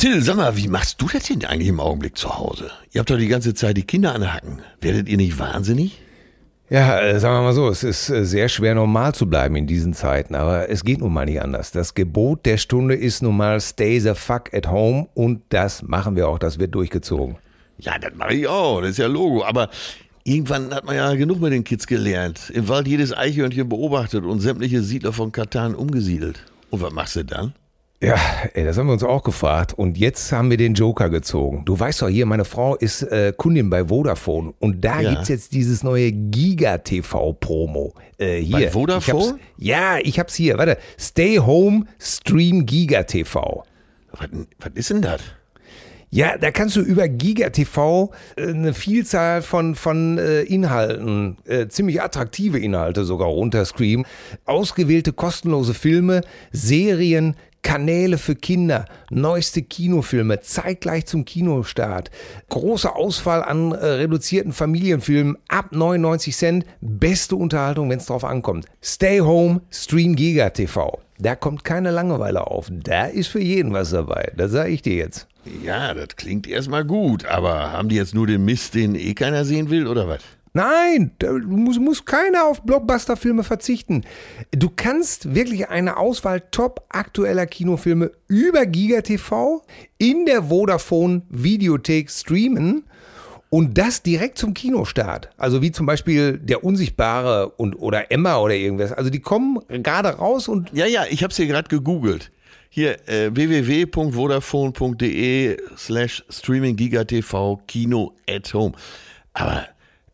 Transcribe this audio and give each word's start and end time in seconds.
Till, 0.00 0.22
sag 0.22 0.36
mal, 0.36 0.56
wie 0.56 0.66
machst 0.66 1.02
du 1.02 1.08
das 1.12 1.24
denn 1.24 1.44
eigentlich 1.44 1.68
im 1.68 1.78
Augenblick 1.78 2.16
zu 2.16 2.38
Hause? 2.38 2.70
Ihr 2.90 3.00
habt 3.00 3.10
doch 3.10 3.18
die 3.18 3.28
ganze 3.28 3.52
Zeit 3.52 3.76
die 3.76 3.82
Kinder 3.82 4.14
an 4.14 4.22
der 4.22 4.32
Hacken. 4.32 4.62
Werdet 4.80 5.10
ihr 5.10 5.18
nicht 5.18 5.38
wahnsinnig? 5.38 6.00
Ja, 6.70 6.98
äh, 7.00 7.20
sagen 7.20 7.34
wir 7.34 7.42
mal 7.42 7.52
so, 7.52 7.68
es 7.68 7.84
ist 7.84 8.08
äh, 8.08 8.24
sehr 8.24 8.48
schwer 8.48 8.74
normal 8.74 9.14
zu 9.14 9.28
bleiben 9.28 9.56
in 9.56 9.66
diesen 9.66 9.92
Zeiten, 9.92 10.34
aber 10.34 10.70
es 10.70 10.84
geht 10.84 11.00
nun 11.00 11.12
mal 11.12 11.26
nicht 11.26 11.42
anders. 11.42 11.70
Das 11.70 11.92
Gebot 11.92 12.46
der 12.46 12.56
Stunde 12.56 12.94
ist 12.94 13.22
nun 13.22 13.36
mal 13.36 13.60
stay 13.60 14.00
the 14.00 14.14
fuck 14.14 14.54
at 14.54 14.70
home 14.70 15.08
und 15.12 15.42
das 15.50 15.82
machen 15.82 16.16
wir 16.16 16.28
auch, 16.28 16.38
das 16.38 16.58
wird 16.58 16.74
durchgezogen. 16.74 17.36
Ja, 17.76 17.98
das 17.98 18.14
mache 18.14 18.32
ich 18.32 18.48
auch, 18.48 18.80
das 18.80 18.92
ist 18.92 18.98
ja 19.00 19.06
Logo. 19.06 19.44
Aber 19.44 19.68
irgendwann 20.24 20.72
hat 20.72 20.86
man 20.86 20.96
ja 20.96 21.12
genug 21.12 21.42
mit 21.42 21.52
den 21.52 21.64
Kids 21.64 21.86
gelernt. 21.86 22.48
Im 22.54 22.68
Wald 22.68 22.88
jedes 22.88 23.14
Eichhörnchen 23.14 23.68
beobachtet 23.68 24.24
und 24.24 24.40
sämtliche 24.40 24.80
Siedler 24.80 25.12
von 25.12 25.30
Katan 25.30 25.74
umgesiedelt. 25.74 26.42
Und 26.70 26.80
was 26.80 26.90
machst 26.90 27.16
du 27.16 27.24
dann? 27.26 27.52
Ja, 28.02 28.16
ey, 28.54 28.64
das 28.64 28.78
haben 28.78 28.86
wir 28.86 28.94
uns 28.94 29.02
auch 29.04 29.22
gefragt. 29.22 29.74
Und 29.74 29.98
jetzt 29.98 30.32
haben 30.32 30.48
wir 30.48 30.56
den 30.56 30.72
Joker 30.72 31.10
gezogen. 31.10 31.66
Du 31.66 31.78
weißt 31.78 32.00
doch 32.00 32.08
hier, 32.08 32.24
meine 32.24 32.46
Frau 32.46 32.74
ist 32.76 33.02
äh, 33.02 33.34
Kundin 33.36 33.68
bei 33.68 33.88
Vodafone. 33.88 34.54
Und 34.58 34.82
da 34.82 35.00
Ja. 35.00 35.10
gibt's 35.10 35.28
jetzt 35.28 35.52
dieses 35.52 35.82
neue 35.82 36.10
Giga-TV-Promo. 36.10 37.92
Äh, 38.18 38.38
hier. 38.40 38.52
Bei 38.56 38.70
Vodafone? 38.70 39.38
Ich 39.58 39.66
ja, 39.66 39.98
ich 39.98 40.18
hab's 40.18 40.34
hier. 40.34 40.56
Warte. 40.56 40.78
Stay 40.98 41.36
Home 41.38 41.84
Stream 41.98 42.64
Giga-TV. 42.64 43.64
Was, 44.12 44.28
was 44.60 44.70
ist 44.74 44.90
denn 44.90 45.02
das? 45.02 45.20
Ja, 46.12 46.36
da 46.38 46.50
kannst 46.50 46.74
du 46.74 46.80
über 46.80 47.06
GigaTV 47.06 48.10
äh, 48.36 48.48
eine 48.48 48.74
Vielzahl 48.74 49.42
von, 49.42 49.76
von 49.76 50.18
äh, 50.18 50.40
Inhalten, 50.42 51.36
äh, 51.44 51.68
ziemlich 51.68 52.02
attraktive 52.02 52.58
Inhalte 52.58 53.04
sogar 53.04 53.28
runterscreamen. 53.28 54.04
Ausgewählte 54.44 55.12
kostenlose 55.12 55.72
Filme, 55.72 56.22
Serien, 56.50 57.36
Kanäle 57.62 58.18
für 58.18 58.34
Kinder, 58.34 58.86
neueste 59.10 59.62
Kinofilme, 59.62 60.40
zeitgleich 60.40 61.06
zum 61.06 61.24
Kinostart. 61.24 62.10
Große 62.48 62.94
Auswahl 62.94 63.42
an 63.42 63.72
äh, 63.72 63.76
reduzierten 63.76 64.52
Familienfilmen 64.52 65.36
ab 65.48 65.72
99 65.72 66.36
Cent. 66.36 66.66
Beste 66.80 67.36
Unterhaltung, 67.36 67.90
wenn 67.90 67.98
es 67.98 68.06
drauf 68.06 68.24
ankommt. 68.24 68.66
Stay 68.82 69.20
Home, 69.20 69.60
Stream 69.70 70.16
GigaTV. 70.16 70.98
Da 71.18 71.36
kommt 71.36 71.64
keine 71.64 71.90
Langeweile 71.90 72.46
auf. 72.46 72.68
Da 72.70 73.04
ist 73.04 73.28
für 73.28 73.40
jeden 73.40 73.72
was 73.72 73.90
dabei. 73.90 74.32
Das 74.36 74.52
sage 74.52 74.70
ich 74.70 74.82
dir 74.82 74.96
jetzt. 74.96 75.26
Ja, 75.64 75.94
das 75.94 76.16
klingt 76.16 76.46
erstmal 76.46 76.84
gut, 76.84 77.24
aber 77.24 77.72
haben 77.72 77.88
die 77.88 77.96
jetzt 77.96 78.14
nur 78.14 78.26
den 78.26 78.44
Mist, 78.44 78.74
den 78.74 78.94
eh 78.94 79.14
keiner 79.14 79.44
sehen 79.44 79.70
will, 79.70 79.86
oder 79.86 80.08
was? 80.08 80.20
Nein, 80.52 81.12
da 81.18 81.32
muss, 81.32 81.78
muss 81.78 82.04
keiner 82.04 82.46
auf 82.46 82.62
Blockbuster-Filme 82.62 83.44
verzichten. 83.44 84.02
Du 84.50 84.68
kannst 84.74 85.34
wirklich 85.34 85.68
eine 85.68 85.96
Auswahl 85.96 86.42
top 86.50 86.84
aktueller 86.88 87.46
Kinofilme 87.46 88.10
über 88.26 88.66
GigaTV 88.66 89.62
in 89.98 90.26
der 90.26 90.44
Vodafone 90.44 91.22
Videothek 91.28 92.10
streamen 92.10 92.84
und 93.48 93.78
das 93.78 94.02
direkt 94.02 94.38
zum 94.38 94.54
Kinostart. 94.54 95.30
Also 95.36 95.62
wie 95.62 95.72
zum 95.72 95.86
Beispiel 95.86 96.38
Der 96.38 96.64
Unsichtbare 96.64 97.50
und, 97.50 97.74
oder 97.74 98.10
Emma 98.10 98.38
oder 98.38 98.54
irgendwas. 98.54 98.92
Also 98.92 99.10
die 99.10 99.20
kommen 99.20 99.60
gerade 99.68 100.08
raus 100.08 100.48
und 100.48 100.72
Ja, 100.72 100.86
ja, 100.86 101.04
ich 101.08 101.22
hab's 101.22 101.36
hier 101.36 101.46
gerade 101.46 101.68
gegoogelt. 101.68 102.32
Hier, 102.72 103.08
äh, 103.08 103.34
www.vodafone.de 103.34 105.56
slash 105.76 106.24
streaming 106.28 106.76
gigatv 106.76 107.58
Kino 107.66 108.14
at 108.28 108.54
home. 108.54 108.74
Aber, 109.32 109.66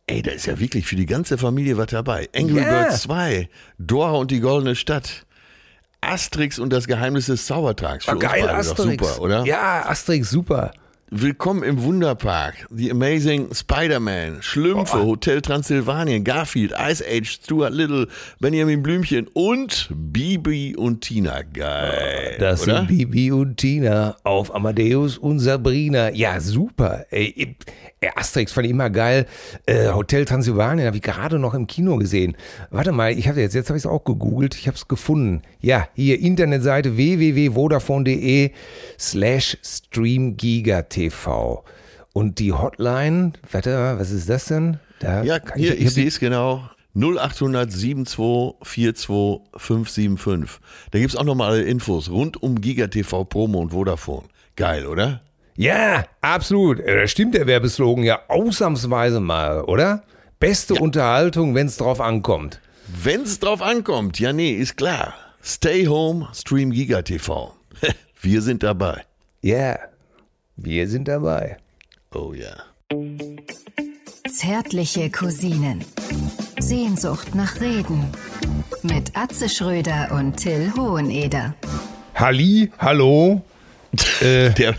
ey, 0.07 0.21
da 0.21 0.31
ist 0.31 0.45
ja 0.45 0.59
wirklich 0.59 0.85
für 0.87 0.95
die 0.95 1.05
ganze 1.05 1.37
Familie 1.37 1.77
was 1.77 1.87
dabei. 1.87 2.29
Angry 2.35 2.61
Ja. 2.61 2.83
Birds 2.83 3.01
2, 3.03 3.49
Dora 3.77 4.13
und 4.13 4.31
die 4.31 4.39
goldene 4.39 4.75
Stadt, 4.75 5.25
Asterix 6.01 6.59
und 6.59 6.71
das 6.71 6.87
Geheimnis 6.87 7.25
des 7.27 7.45
Zaubertrags. 7.45 8.05
Für 8.05 8.11
uns 8.11 8.21
geil, 8.21 8.47
Asterix. 8.49 9.05
super, 9.07 9.21
oder? 9.21 9.45
Ja, 9.45 9.85
Asterix, 9.87 10.29
super. 10.29 10.71
Willkommen 11.09 11.63
im 11.63 11.81
Wunderpark, 11.83 12.67
The 12.69 12.91
Amazing 12.91 13.53
Spider-Man, 13.53 14.41
Schlümpfe, 14.41 15.05
Hotel 15.05 15.41
Transsilvanien, 15.41 16.25
Garfield, 16.25 16.73
Ice 16.77 17.01
Age, 17.01 17.29
Stuart 17.29 17.71
Little, 17.73 18.09
Benjamin 18.41 18.83
Blümchen 18.83 19.25
und 19.31 19.89
Bibi 19.89 20.75
und 20.75 20.99
Tina. 20.99 21.43
Geil. 21.43 22.35
Das 22.39 22.63
oder? 22.63 22.79
sind 22.79 22.87
Bibi 22.89 23.31
und 23.31 23.55
Tina 23.55 24.17
auf 24.23 24.53
Amadeus 24.53 25.17
und 25.17 25.39
Sabrina. 25.39 26.09
Ja, 26.11 26.41
super. 26.41 27.05
Ey, 27.09 27.33
ey, 27.37 27.55
Asterix 28.15 28.51
fand 28.51 28.65
ich 28.65 28.71
immer 28.71 28.89
geil. 28.91 29.25
Äh, 29.65 29.89
Hotel 29.89 30.25
Transylvanien 30.25 30.85
habe 30.85 30.97
ich 30.97 31.03
gerade 31.03 31.39
noch 31.39 31.53
im 31.55 31.65
Kino 31.67 31.97
gesehen. 31.97 32.37
Warte 32.69 32.91
mal, 32.91 33.11
ich 33.17 33.27
habe 33.27 33.41
jetzt, 33.41 33.55
jetzt 33.55 33.69
habe 33.69 33.77
ich 33.77 33.83
es 33.85 33.89
auch 33.89 34.03
gegoogelt. 34.03 34.55
Ich 34.55 34.67
habe 34.67 34.77
es 34.77 34.87
gefunden. 34.87 35.41
Ja, 35.61 35.87
hier 35.95 36.19
Internetseite 36.19 36.95
www.vodafone.de 36.95 38.51
slash 38.99 39.57
streamgigatv. 39.63 41.27
Und 42.13 42.39
die 42.39 42.53
Hotline, 42.53 43.33
warte, 43.51 43.95
was 43.97 44.11
ist 44.11 44.29
das 44.29 44.45
denn? 44.45 44.79
Da 44.99 45.23
Ja, 45.23 45.39
hier, 45.55 45.65
ich, 45.65 45.71
hab 45.71 45.77
die- 45.79 45.87
sehe 45.87 46.07
es 46.07 46.19
genau. 46.19 46.69
0800 46.95 47.71
72 47.71 48.15
42 48.63 49.41
575. 49.55 50.59
Da 50.91 50.97
gibt's 50.99 51.15
auch 51.15 51.23
nochmal 51.23 51.51
alle 51.51 51.63
Infos 51.63 52.09
rund 52.09 52.41
um 52.41 52.59
GigaTV 52.59 53.23
Promo 53.25 53.59
und 53.59 53.69
Vodafone. 53.71 54.23
Geil, 54.55 54.87
oder? 54.87 55.21
Ja, 55.57 56.05
absolut. 56.21 56.79
Äh, 56.79 57.01
Da 57.01 57.07
stimmt 57.07 57.33
der 57.35 57.47
Werbeslogan 57.47 58.03
ja 58.03 58.21
ausnahmsweise 58.27 59.19
mal, 59.19 59.61
oder? 59.63 60.03
Beste 60.39 60.75
Unterhaltung, 60.75 61.55
wenn 61.55 61.65
es 61.65 61.77
drauf 61.77 61.99
ankommt. 61.99 62.61
Wenn's 62.87 63.39
drauf 63.39 63.61
ankommt, 63.61 64.19
ja 64.19 64.31
nee, 64.33 64.51
ist 64.51 64.77
klar. 64.77 65.15
Stay 65.43 65.87
home, 65.87 66.27
stream 66.33 66.71
GigaTV. 66.71 67.53
Wir 68.21 68.41
sind 68.41 68.63
dabei. 68.63 69.03
Ja, 69.41 69.77
wir 70.55 70.87
sind 70.87 71.07
dabei. 71.07 71.57
Oh 72.13 72.33
ja. 72.33 72.55
Zärtliche 74.27 75.11
Cousinen. 75.11 75.85
Sehnsucht 76.59 77.35
nach 77.35 77.61
Reden. 77.61 78.07
Mit 78.81 79.15
Atze 79.15 79.47
Schröder 79.49 80.09
und 80.11 80.37
Till 80.37 80.73
Hoheneder. 80.75 81.53
Halli, 82.15 82.71
hallo. 82.79 83.43
Der, 84.21 84.49
der 84.51 84.75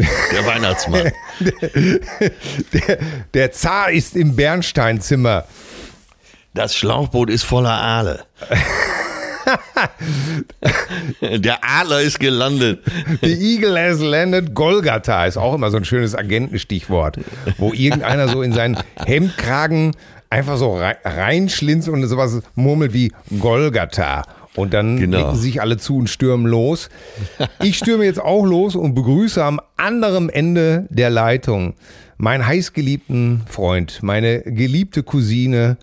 Weihnachtsmann. 0.46 1.10
Der, 2.72 2.98
der 3.34 3.52
Zar 3.52 3.91
ist 3.91 4.16
im 4.16 4.36
Bernsteinzimmer. 4.36 5.44
Das 6.54 6.74
Schlauchboot 6.74 7.30
ist 7.30 7.44
voller 7.44 7.70
Aale. 7.70 8.24
Der 11.20 11.58
Adler 11.62 12.00
ist 12.02 12.20
gelandet. 12.20 12.82
The 13.22 13.32
Eagle 13.32 13.78
has 13.78 14.00
landed. 14.00 14.54
Golgatha 14.54 15.24
ist 15.26 15.36
auch 15.36 15.54
immer 15.54 15.70
so 15.70 15.76
ein 15.78 15.84
schönes 15.84 16.14
Agentenstichwort, 16.14 17.18
wo 17.56 17.72
irgendeiner 17.72 18.28
so 18.28 18.42
in 18.42 18.52
seinen 18.52 18.76
Hemdkragen 19.04 19.97
einfach 20.30 20.56
so 20.58 20.76
rei- 20.76 20.98
reinschlinzt 21.04 21.88
und 21.88 22.06
sowas 22.06 22.42
murmelt 22.54 22.92
wie 22.92 23.12
Golgatha. 23.38 24.24
Und 24.58 24.74
dann 24.74 24.96
Genau. 24.98 25.19
blicken 25.19 25.36
sich 25.36 25.60
alle 25.60 25.76
zu 25.78 25.96
und 25.98 26.08
stürmen 26.10 26.46
los. 26.46 26.91
Ich 27.62 27.78
stürme 27.78 28.04
jetzt 28.04 28.20
auch 28.20 28.44
los 28.44 28.74
und 28.76 28.94
begrüße 28.94 29.42
am 29.42 29.60
anderen 29.76 30.28
Ende 30.28 30.86
der 30.91 31.10
Leitung 31.10 31.74
meinen 32.16 32.44
heißgeliebten 32.46 33.42
Freund, 33.48 34.02
meine 34.02 34.41
geliebte 34.42 35.04
Cousine, 35.04 35.76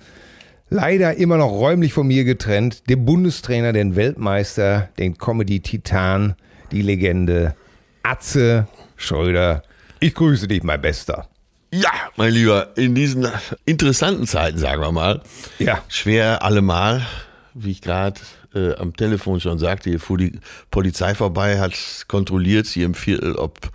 leider 0.69 1.15
immer 1.15 1.37
noch 1.37 1.51
räumlich 1.51 1.93
von 1.93 2.07
mir 2.07 2.25
getrennt, 2.25 2.89
den 2.89 3.05
Bundestrainer, 3.05 3.71
den 3.71 3.95
Weltmeister, 3.95 4.89
den 4.99 5.17
Comedy-Titan, 5.17 6.35
die 6.71 6.81
Legende 6.81 7.55
Atze 8.03 8.67
Schröder. 8.97 9.63
Ich 10.01 10.13
grüße 10.13 10.47
dich, 10.49 10.63
mein 10.63 10.81
Bester. 10.81 11.27
Ja, 11.71 11.89
mein 12.17 12.33
Lieber, 12.33 12.69
in 12.75 12.95
diesen 12.95 13.27
interessanten 13.65 14.27
Zeiten, 14.27 14.57
sagen 14.57 14.81
wir 14.81 14.91
mal, 14.91 15.21
Ja. 15.59 15.79
schwer 15.87 16.43
allemal, 16.43 17.01
wie 17.53 17.71
ich 17.71 17.81
gerade 17.81 18.19
äh, 18.55 18.75
am 18.75 18.95
Telefon 18.95 19.39
schon 19.39 19.59
sagte, 19.59 19.89
hier 19.89 19.99
fuhr 19.99 20.17
die 20.17 20.39
Polizei 20.71 21.13
vorbei, 21.13 21.59
hat 21.59 21.73
kontrolliert 22.07 22.67
hier 22.67 22.85
im 22.85 22.93
Viertel, 22.93 23.35
ob, 23.35 23.69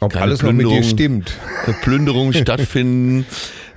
Ob 0.00 0.16
alles 0.16 0.42
noch 0.42 0.52
mit 0.52 0.66
dir 0.68 0.82
stimmt. 0.82 1.36
Plünderungen 1.82 2.32
stattfinden, 2.42 3.26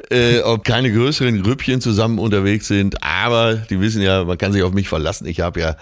äh, 0.10 0.40
ob 0.40 0.64
keine 0.64 0.92
größeren 0.92 1.44
Grüppchen 1.44 1.82
zusammen 1.82 2.20
unterwegs 2.20 2.68
sind. 2.68 3.04
Aber 3.04 3.56
die 3.56 3.80
wissen 3.80 4.02
ja, 4.02 4.24
man 4.24 4.38
kann 4.38 4.54
sich 4.54 4.64
auf 4.64 4.74
mich 4.74 4.90
verlassen. 4.90 5.28
Ich 5.28 5.42
habe 5.42 5.60
ja 5.60 5.76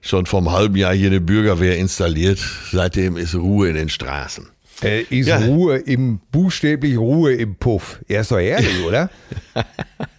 schon 0.00 0.26
vor 0.26 0.40
einem 0.40 0.52
halben 0.52 0.76
Jahr 0.76 0.94
hier 0.94 1.08
eine 1.08 1.20
Bürgerwehr 1.20 1.76
installiert. 1.76 2.38
Seitdem 2.72 3.16
ist 3.16 3.34
Ruhe 3.34 3.68
in 3.68 3.76
den 3.76 3.88
Straßen. 3.88 4.48
Äh, 4.82 5.02
ist 5.02 5.26
Ja. 5.28 5.38
Ruhe 5.38 5.76
im, 5.76 6.20
buchstäblich 6.32 6.96
Ruhe 6.98 7.34
im 7.34 7.54
Puff. 7.56 8.00
Er 8.08 8.22
ist 8.22 8.30
doch 8.30 8.38
ehrlich, 8.38 8.82
oder? 8.86 9.10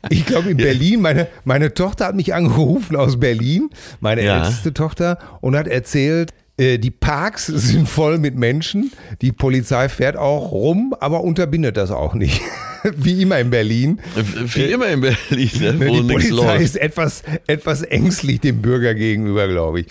Ich 0.09 0.25
glaube 0.25 0.49
in 0.51 0.57
Berlin, 0.57 1.01
meine, 1.01 1.27
meine 1.45 1.73
Tochter 1.73 2.05
hat 2.07 2.15
mich 2.15 2.33
angerufen 2.33 2.95
aus 2.95 3.19
Berlin, 3.19 3.69
meine 3.99 4.23
Ja. 4.23 4.43
älteste 4.43 4.73
Tochter, 4.73 5.17
und 5.41 5.55
hat 5.55 5.67
erzählt, 5.67 6.31
äh, 6.57 6.77
die 6.77 6.91
Parks 6.91 7.45
sind 7.53 7.87
voll 7.87 8.17
mit 8.17 8.35
Menschen, 8.35 8.91
die 9.21 9.31
Polizei 9.31 9.89
fährt 9.89 10.17
auch 10.17 10.51
rum, 10.51 10.93
aber 10.99 11.21
unterbindet 11.23 11.77
das 11.77 11.91
auch 11.91 12.13
nicht. 12.13 12.41
Wie 12.97 13.21
immer 13.21 13.39
in 13.39 13.51
Berlin. 13.51 13.99
Wie 14.15 14.63
immer 14.71 14.87
in 14.87 15.01
Berlin, 15.01 15.49
ne, 15.59 15.73
Ne, 15.73 15.87
wo 15.87 15.93
Die 15.93 16.01
nichts 16.01 16.29
Polizei 16.29 16.35
läuft. 16.53 16.61
ist 16.63 16.77
etwas, 16.77 17.23
etwas 17.47 17.83
ängstlich 17.83 18.39
dem 18.41 18.61
Bürger 18.61 18.95
gegenüber, 18.95 19.47
glaube 19.47 19.81
ich. 19.81 19.87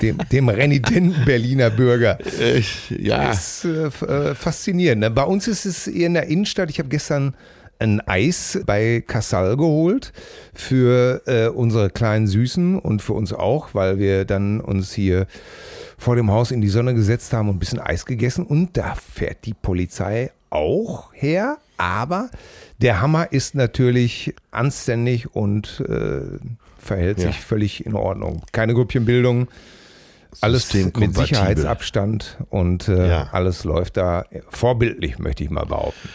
Dem, 0.00 0.18
dem 0.30 0.48
renitenten 0.48 1.24
Berliner 1.24 1.70
Bürger. 1.70 2.18
Äh, 2.40 2.62
ja. 2.96 3.28
Das 3.28 3.64
ist 3.64 4.02
äh, 4.02 4.30
äh, 4.30 4.34
faszinierend. 4.34 5.00
ne? 5.00 5.10
Bei 5.10 5.24
uns 5.24 5.48
ist 5.48 5.64
es 5.64 5.86
eher 5.86 6.06
in 6.06 6.14
der 6.14 6.26
Innenstadt. 6.26 6.70
Ich 6.70 6.78
habe 6.78 6.88
gestern 6.88 7.34
ein 7.78 8.00
Eis 8.00 8.60
bei 8.66 9.02
Kassal 9.06 9.56
geholt 9.56 10.12
für 10.52 11.22
äh, 11.26 11.48
unsere 11.48 11.90
kleinen 11.90 12.26
Süßen 12.26 12.78
und 12.78 13.02
für 13.02 13.12
uns 13.12 13.32
auch, 13.32 13.74
weil 13.74 13.98
wir 13.98 14.24
dann 14.24 14.60
uns 14.60 14.92
hier 14.92 15.26
vor 15.96 16.16
dem 16.16 16.30
Haus 16.30 16.50
in 16.50 16.60
die 16.60 16.68
Sonne 16.68 16.94
gesetzt 16.94 17.32
haben 17.32 17.48
und 17.48 17.56
ein 17.56 17.60
bisschen 17.60 17.80
Eis 17.80 18.06
gegessen. 18.06 18.46
Und 18.46 18.76
da 18.76 18.94
fährt 18.94 19.44
die 19.44 19.54
Polizei 19.54 20.32
auch 20.50 21.12
her. 21.12 21.58
Aber 21.76 22.30
der 22.80 23.00
Hammer 23.00 23.32
ist 23.32 23.54
natürlich 23.54 24.34
anständig 24.50 25.34
und 25.34 25.80
äh, 25.88 26.38
verhält 26.78 27.18
Ja. 27.18 27.28
sich 27.28 27.40
völlig 27.40 27.84
in 27.86 27.94
Ordnung. 27.94 28.42
Keine 28.52 28.74
Grüppchenbildung. 28.74 29.48
Alles 30.40 30.72
mit. 30.74 31.14
Sicherheitsabstand 31.16 32.36
und 32.50 32.88
äh, 32.88 33.08
Ja. 33.08 33.28
alles 33.32 33.64
läuft 33.64 33.96
da 33.96 34.24
vorbildlich, 34.50 35.18
möchte 35.18 35.42
ich 35.44 35.50
mal 35.50 35.64
behaupten. 35.64 36.08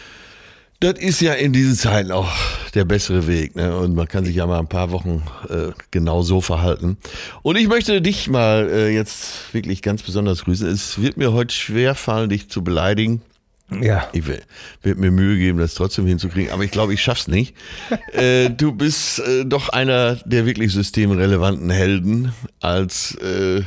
Das 0.80 0.98
ist 0.98 1.20
ja 1.20 1.32
in 1.32 1.52
diesen 1.52 1.74
Zeiten 1.76 2.10
auch 2.12 2.30
der 2.74 2.84
bessere 2.84 3.26
Weg. 3.26 3.56
Ne? 3.56 3.74
Und 3.76 3.94
man 3.94 4.06
kann 4.06 4.24
sich 4.24 4.36
ja 4.36 4.46
mal 4.46 4.58
ein 4.58 4.66
paar 4.68 4.90
Wochen 4.90 5.22
äh, 5.48 5.72
genau 5.90 6.22
so 6.22 6.40
verhalten. 6.40 6.98
Und 7.42 7.56
ich 7.56 7.68
möchte 7.68 8.02
dich 8.02 8.28
mal 8.28 8.68
äh, 8.70 8.88
jetzt 8.94 9.52
wirklich 9.54 9.82
ganz 9.82 10.02
besonders 10.02 10.44
grüßen. 10.44 10.68
Es 10.68 11.00
wird 11.00 11.16
mir 11.16 11.32
heute 11.32 11.54
schwer 11.54 11.94
fallen, 11.94 12.28
dich 12.28 12.50
zu 12.50 12.62
beleidigen. 12.62 13.22
Ja. 13.70 14.08
Ich 14.12 14.26
will, 14.26 14.42
wird 14.82 14.98
mir 14.98 15.10
Mühe 15.10 15.38
geben, 15.38 15.58
das 15.58 15.74
trotzdem 15.74 16.06
hinzukriegen, 16.06 16.52
aber 16.52 16.64
ich 16.64 16.70
glaube, 16.70 16.92
ich 16.94 17.02
schaff's 17.02 17.28
nicht. 17.28 17.54
äh, 18.12 18.50
du 18.50 18.72
bist 18.72 19.20
äh, 19.20 19.44
doch 19.44 19.70
einer 19.70 20.16
der 20.26 20.46
wirklich 20.46 20.72
systemrelevanten 20.72 21.70
Helden 21.70 22.32
als 22.60 23.14
äh, 23.16 23.62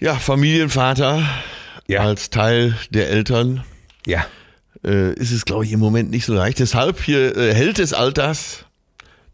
ja, 0.00 0.14
Familienvater, 0.14 1.22
Ja. 1.86 2.00
als 2.00 2.30
Teil 2.30 2.76
der 2.90 3.10
Eltern. 3.10 3.62
Ja. 4.06 4.26
Äh, 4.84 5.12
ist 5.14 5.30
es, 5.30 5.44
glaube 5.44 5.64
ich, 5.64 5.72
im 5.72 5.78
Moment 5.80 6.10
nicht 6.10 6.24
so 6.24 6.34
leicht. 6.34 6.58
Deshalb 6.58 7.00
hier 7.02 7.36
äh, 7.36 7.54
Held 7.54 7.78
des 7.78 7.92
Alters, 7.92 8.64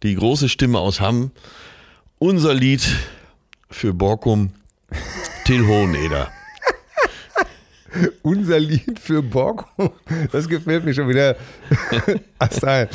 die 0.03 0.15
große 0.15 0.49
Stimme 0.49 0.79
aus 0.79 1.01
Hamm, 1.01 1.31
unser 2.19 2.53
Lied 2.55 2.83
für 3.71 3.95
Borkum, 3.95 4.51
Till 5.45 5.67
Hoheneder. 5.67 6.31
Unser 8.23 8.59
Lied 8.61 8.99
für 8.99 9.23
Borgo, 9.23 9.93
das 10.33 10.49
gefällt 10.49 10.85
mir 10.85 10.95
schon 10.95 11.09
wieder. 11.09 11.37
Astal. 12.39 12.89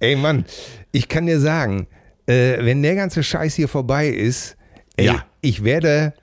Ey 0.00 0.16
Mann, 0.16 0.44
ich 0.92 1.08
kann 1.08 1.26
dir 1.26 1.40
sagen, 1.40 1.86
äh, 2.26 2.64
wenn 2.64 2.82
der 2.82 2.94
ganze 2.94 3.22
Scheiß 3.22 3.54
hier 3.54 3.68
vorbei 3.68 4.08
ist, 4.08 4.56
ey, 4.96 5.06
Ja. 5.06 5.24
ich 5.40 5.64
werde 5.64 6.14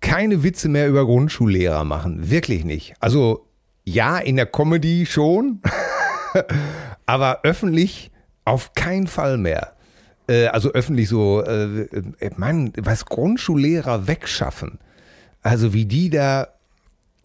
keine 0.00 0.42
Witze 0.42 0.68
mehr 0.68 0.88
über 0.88 1.04
Grundschullehrer 1.06 1.84
machen. 1.84 2.30
Wirklich 2.30 2.64
nicht. 2.64 2.94
Also 3.00 3.46
ja, 3.84 4.18
in 4.18 4.36
der 4.36 4.46
Comedy 4.46 5.06
schon, 5.06 5.60
aber 7.06 7.40
öffentlich 7.42 8.10
auf 8.44 8.74
keinen 8.74 9.06
Fall 9.06 9.38
mehr. 9.38 9.72
Äh, 10.28 10.46
also 10.46 10.72
öffentlich 10.72 11.08
so, 11.08 11.42
äh, 11.42 11.82
äh, 12.20 12.30
Mann, 12.36 12.72
was 12.76 13.04
Grundschullehrer 13.06 14.06
wegschaffen. 14.06 14.78
Also 15.44 15.72
wie 15.72 15.84
die 15.84 16.10
da 16.10 16.48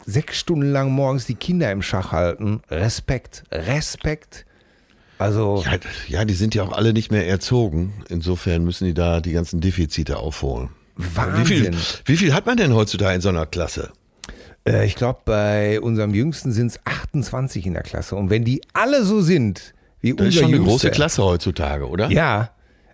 sechs 0.06 0.38
Stunden 0.38 0.70
lang 0.70 0.90
morgens 0.92 1.26
die 1.26 1.34
Kinder 1.34 1.72
im 1.72 1.82
Schach 1.82 2.12
halten. 2.12 2.60
Respekt, 2.70 3.44
Respekt. 3.50 4.46
Also 5.18 5.62
Ja, 5.64 5.78
ja, 6.08 6.24
die 6.24 6.34
sind 6.34 6.54
ja 6.54 6.62
auch 6.62 6.72
alle 6.72 6.92
nicht 6.92 7.10
mehr 7.10 7.26
erzogen. 7.26 7.92
Insofern 8.08 8.64
müssen 8.64 8.84
die 8.84 8.94
da 8.94 9.20
die 9.20 9.32
ganzen 9.32 9.60
Defizite 9.60 10.18
aufholen. 10.18 10.70
Wie 10.96 11.04
viel, 11.44 11.66
Wahnsinn. 11.66 11.76
wie 12.04 12.16
viel 12.16 12.34
hat 12.34 12.46
man 12.46 12.56
denn 12.56 12.74
heutzutage 12.74 13.14
in 13.14 13.20
so 13.20 13.30
einer 13.30 13.46
Klasse? 13.46 13.90
Äh, 14.66 14.86
ich 14.86 14.96
glaube, 14.96 15.20
bei 15.24 15.80
unserem 15.80 16.14
Jüngsten 16.14 16.52
sind 16.52 16.68
es 16.68 16.80
28 16.84 17.66
in 17.66 17.74
der 17.74 17.82
Klasse. 17.82 18.16
Und 18.16 18.30
wenn 18.30 18.44
die 18.44 18.60
alle 18.74 19.04
so 19.04 19.20
sind, 19.22 19.74
wie 20.00 20.14
Das 20.14 20.26
ist 20.28 20.34
unser 20.36 20.40
schon 20.40 20.54
eine 20.54 20.64
große 20.64 20.90
Klasse 20.90 21.24
heutzutage, 21.24 21.88
oder? 21.88 22.10
Ja. 22.10 22.50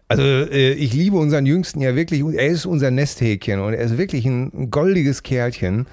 Also 0.08 0.22
äh, 0.22 0.72
ich 0.72 0.92
liebe 0.92 1.16
unseren 1.16 1.46
Jüngsten 1.46 1.80
ja 1.80 1.96
wirklich. 1.96 2.22
Er 2.22 2.46
ist 2.46 2.66
unser 2.66 2.90
Nesthäkchen 2.90 3.60
und 3.60 3.74
er 3.74 3.80
ist 3.80 3.98
wirklich 3.98 4.24
ein, 4.24 4.70
goldiges 4.70 5.22
Kerlchen. 5.22 5.86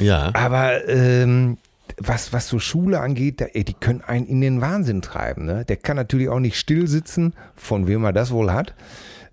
Ja. 0.00 0.30
Aber 0.34 0.88
ähm, 0.88 1.58
was, 1.98 2.32
was 2.32 2.48
so 2.48 2.58
Schule 2.58 3.00
angeht, 3.00 3.40
da, 3.40 3.46
ey, 3.46 3.64
die 3.64 3.74
können 3.74 4.00
einen 4.00 4.26
in 4.26 4.40
den 4.40 4.60
Wahnsinn 4.60 5.02
treiben. 5.02 5.44
Ne? 5.44 5.64
Der 5.64 5.76
kann 5.76 5.96
natürlich 5.96 6.28
auch 6.28 6.40
nicht 6.40 6.58
still 6.58 6.88
sitzen, 6.88 7.34
von 7.54 7.86
wem 7.86 8.04
er 8.04 8.12
das 8.12 8.30
wohl 8.32 8.52
hat. 8.52 8.74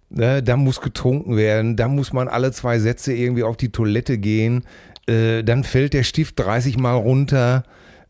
Ne? 0.09 0.43
Da 0.43 0.55
muss 0.55 0.81
getrunken 0.81 1.35
werden, 1.35 1.75
da 1.75 1.87
muss 1.87 2.13
man 2.13 2.27
alle 2.27 2.51
zwei 2.51 2.79
Sätze 2.79 3.13
irgendwie 3.13 3.43
auf 3.43 3.57
die 3.57 3.71
Toilette 3.71 4.17
gehen. 4.17 4.63
Äh, 5.07 5.43
dann 5.43 5.63
fällt 5.63 5.93
der 5.93 6.03
Stift 6.03 6.39
30 6.39 6.77
Mal 6.77 6.95
runter. 6.95 7.63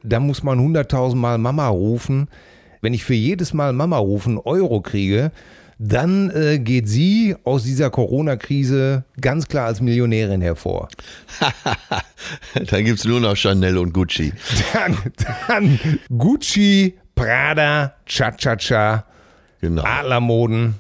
Da 0.03 0.19
muss 0.19 0.43
man 0.43 0.59
100.000 0.59 1.15
Mal 1.15 1.37
Mama 1.37 1.67
rufen. 1.67 2.27
Wenn 2.81 2.93
ich 2.93 3.03
für 3.03 3.13
jedes 3.13 3.53
Mal 3.53 3.73
Mama 3.73 3.97
rufen 3.97 4.37
Euro 4.37 4.81
kriege, 4.81 5.31
dann 5.79 6.29
äh, 6.31 6.59
geht 6.59 6.87
sie 6.89 7.35
aus 7.43 7.63
dieser 7.63 7.89
Corona-Krise 7.89 9.03
ganz 9.21 9.47
klar 9.47 9.67
als 9.67 9.79
Millionärin 9.81 10.41
hervor. 10.41 10.89
da 12.69 12.81
gibt's 12.81 13.05
nur 13.05 13.19
noch 13.19 13.35
Chanel 13.35 13.77
und 13.77 13.93
Gucci. 13.93 14.33
Dann, 14.73 14.97
dann 15.47 15.79
Gucci, 16.17 16.97
Prada, 17.15 17.93
Cha-Cha-Cha, 18.05 19.05
Genau. 19.61 19.83
Adlermoden 19.83 20.75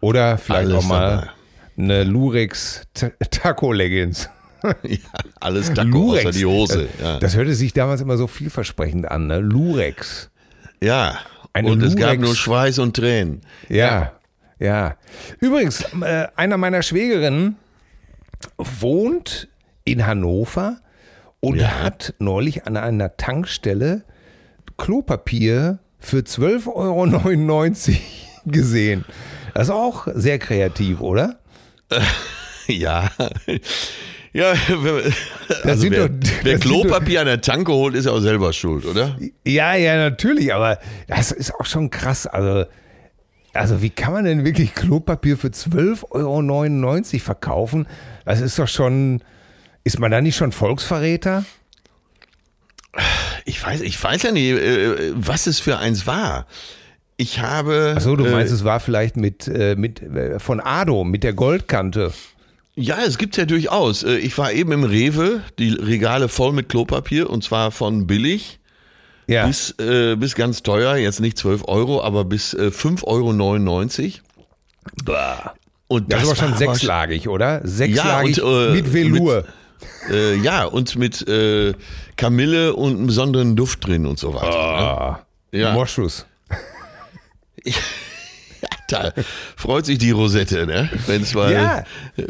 oder 0.00 0.38
vielleicht 0.38 0.68
Alles 0.70 0.84
auch 0.84 0.88
mal 0.88 1.10
dabei. 1.10 1.30
eine 1.76 2.04
Lurex 2.04 2.82
Ta- 2.94 3.10
Taco-Leggings. 3.30 4.28
Ja, 4.84 4.96
alles 5.40 5.74
Taco 5.74 6.12
außer 6.12 6.30
die 6.30 6.46
Hose. 6.46 6.88
Das, 6.98 7.02
Ja. 7.04 7.18
das 7.18 7.34
hörte 7.36 7.52
sich 7.52 7.72
damals 7.72 8.00
immer 8.00 8.16
so 8.16 8.28
vielversprechend 8.28 9.10
an, 9.10 9.26
ne? 9.26 9.40
Lurex. 9.40 10.30
ja. 10.80 11.18
Eine 11.52 11.72
Und 11.72 11.82
es 11.82 11.96
gab 11.96 12.12
Lurex- 12.12 12.20
nur 12.20 12.36
Schweiß 12.36 12.78
und 12.78 12.94
Tränen. 12.96 13.40
Ja, 13.68 13.76
ja. 13.76 14.12
Übrigens, 15.40 15.84
äh, 16.02 16.26
einer 16.36 16.56
meiner 16.56 16.82
Schwägerinnen 16.82 17.56
wohnt 18.58 19.48
in 19.84 20.06
Hannover 20.06 20.78
und 21.40 21.56
Ja. 21.56 21.80
hat 21.82 22.14
neulich 22.18 22.66
an 22.66 22.76
einer 22.76 23.16
Tankstelle 23.16 24.04
Klopapier 24.78 25.78
für 25.98 26.18
12,99 26.18 26.68
Euro 27.90 28.00
gesehen. 28.46 29.04
Das 29.54 29.64
ist 29.64 29.70
auch 29.70 30.06
sehr 30.14 30.38
kreativ, 30.38 31.00
oder? 31.00 31.38
Ja. 32.68 33.10
Ja, 34.32 34.54
wer- 34.68 35.02
also 35.64 35.90
wer, 35.90 36.08
doch- 36.08 36.30
wer 36.44 36.58
Klopapier 36.60 37.20
an 37.20 37.26
der 37.26 37.40
Tanke 37.40 37.72
holt, 37.72 37.96
ist 37.96 38.04
ja 38.06 38.12
auch 38.12 38.20
selber 38.20 38.52
schuld, 38.52 38.86
oder? 38.86 39.16
Ja, 39.44 39.74
ja, 39.74 39.96
natürlich, 39.96 40.54
aber 40.54 40.78
das 41.08 41.32
ist 41.32 41.52
auch 41.56 41.66
schon 41.66 41.90
krass. 41.90 42.26
Also, 42.28 42.64
also 43.52 43.82
wie 43.82 43.90
kann 43.90 44.12
man 44.12 44.24
denn 44.24 44.44
wirklich 44.44 44.74
Klopapier 44.74 45.36
für 45.36 45.48
12,99 45.48 46.10
Euro 46.10 47.18
verkaufen? 47.20 47.86
Das 48.24 48.40
ist 48.40 48.58
doch 48.58 48.68
schon, 48.68 49.22
ist 49.84 49.98
man 49.98 50.10
da 50.10 50.20
nicht 50.20 50.36
schon 50.36 50.52
Volksverräter? 50.52 51.44
Ich 53.44 53.64
weiß, 53.64 53.80
ich 53.80 54.02
weiß 54.02 54.22
ja 54.22 54.32
nicht, 54.32 54.50
äh, 54.52 55.12
was 55.14 55.46
es 55.46 55.60
für 55.60 55.78
eins 55.78 56.06
war. 56.06 56.46
Ich 57.16 57.40
habe. 57.40 57.94
Achso, 57.96 58.16
du 58.16 58.24
äh, 58.24 58.30
meinst, 58.30 58.52
es 58.52 58.64
war 58.64 58.80
vielleicht 58.80 59.16
mit, 59.16 59.48
äh, 59.48 59.76
mit 59.76 60.02
äh, 60.02 60.38
von 60.38 60.60
Ado, 60.60 61.04
mit 61.04 61.22
der 61.24 61.32
Goldkante. 61.32 62.12
Ja, 62.74 62.98
es 63.06 63.18
gibt's 63.18 63.36
ja 63.36 63.44
durchaus. 63.44 64.02
Äh, 64.02 64.16
Ich 64.16 64.36
war 64.38 64.52
eben 64.52 64.72
im 64.72 64.84
Rewe, 64.84 65.42
die 65.58 65.70
Regale 65.70 66.28
voll 66.28 66.52
mit 66.52 66.68
Klopapier 66.68 67.28
und 67.28 67.44
zwar 67.44 67.70
von 67.70 68.06
billig 68.06 68.60
Ja. 69.26 69.46
bis, 69.46 69.74
äh, 69.78 70.16
bis 70.16 70.34
ganz 70.34 70.62
teuer, 70.62 70.96
jetzt 70.96 71.20
nicht 71.20 71.38
12 71.38 71.64
Euro, 71.68 72.02
aber 72.02 72.24
bis 72.24 72.54
äh, 72.54 72.70
5,99 72.70 74.04
Euro. 74.04 74.20
Bah. 75.04 75.54
Und 75.88 76.12
Das, 76.12 76.22
ist 76.22 76.28
aber 76.28 76.36
schon 76.36 76.50
war 76.52 76.58
sechslagig, 76.58 77.28
oder? 77.28 77.60
Sechslagig 77.64 78.38
Ja, 78.38 78.44
und, 78.44 78.70
äh, 78.70 78.72
mit 78.72 78.92
Velour. 78.92 79.44
Äh, 80.10 80.36
ja, 80.36 80.64
und 80.64 80.96
mit 80.96 81.26
äh, 81.28 81.74
Kamille 82.16 82.74
und 82.74 82.96
einem 82.96 83.06
besonderen 83.06 83.56
Duft 83.56 83.86
drin 83.86 84.06
und 84.06 84.18
so 84.18 84.34
weiter. 84.34 84.56
Ah, 84.56 85.26
ne? 85.52 85.60
Ja. 85.60 85.72
Moschus. 85.72 86.26
Da 88.88 89.12
freut 89.56 89.86
sich 89.86 89.98
die 89.98 90.10
Rosette, 90.10 90.66
ne? 90.66 90.90
Wenn 91.06 91.22
es 91.22 91.34
mal. 91.34 91.52
Ja. 91.52 91.84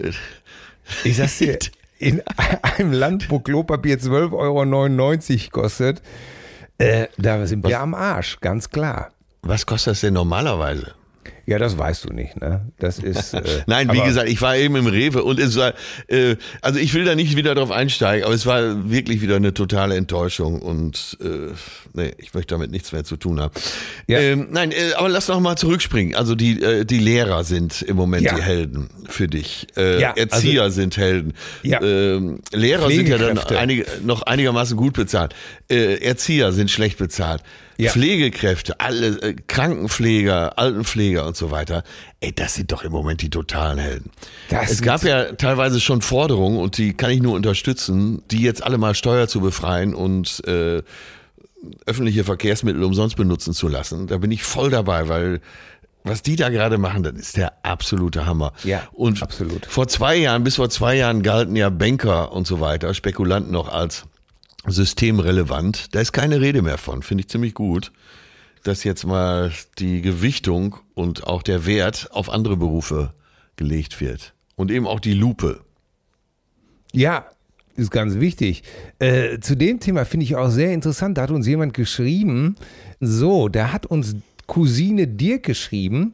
Ich 1.04 1.16
sag's 1.16 1.38
dir, 1.38 1.58
in 1.98 2.22
einem 2.62 2.92
Land, 2.92 3.30
wo 3.30 3.38
Klopapier 3.38 3.98
12,99 3.98 5.40
Euro 5.40 5.50
kostet, 5.62 6.02
äh, 6.78 7.06
da 7.16 7.46
sind 7.46 7.66
wir 7.66 7.80
am 7.80 7.94
Arsch, 7.94 8.40
ganz 8.40 8.70
klar. 8.70 9.10
Was 9.42 9.66
kostet 9.66 9.92
das 9.92 10.00
denn 10.00 10.14
normalerweise? 10.14 10.94
Ja, 11.44 11.58
das 11.58 11.76
weißt 11.76 12.04
du 12.08 12.12
nicht, 12.12 12.40
ne? 12.40 12.66
Das 12.78 12.98
ist. 12.98 13.34
Äh, 13.42 13.62
Nein, 13.66 13.90
wie 13.92 14.00
gesagt, 14.00 14.28
ich 14.28 14.40
war 14.40 14.56
eben 14.56 14.76
im 14.76 14.86
Rewe 14.86 15.24
und 15.24 15.40
es 15.40 15.56
war, 15.56 15.74
äh, 16.06 16.36
also 16.60 16.78
ich 16.78 16.94
will 16.94 17.04
da 17.04 17.14
nicht 17.14 17.36
wieder 17.36 17.54
drauf 17.54 17.70
einsteigen, 17.70 18.24
aber 18.24 18.34
es 18.34 18.46
war 18.46 18.88
wirklich 18.90 19.20
wieder 19.22 19.36
eine 19.36 19.52
totale 19.54 19.96
Enttäuschung 19.96 20.60
und 20.62 21.16
äh, 21.20 21.52
nee, 21.94 22.12
ich 22.18 22.32
möchte 22.34 22.54
damit 22.54 22.70
nichts 22.70 22.92
mehr 22.92 23.02
zu 23.04 23.16
tun 23.16 23.40
haben. 23.40 23.52
Ja. 24.06 24.18
Ähm, 24.20 24.48
nein, 24.52 24.70
äh, 24.70 24.92
aber 24.96 25.08
lass 25.08 25.28
noch 25.28 25.40
mal 25.40 25.56
zurückspringen. 25.56 26.14
Also 26.14 26.34
die, 26.34 26.62
äh, 26.62 26.84
die 26.84 26.98
Lehrer 26.98 27.42
sind 27.44 27.82
im 27.82 27.96
Moment 27.96 28.22
Ja. 28.24 28.34
die 28.36 28.42
Helden 28.42 28.90
für 29.08 29.26
dich. 29.26 29.66
Äh, 29.76 30.00
Ja, 30.00 30.12
Erzieher 30.14 30.70
sind 30.70 30.96
Helden. 30.96 31.32
Ja. 31.62 31.80
Ähm, 31.82 32.40
Lehrer 32.52 32.88
sind 32.90 33.08
ja 33.08 33.18
dann 33.18 33.38
einige, 33.38 33.86
noch 34.04 34.22
einigermaßen 34.22 34.76
gut 34.76 34.92
bezahlt. 34.94 35.34
Äh, 35.70 35.96
Erzieher 36.04 36.52
sind 36.52 36.70
schlecht 36.70 36.98
bezahlt. 36.98 37.42
Ja. 37.82 37.90
Pflegekräfte, 37.90 38.80
alle 38.80 39.20
äh, 39.22 39.34
Krankenpfleger, 39.46 40.58
Altenpfleger 40.58 41.26
und 41.26 41.36
so 41.36 41.50
weiter. 41.50 41.82
Ey, 42.20 42.32
das 42.32 42.54
sind 42.54 42.70
doch 42.70 42.84
im 42.84 42.92
Moment 42.92 43.22
die 43.22 43.30
totalen 43.30 43.78
Helden. 43.78 44.10
Das 44.48 44.70
es 44.70 44.82
gab 44.82 45.02
ja 45.02 45.32
teilweise 45.32 45.80
schon 45.80 46.00
Forderungen 46.00 46.58
und 46.58 46.78
die 46.78 46.94
kann 46.94 47.10
ich 47.10 47.20
nur 47.20 47.34
unterstützen, 47.34 48.22
die 48.30 48.42
jetzt 48.42 48.62
alle 48.62 48.78
mal 48.78 48.94
Steuer 48.94 49.26
zu 49.28 49.40
befreien 49.40 49.94
und 49.94 50.46
äh, 50.46 50.82
öffentliche 51.86 52.24
Verkehrsmittel 52.24 52.82
umsonst 52.82 53.16
benutzen 53.16 53.52
zu 53.52 53.68
lassen. 53.68 54.06
Da 54.06 54.18
bin 54.18 54.30
ich 54.30 54.42
voll 54.42 54.70
dabei, 54.70 55.08
weil 55.08 55.40
was 56.04 56.22
die 56.22 56.36
da 56.36 56.48
gerade 56.48 56.78
machen, 56.78 57.04
das 57.04 57.14
ist 57.14 57.36
der 57.36 57.64
absolute 57.64 58.26
Hammer. 58.26 58.52
Ja, 58.64 58.82
und 58.92 59.22
absolut. 59.22 59.66
Vor 59.66 59.86
zwei 59.86 60.16
Jahren, 60.16 60.42
bis 60.42 60.56
vor 60.56 60.68
zwei 60.68 60.96
Jahren 60.96 61.22
galten 61.22 61.54
ja 61.54 61.70
Banker 61.70 62.32
und 62.32 62.46
so 62.46 62.60
weiter, 62.60 62.92
Spekulanten 62.92 63.52
noch 63.52 63.68
als 63.68 64.04
systemrelevant. 64.66 65.94
Da 65.94 66.00
ist 66.00 66.12
keine 66.12 66.40
Rede 66.40 66.62
mehr 66.62 66.78
von, 66.78 67.02
finde 67.02 67.22
ich 67.22 67.28
ziemlich 67.28 67.54
gut, 67.54 67.92
dass 68.62 68.84
jetzt 68.84 69.04
mal 69.04 69.52
die 69.78 70.02
Gewichtung 70.02 70.76
und 70.94 71.26
auch 71.26 71.42
der 71.42 71.66
Wert 71.66 72.08
auf 72.12 72.30
andere 72.30 72.56
Berufe 72.56 73.12
gelegt 73.56 74.00
wird. 74.00 74.34
Und 74.54 74.70
eben 74.70 74.86
auch 74.86 75.00
die 75.00 75.14
Lupe. 75.14 75.60
Ja, 76.92 77.26
ist 77.74 77.90
ganz 77.90 78.16
wichtig. 78.16 78.62
Äh, 78.98 79.40
zu 79.40 79.56
dem 79.56 79.80
Thema 79.80 80.04
finde 80.04 80.24
ich 80.24 80.36
auch 80.36 80.50
sehr 80.50 80.72
interessant. 80.72 81.18
Da 81.18 81.22
hat 81.22 81.30
uns 81.30 81.46
jemand 81.46 81.74
geschrieben, 81.74 82.56
so, 83.00 83.48
da 83.48 83.72
hat 83.72 83.86
uns 83.86 84.14
Cousine 84.46 85.08
Dirk 85.08 85.44
geschrieben. 85.44 86.12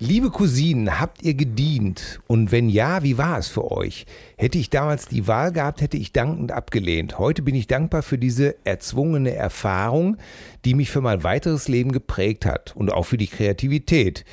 Liebe 0.00 0.30
Cousinen, 0.30 0.98
habt 0.98 1.22
ihr 1.22 1.34
gedient? 1.34 2.20
Und 2.26 2.50
wenn 2.50 2.68
ja, 2.68 3.04
wie 3.04 3.16
war 3.16 3.38
es 3.38 3.46
für 3.46 3.70
euch? 3.70 4.06
Hätte 4.36 4.58
ich 4.58 4.68
damals 4.68 5.06
die 5.06 5.28
Wahl 5.28 5.52
gehabt, 5.52 5.80
hätte 5.80 5.96
ich 5.96 6.12
dankend 6.12 6.50
abgelehnt. 6.50 7.20
Heute 7.20 7.42
bin 7.42 7.54
ich 7.54 7.68
dankbar 7.68 8.02
für 8.02 8.18
diese 8.18 8.56
erzwungene 8.64 9.34
Erfahrung, 9.34 10.16
die 10.64 10.74
mich 10.74 10.90
für 10.90 11.00
mein 11.00 11.22
weiteres 11.22 11.68
Leben 11.68 11.92
geprägt 11.92 12.44
hat 12.44 12.74
und 12.74 12.92
auch 12.92 13.04
für 13.04 13.18
die 13.18 13.28
Kreativität, 13.28 14.24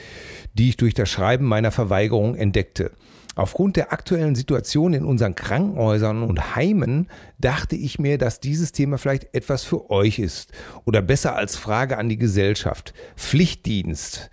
die 0.56 0.70
ich 0.70 0.78
durch 0.78 0.96
das 0.96 1.10
Schreiben 1.10 1.46
meiner 1.46 1.72
Verweigerung 1.72 2.34
entdeckte. 2.34 2.92
Aufgrund 3.36 3.76
der 3.76 3.94
aktuellen 3.94 4.34
Situation 4.34 4.94
in 4.94 5.06
unseren 5.06 5.36
Krankenhäusern 5.36 6.24
und 6.24 6.56
Heimen 6.56 7.08
dachte 7.38 7.76
ich 7.76 8.00
mir, 8.00 8.18
dass 8.18 8.40
dieses 8.40 8.72
Thema 8.72 8.98
vielleicht 8.98 9.34
etwas 9.36 9.64
für 9.64 9.92
euch 9.92 10.18
ist 10.18 10.52
oder 10.86 11.04
besser 11.04 11.36
als 11.36 11.56
Frage 11.56 12.00
an 12.00 12.10
die 12.10 12.18
Gesellschaft. 12.18 12.94
Pflichtdienst. 13.16 14.32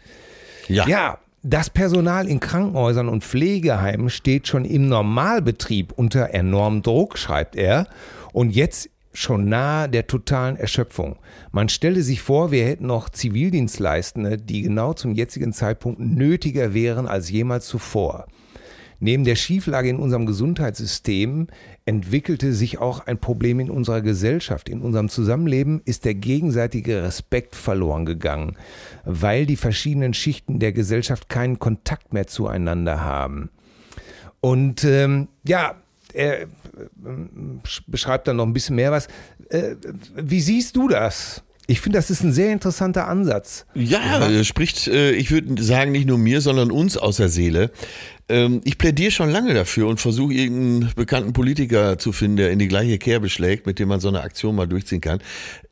Ja, 0.68 1.18
das 1.42 1.70
Personal 1.70 2.28
in 2.28 2.40
Krankenhäusern 2.40 3.08
und 3.08 3.24
Pflegeheimen 3.24 4.10
steht 4.10 4.48
schon 4.48 4.64
im 4.64 4.88
Normalbetrieb 4.88 5.92
unter 5.92 6.34
enormem 6.34 6.82
Druck, 6.82 7.16
schreibt 7.16 7.56
er, 7.56 7.86
und 8.32 8.50
jetzt 8.50 8.90
schon 9.12 9.48
nahe 9.48 9.88
der 9.88 10.06
totalen 10.06 10.56
Erschöpfung. 10.56 11.16
Man 11.50 11.68
stelle 11.68 12.02
sich 12.02 12.20
vor, 12.20 12.50
wir 12.50 12.64
hätten 12.64 12.86
noch 12.86 13.08
Zivildienstleistende, 13.08 14.36
die 14.36 14.62
genau 14.62 14.92
zum 14.92 15.12
jetzigen 15.12 15.52
Zeitpunkt 15.52 16.00
nötiger 16.00 16.74
wären 16.74 17.08
als 17.08 17.30
jemals 17.30 17.66
zuvor. 17.66 18.26
Neben 19.00 19.24
der 19.24 19.36
Schieflage 19.36 19.88
in 19.88 19.98
unserem 19.98 20.26
Gesundheitssystem 20.26 21.46
entwickelte 21.88 22.52
sich 22.52 22.76
auch 22.76 23.06
ein 23.06 23.16
Problem 23.16 23.60
in 23.60 23.70
unserer 23.70 24.02
Gesellschaft. 24.02 24.68
In 24.68 24.82
unserem 24.82 25.08
Zusammenleben 25.08 25.80
ist 25.86 26.04
der 26.04 26.14
gegenseitige 26.14 27.02
Respekt 27.02 27.56
verloren 27.56 28.04
gegangen, 28.04 28.56
weil 29.06 29.46
die 29.46 29.56
verschiedenen 29.56 30.12
Schichten 30.12 30.58
der 30.58 30.72
Gesellschaft 30.72 31.30
keinen 31.30 31.58
Kontakt 31.58 32.12
mehr 32.12 32.26
zueinander 32.26 33.00
haben. 33.00 33.48
Und 34.40 34.84
ähm, 34.84 35.28
ja, 35.44 35.76
er 36.12 36.42
äh, 36.42 36.46
beschreibt 37.86 38.28
dann 38.28 38.36
noch 38.36 38.46
ein 38.46 38.52
bisschen 38.52 38.76
mehr 38.76 38.92
was. 38.92 39.08
Äh, 39.48 39.76
wie 40.14 40.42
siehst 40.42 40.76
du 40.76 40.88
das? 40.88 41.42
Ich 41.70 41.82
finde, 41.82 41.98
das 41.98 42.08
ist 42.08 42.22
ein 42.24 42.32
sehr 42.32 42.50
interessanter 42.50 43.08
Ansatz. 43.08 43.66
Ja, 43.74 44.26
äh, 44.26 44.42
spricht, 44.42 44.88
äh, 44.88 45.10
ich 45.12 45.30
würde 45.30 45.62
sagen, 45.62 45.92
nicht 45.92 46.06
nur 46.06 46.16
mir, 46.16 46.40
sondern 46.40 46.70
uns 46.70 46.96
aus 46.96 47.18
der 47.18 47.28
Seele. 47.28 47.70
Ähm, 48.30 48.62
ich 48.64 48.78
plädiere 48.78 49.10
schon 49.10 49.28
lange 49.28 49.52
dafür 49.52 49.86
und 49.86 50.00
versuche 50.00 50.32
irgendeinen 50.32 50.90
bekannten 50.96 51.34
Politiker 51.34 51.98
zu 51.98 52.12
finden, 52.12 52.38
der 52.38 52.52
in 52.52 52.58
die 52.58 52.68
gleiche 52.68 52.96
Kerbe 52.96 53.28
schlägt, 53.28 53.66
mit 53.66 53.78
dem 53.78 53.88
man 53.88 54.00
so 54.00 54.08
eine 54.08 54.22
Aktion 54.22 54.56
mal 54.56 54.66
durchziehen 54.66 55.02
kann. 55.02 55.20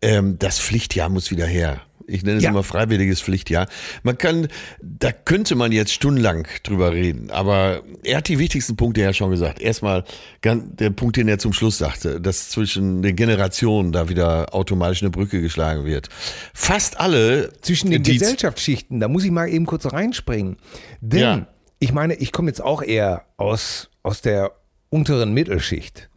Ähm, 0.03 0.39
Das 0.39 0.61
Pflichtjahr 0.61 1.09
muss 1.09 1.31
wieder 1.31 1.47
her. 1.47 1.81
Ich 2.09 2.23
nenne 2.23 2.37
es 2.39 2.45
Ja. 2.45 2.51
immer 2.51 2.63
freiwilliges 2.63 3.21
Pflichtjahr. 3.21 3.67
Man 4.05 4.17
kann, 4.17 4.47
da 4.81 5.11
könnte 5.13 5.57
man 5.57 5.73
jetzt 5.73 5.93
stundenlang 5.93 6.47
drüber 6.63 6.93
reden, 6.93 7.31
aber 7.31 7.83
er 8.05 8.19
hat 8.19 8.29
die 8.29 8.39
wichtigsten 8.39 8.77
Punkte 8.77 9.01
ja 9.01 9.13
schon 9.13 9.31
gesagt. 9.31 9.61
Erstmal 9.61 10.05
der 10.45 10.91
Punkt, 10.91 11.17
den 11.17 11.27
er 11.29 11.39
zum 11.39 11.53
Schluss 11.53 11.79
sagte, 11.79 12.21
dass 12.21 12.51
zwischen 12.51 13.03
den 13.03 13.17
Generationen 13.17 13.91
da 13.91 14.09
wieder 14.09 14.55
automatisch 14.55 15.03
eine 15.03 15.11
Brücke 15.11 15.41
geschlagen 15.41 15.85
wird. 15.85 16.09
Fast 16.55 17.01
alle 17.01 17.53
zwischen 17.63 17.91
den 17.91 18.03
Gesellschaftsschichten, 18.05 19.01
da 19.01 19.09
muss 19.09 19.25
ich 19.25 19.31
mal 19.33 19.49
eben 19.49 19.67
kurz 19.67 19.87
reinspringen. 19.93 20.57
Denn 21.01 21.21
Ja. 21.21 21.47
ich 21.81 21.93
meine, 21.93 22.15
ich 22.15 22.31
komme 22.31 22.49
jetzt 22.49 22.63
auch 22.63 22.83
eher 22.83 23.25
aus, 23.37 23.91
aus 24.05 24.23
der 24.23 24.53
unteren 24.91 25.35
Mittelschicht. 25.35 26.09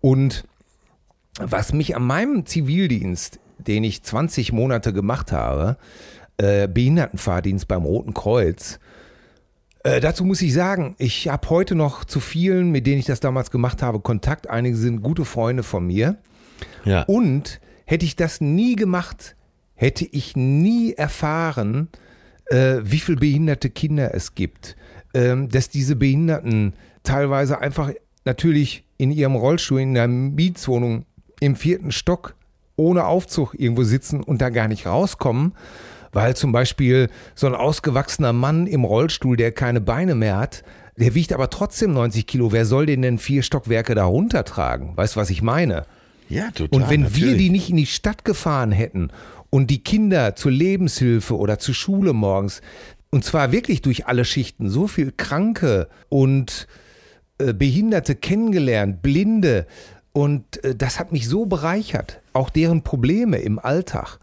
Und 0.00 0.44
was 1.38 1.72
mich 1.72 1.94
an 1.94 2.02
meinem 2.02 2.46
Zivildienst, 2.46 3.38
den 3.68 3.84
ich 3.84 4.02
20 4.02 4.52
Monate 4.52 4.92
gemacht 4.92 5.30
habe, 5.30 5.76
äh, 6.38 6.66
Behindertenfahrdienst 6.66 7.68
beim 7.68 7.84
Roten 7.84 8.14
Kreuz, 8.14 8.80
äh, 9.84 10.00
dazu 10.00 10.24
muss 10.24 10.42
ich 10.42 10.52
sagen, 10.52 10.96
ich 10.98 11.28
habe 11.28 11.48
heute 11.50 11.74
noch 11.74 12.04
zu 12.04 12.20
vielen, 12.20 12.70
mit 12.70 12.86
denen 12.86 12.98
ich 12.98 13.06
das 13.06 13.20
damals 13.20 13.50
gemacht 13.50 13.82
habe, 13.82 14.00
Kontakt. 14.00 14.50
Einige 14.50 14.76
sind 14.76 15.02
gute 15.02 15.24
Freunde 15.24 15.62
von 15.62 15.86
mir. 15.86 16.18
Ja. 16.84 17.02
Und 17.02 17.60
hätte 17.84 18.04
ich 18.04 18.16
das 18.16 18.40
nie 18.40 18.74
gemacht, 18.74 19.36
hätte 19.74 20.04
ich 20.04 20.36
nie 20.36 20.94
erfahren, 20.94 21.88
äh, 22.46 22.78
wie 22.82 22.98
viele 22.98 23.18
behinderte 23.18 23.70
Kinder 23.70 24.14
es 24.14 24.34
gibt. 24.34 24.76
Ähm, 25.14 25.48
dass 25.48 25.70
diese 25.70 25.96
Behinderten 25.96 26.74
teilweise 27.02 27.60
einfach 27.60 27.92
natürlich 28.24 28.84
in 28.98 29.10
ihrem 29.10 29.36
Rollstuhl 29.36 29.80
in 29.80 29.96
einer 29.96 30.08
Mietswohnung 30.08 31.06
im 31.40 31.56
vierten 31.56 31.92
Stock 31.92 32.34
ohne 32.78 33.04
Aufzug 33.04 33.54
irgendwo 33.54 33.82
sitzen 33.82 34.22
und 34.22 34.40
da 34.40 34.48
gar 34.48 34.68
nicht 34.68 34.86
rauskommen, 34.86 35.54
weil 36.12 36.36
zum 36.36 36.52
Beispiel 36.52 37.10
so 37.34 37.46
ein 37.46 37.54
ausgewachsener 37.54 38.32
Mann 38.32 38.66
im 38.66 38.84
Rollstuhl, 38.84 39.36
der 39.36 39.52
keine 39.52 39.80
Beine 39.80 40.14
mehr 40.14 40.38
hat, 40.38 40.62
der 40.96 41.14
wiegt 41.14 41.32
aber 41.32 41.50
trotzdem 41.50 41.92
90 41.92 42.26
Kilo. 42.26 42.52
Wer 42.52 42.64
soll 42.64 42.86
den 42.86 43.02
denn 43.02 43.18
vier 43.18 43.42
Stockwerke 43.42 43.94
da 43.94 44.04
runtertragen? 44.04 44.96
Weißt 44.96 45.16
du, 45.16 45.20
was 45.20 45.30
ich 45.30 45.42
meine? 45.42 45.86
Ja, 46.28 46.50
total. 46.50 46.82
Und 46.82 46.90
wenn 46.90 47.02
wir 47.02 47.26
natürlich. 47.26 47.38
die 47.38 47.50
nicht 47.50 47.70
in 47.70 47.76
die 47.76 47.86
Stadt 47.86 48.24
gefahren 48.24 48.72
hätten 48.72 49.10
und 49.50 49.70
die 49.70 49.82
Kinder 49.82 50.34
zur 50.34 50.52
Lebenshilfe 50.52 51.36
oder 51.36 51.58
zur 51.58 51.74
Schule 51.74 52.12
morgens, 52.12 52.62
und 53.10 53.24
zwar 53.24 53.52
wirklich 53.52 53.80
durch 53.80 54.06
alle 54.06 54.24
Schichten, 54.24 54.68
so 54.68 54.86
viel 54.86 55.12
Kranke 55.16 55.88
und 56.08 56.66
äh, 57.38 57.54
Behinderte 57.54 58.14
kennengelernt, 58.14 59.00
Blinde, 59.00 59.66
und 60.18 60.64
äh, 60.64 60.74
das 60.74 60.98
hat 60.98 61.12
mich 61.12 61.28
so 61.28 61.46
bereichert, 61.46 62.20
auch 62.32 62.50
deren 62.50 62.82
Probleme 62.82 63.38
im 63.38 63.58
Alltag, 63.58 64.18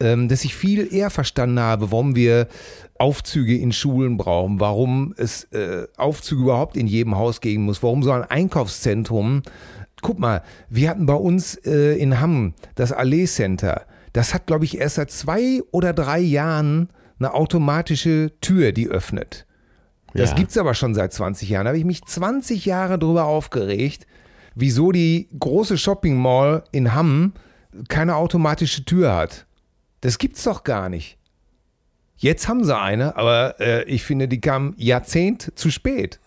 ähm, 0.00 0.28
dass 0.28 0.44
ich 0.44 0.54
viel 0.54 0.92
eher 0.92 1.10
verstanden 1.10 1.58
habe, 1.60 1.90
warum 1.90 2.14
wir 2.14 2.46
Aufzüge 2.98 3.56
in 3.58 3.72
Schulen 3.72 4.16
brauchen, 4.16 4.60
warum 4.60 5.14
es 5.16 5.44
äh, 5.52 5.86
Aufzüge 5.96 6.42
überhaupt 6.42 6.76
in 6.76 6.86
jedem 6.86 7.16
Haus 7.16 7.40
geben 7.40 7.64
muss, 7.64 7.82
warum 7.82 8.02
so 8.02 8.12
ein 8.12 8.22
Einkaufszentrum. 8.24 9.42
Guck 10.02 10.18
mal, 10.18 10.42
wir 10.68 10.90
hatten 10.90 11.06
bei 11.06 11.14
uns 11.14 11.54
äh, 11.64 11.96
in 11.98 12.20
Hamm 12.20 12.54
das 12.76 12.92
Allee 12.92 13.24
Center. 13.26 13.82
Das 14.12 14.34
hat, 14.34 14.46
glaube 14.46 14.64
ich, 14.64 14.78
erst 14.78 14.96
seit 14.96 15.10
zwei 15.10 15.60
oder 15.72 15.92
drei 15.92 16.18
Jahren 16.20 16.88
eine 17.18 17.34
automatische 17.34 18.32
Tür, 18.40 18.72
die 18.72 18.88
öffnet. 18.88 19.46
Das 20.14 20.30
Ja. 20.30 20.36
gibt's 20.36 20.58
aber 20.58 20.74
schon 20.74 20.94
seit 20.94 21.12
20 21.12 21.48
Jahren. 21.48 21.64
Da 21.64 21.68
habe 21.70 21.78
ich 21.78 21.84
mich 21.84 22.04
20 22.04 22.66
Jahre 22.66 22.98
drüber 22.98 23.24
aufgeregt, 23.24 24.06
wieso 24.54 24.92
die 24.92 25.28
große 25.38 25.78
Shopping 25.78 26.16
Mall 26.16 26.64
in 26.72 26.94
Hamm 26.94 27.32
keine 27.88 28.16
automatische 28.16 28.84
Tür 28.84 29.14
hat. 29.14 29.46
Das 30.00 30.18
gibt's 30.18 30.44
doch 30.44 30.64
gar 30.64 30.88
nicht. 30.88 31.18
Jetzt 32.16 32.48
haben 32.48 32.64
sie 32.64 32.76
eine, 32.76 33.16
aber 33.16 33.60
äh, 33.60 33.84
ich 33.84 34.04
finde, 34.04 34.28
die 34.28 34.40
kam 34.40 34.74
Jahrzehnt 34.76 35.52
zu 35.56 35.70
spät. 35.70 36.20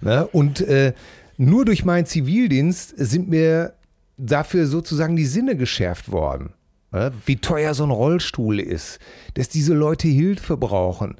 Ne? 0.00 0.26
Und 0.28 0.60
äh, 0.62 0.94
nur 1.36 1.64
durch 1.64 1.84
meinen 1.84 2.06
Zivildienst 2.06 2.94
sind 2.96 3.28
mir 3.28 3.74
dafür 4.16 4.66
sozusagen 4.66 5.16
die 5.16 5.26
Sinne 5.26 5.56
geschärft 5.56 6.10
worden. 6.10 6.54
Ne? 6.90 7.12
Wie 7.26 7.36
teuer 7.36 7.74
so 7.74 7.84
ein 7.84 7.90
Rollstuhl 7.90 8.58
ist, 8.60 8.98
dass 9.34 9.48
diese 9.48 9.74
Leute 9.74 10.08
Hilfe 10.08 10.56
brauchen. 10.56 11.16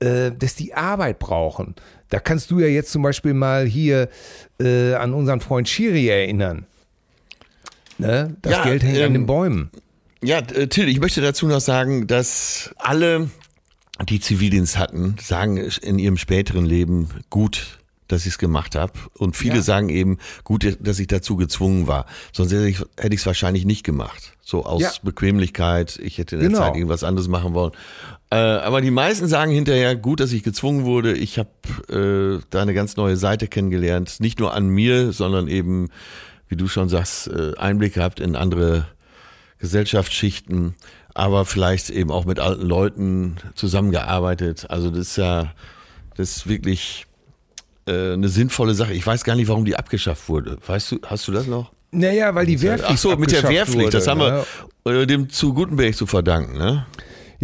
äh, 0.00 0.32
dass 0.32 0.54
die 0.54 0.74
Arbeit 0.74 1.18
brauchen. 1.18 1.74
Da 2.14 2.20
kannst 2.20 2.52
du 2.52 2.60
ja 2.60 2.68
jetzt 2.68 2.92
zum 2.92 3.02
Beispiel 3.02 3.34
mal 3.34 3.66
hier 3.66 4.08
äh, 4.60 4.94
an 4.94 5.12
unseren 5.14 5.40
Freund 5.40 5.68
Schiri 5.68 6.06
erinnern. 6.08 6.64
Ne? 7.98 8.36
Das 8.40 8.52
Ja, 8.52 8.62
Geld 8.62 8.84
hängt 8.84 8.98
an 8.98 9.02
ähm, 9.02 9.12
den 9.14 9.26
Bäumen. 9.26 9.70
Ja, 10.22 10.38
äh, 10.38 10.68
Till, 10.68 10.88
ich 10.88 11.00
möchte 11.00 11.20
dazu 11.22 11.48
noch 11.48 11.60
sagen, 11.60 12.06
dass 12.06 12.72
alle, 12.78 13.30
die 14.08 14.20
Zivildienst 14.20 14.78
hatten, 14.78 15.16
sagen 15.20 15.56
in 15.82 15.98
ihrem 15.98 16.16
späteren 16.16 16.64
Leben 16.66 17.08
gut, 17.30 17.78
dass 18.06 18.22
ich 18.26 18.34
es 18.34 18.38
gemacht 18.38 18.76
habe. 18.76 18.92
Und 19.18 19.34
viele 19.36 19.56
Ja. 19.56 19.62
sagen 19.62 19.88
eben 19.88 20.18
gut, 20.44 20.76
dass 20.80 21.00
ich 21.00 21.08
dazu 21.08 21.34
gezwungen 21.34 21.88
war. 21.88 22.06
Sonst 22.32 22.52
hätte 22.52 22.68
ich 22.68 22.78
hätte 22.96 23.14
ich 23.14 23.20
es 23.22 23.26
wahrscheinlich 23.26 23.64
nicht 23.64 23.82
gemacht. 23.82 24.34
So 24.40 24.64
aus 24.66 24.82
Ja. 24.82 24.92
Bequemlichkeit. 25.02 25.98
Ich 26.00 26.18
hätte 26.18 26.36
in 26.36 26.42
der 26.42 26.50
Genau. 26.50 26.60
Zeit 26.60 26.76
irgendwas 26.76 27.02
anderes 27.02 27.26
machen 27.26 27.54
wollen. 27.54 27.72
Äh, 28.34 28.36
aber 28.36 28.80
die 28.80 28.90
meisten 28.90 29.28
sagen 29.28 29.52
hinterher, 29.52 29.94
gut, 29.94 30.18
dass 30.18 30.32
ich 30.32 30.42
gezwungen 30.42 30.84
wurde. 30.84 31.12
Ich 31.12 31.38
habe 31.38 32.40
äh, 32.40 32.44
da 32.50 32.62
eine 32.62 32.74
ganz 32.74 32.96
neue 32.96 33.16
Seite 33.16 33.46
kennengelernt. 33.46 34.16
Nicht 34.18 34.40
nur 34.40 34.54
an 34.54 34.66
mir, 34.66 35.12
sondern 35.12 35.46
eben, 35.46 35.88
wie 36.48 36.56
du 36.56 36.66
schon 36.66 36.88
sagst, 36.88 37.28
äh, 37.28 37.52
Einblick 37.56 37.94
gehabt 37.94 38.18
in 38.18 38.34
andere 38.34 38.88
Gesellschaftsschichten, 39.60 40.74
aber 41.14 41.44
vielleicht 41.44 41.90
eben 41.90 42.10
auch 42.10 42.24
mit 42.24 42.40
alten 42.40 42.66
Leuten 42.66 43.36
zusammengearbeitet. 43.54 44.66
Also 44.68 44.90
das 44.90 45.10
ist 45.10 45.16
ja, 45.16 45.52
das 46.16 46.38
ist 46.38 46.48
wirklich 46.48 47.06
äh, 47.86 48.14
eine 48.14 48.28
sinnvolle 48.28 48.74
Sache. 48.74 48.94
Ich 48.94 49.06
weiß 49.06 49.22
gar 49.22 49.36
nicht, 49.36 49.46
warum 49.46 49.64
die 49.64 49.76
abgeschafft 49.76 50.28
wurde. 50.28 50.58
Weißt 50.66 50.90
du, 50.90 50.98
hast 51.06 51.28
du 51.28 51.32
das 51.32 51.46
noch? 51.46 51.70
Naja, 51.92 52.34
weil 52.34 52.46
die 52.46 52.60
Wehrpflicht 52.60 52.94
Ach 52.94 52.98
so, 52.98 53.16
mit 53.16 53.30
der 53.30 53.48
Wehrpflicht, 53.48 53.78
wurde, 53.78 53.90
das 53.90 54.08
haben 54.08 54.44
wir 54.84 55.06
dem 55.06 55.30
zu 55.30 55.54
Gutenberg 55.54 55.94
zu 55.94 56.06
verdanken, 56.06 56.58
ne? 56.58 56.84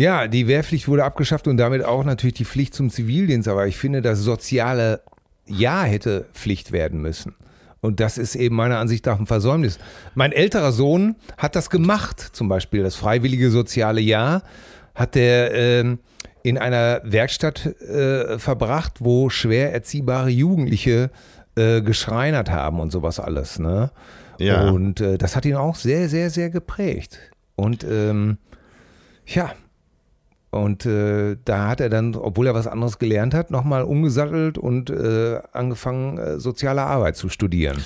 Ja, 0.00 0.28
die 0.28 0.47
Wehrpflicht 0.47 0.88
wurde 0.88 1.04
abgeschafft 1.04 1.47
und 1.47 1.59
damit 1.59 1.85
auch 1.85 2.04
natürlich 2.04 2.33
die 2.33 2.47
Pflicht 2.47 2.73
zum 2.73 2.88
Zivildienst. 2.88 3.47
Aber 3.49 3.66
ich 3.66 3.76
finde, 3.76 4.00
das 4.00 4.21
soziale 4.21 5.02
Ja 5.45 5.83
hätte 5.83 6.26
Pflicht 6.33 6.73
werden 6.73 7.02
müssen. 7.02 7.35
Und 7.83 8.00
das 8.00 8.16
ist 8.16 8.35
eben 8.35 8.57
meiner 8.57 8.78
Ansicht 8.78 9.04
nach 9.04 9.21
ein 9.21 9.26
Versäumnis. 9.26 9.78
Mein 10.14 10.33
älterer 10.33 10.73
Sohn 10.73 11.16
hat 11.37 11.54
das 11.54 11.69
gemacht, 11.69 12.19
zum 12.19 12.49
Beispiel 12.49 12.83
das 12.83 12.97
freiwillige 12.97 13.50
soziale 13.50 14.00
Jahr 14.00 14.42
hat 14.95 15.16
er 15.16 15.52
ähm, 15.52 15.99
in 16.42 16.57
einer 16.57 17.02
Werkstatt 17.04 17.66
äh, 17.66 18.38
verbracht, 18.38 18.95
wo 19.00 19.28
schwer 19.28 19.75
erziehbare 19.75 20.30
Jugendliche 20.30 21.11
äh, 21.57 21.83
geschreinert 21.83 22.50
haben 22.50 22.80
und 22.80 22.90
sowas 22.90 23.21
alles. 23.21 23.59
Ne? 23.59 23.90
Ja. 24.38 24.71
Und 24.71 25.02
äh, 25.02 25.19
das 25.19 25.37
hat 25.37 25.45
ihn 25.45 25.57
auch 25.57 25.75
sehr, 25.75 26.09
sehr, 26.09 26.30
sehr 26.30 26.49
geprägt. 26.49 27.19
Und 27.54 27.85
ähm, 27.85 28.38
ja, 29.26 29.52
und 30.50 30.85
äh, 30.87 31.37
da 31.45 31.69
hat 31.69 31.80
er 31.80 31.88
dann, 31.88 32.14
obwohl 32.16 32.47
er 32.47 32.54
was 32.54 32.66
anderes 32.66 32.99
gelernt 32.99 33.35
hat, 33.35 33.50
nochmal 33.50 33.83
umgesattelt 33.85 34.59
und 34.59 34.90
äh, 34.90 35.38
angefangen, 35.52 36.19
äh, 36.19 36.40
soziale 36.40 36.83
Arbeit 36.83 37.16
zu 37.16 37.28
studieren. 37.28 37.85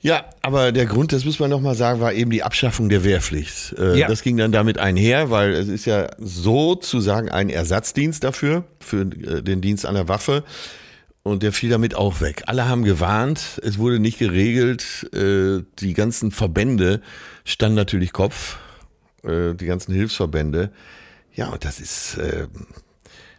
Ja, 0.00 0.24
aber 0.42 0.72
der 0.72 0.86
Grund, 0.86 1.12
das 1.12 1.24
muss 1.24 1.38
man 1.38 1.48
nochmal 1.48 1.76
sagen, 1.76 2.00
war 2.00 2.12
eben 2.12 2.30
die 2.32 2.42
Abschaffung 2.42 2.88
der 2.88 3.04
Wehrpflicht. 3.04 3.74
Äh, 3.78 3.98
Ja. 4.00 4.08
Das 4.08 4.22
ging 4.22 4.36
dann 4.36 4.50
damit 4.50 4.78
einher, 4.78 5.30
weil 5.30 5.52
es 5.52 5.68
ist 5.68 5.84
ja 5.84 6.08
sozusagen 6.18 7.28
ein 7.28 7.48
Ersatzdienst 7.48 8.24
dafür, 8.24 8.64
für 8.80 9.02
äh, 9.02 9.42
den 9.42 9.60
Dienst 9.60 9.86
an 9.86 9.94
der 9.94 10.08
Waffe. 10.08 10.42
Und 11.24 11.44
der 11.44 11.52
fiel 11.52 11.70
damit 11.70 11.94
auch 11.94 12.20
weg. 12.20 12.42
Alle 12.46 12.68
haben 12.68 12.82
gewarnt, 12.82 13.60
es 13.62 13.78
wurde 13.78 14.00
nicht 14.00 14.18
geregelt. 14.18 15.08
Äh, 15.14 15.62
Die 15.78 15.94
ganzen 15.94 16.32
Verbände 16.32 17.00
standen 17.44 17.76
natürlich 17.76 18.12
Kopf, 18.12 18.58
äh, 19.22 19.54
die 19.54 19.66
ganzen 19.66 19.94
Hilfsverbände. 19.94 20.70
Ja, 21.34 21.48
und 21.48 21.64
das 21.64 21.80
ist, 21.80 22.18
äh, 22.18 22.46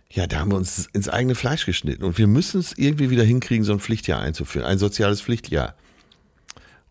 ja, 0.09 0.27
da 0.27 0.39
haben 0.39 0.51
wir 0.51 0.57
uns 0.57 0.89
ins 0.93 1.09
eigene 1.09 1.35
Fleisch 1.35 1.65
geschnitten. 1.65 2.03
Und 2.03 2.17
wir 2.17 2.27
müssen 2.27 2.59
es 2.59 2.77
irgendwie 2.77 3.09
wieder 3.09 3.23
hinkriegen, 3.23 3.63
so 3.63 3.73
ein 3.73 3.79
Pflichtjahr 3.79 4.21
einzuführen, 4.21 4.65
ein 4.65 4.77
soziales 4.79 5.21
Pflichtjahr. 5.21 5.75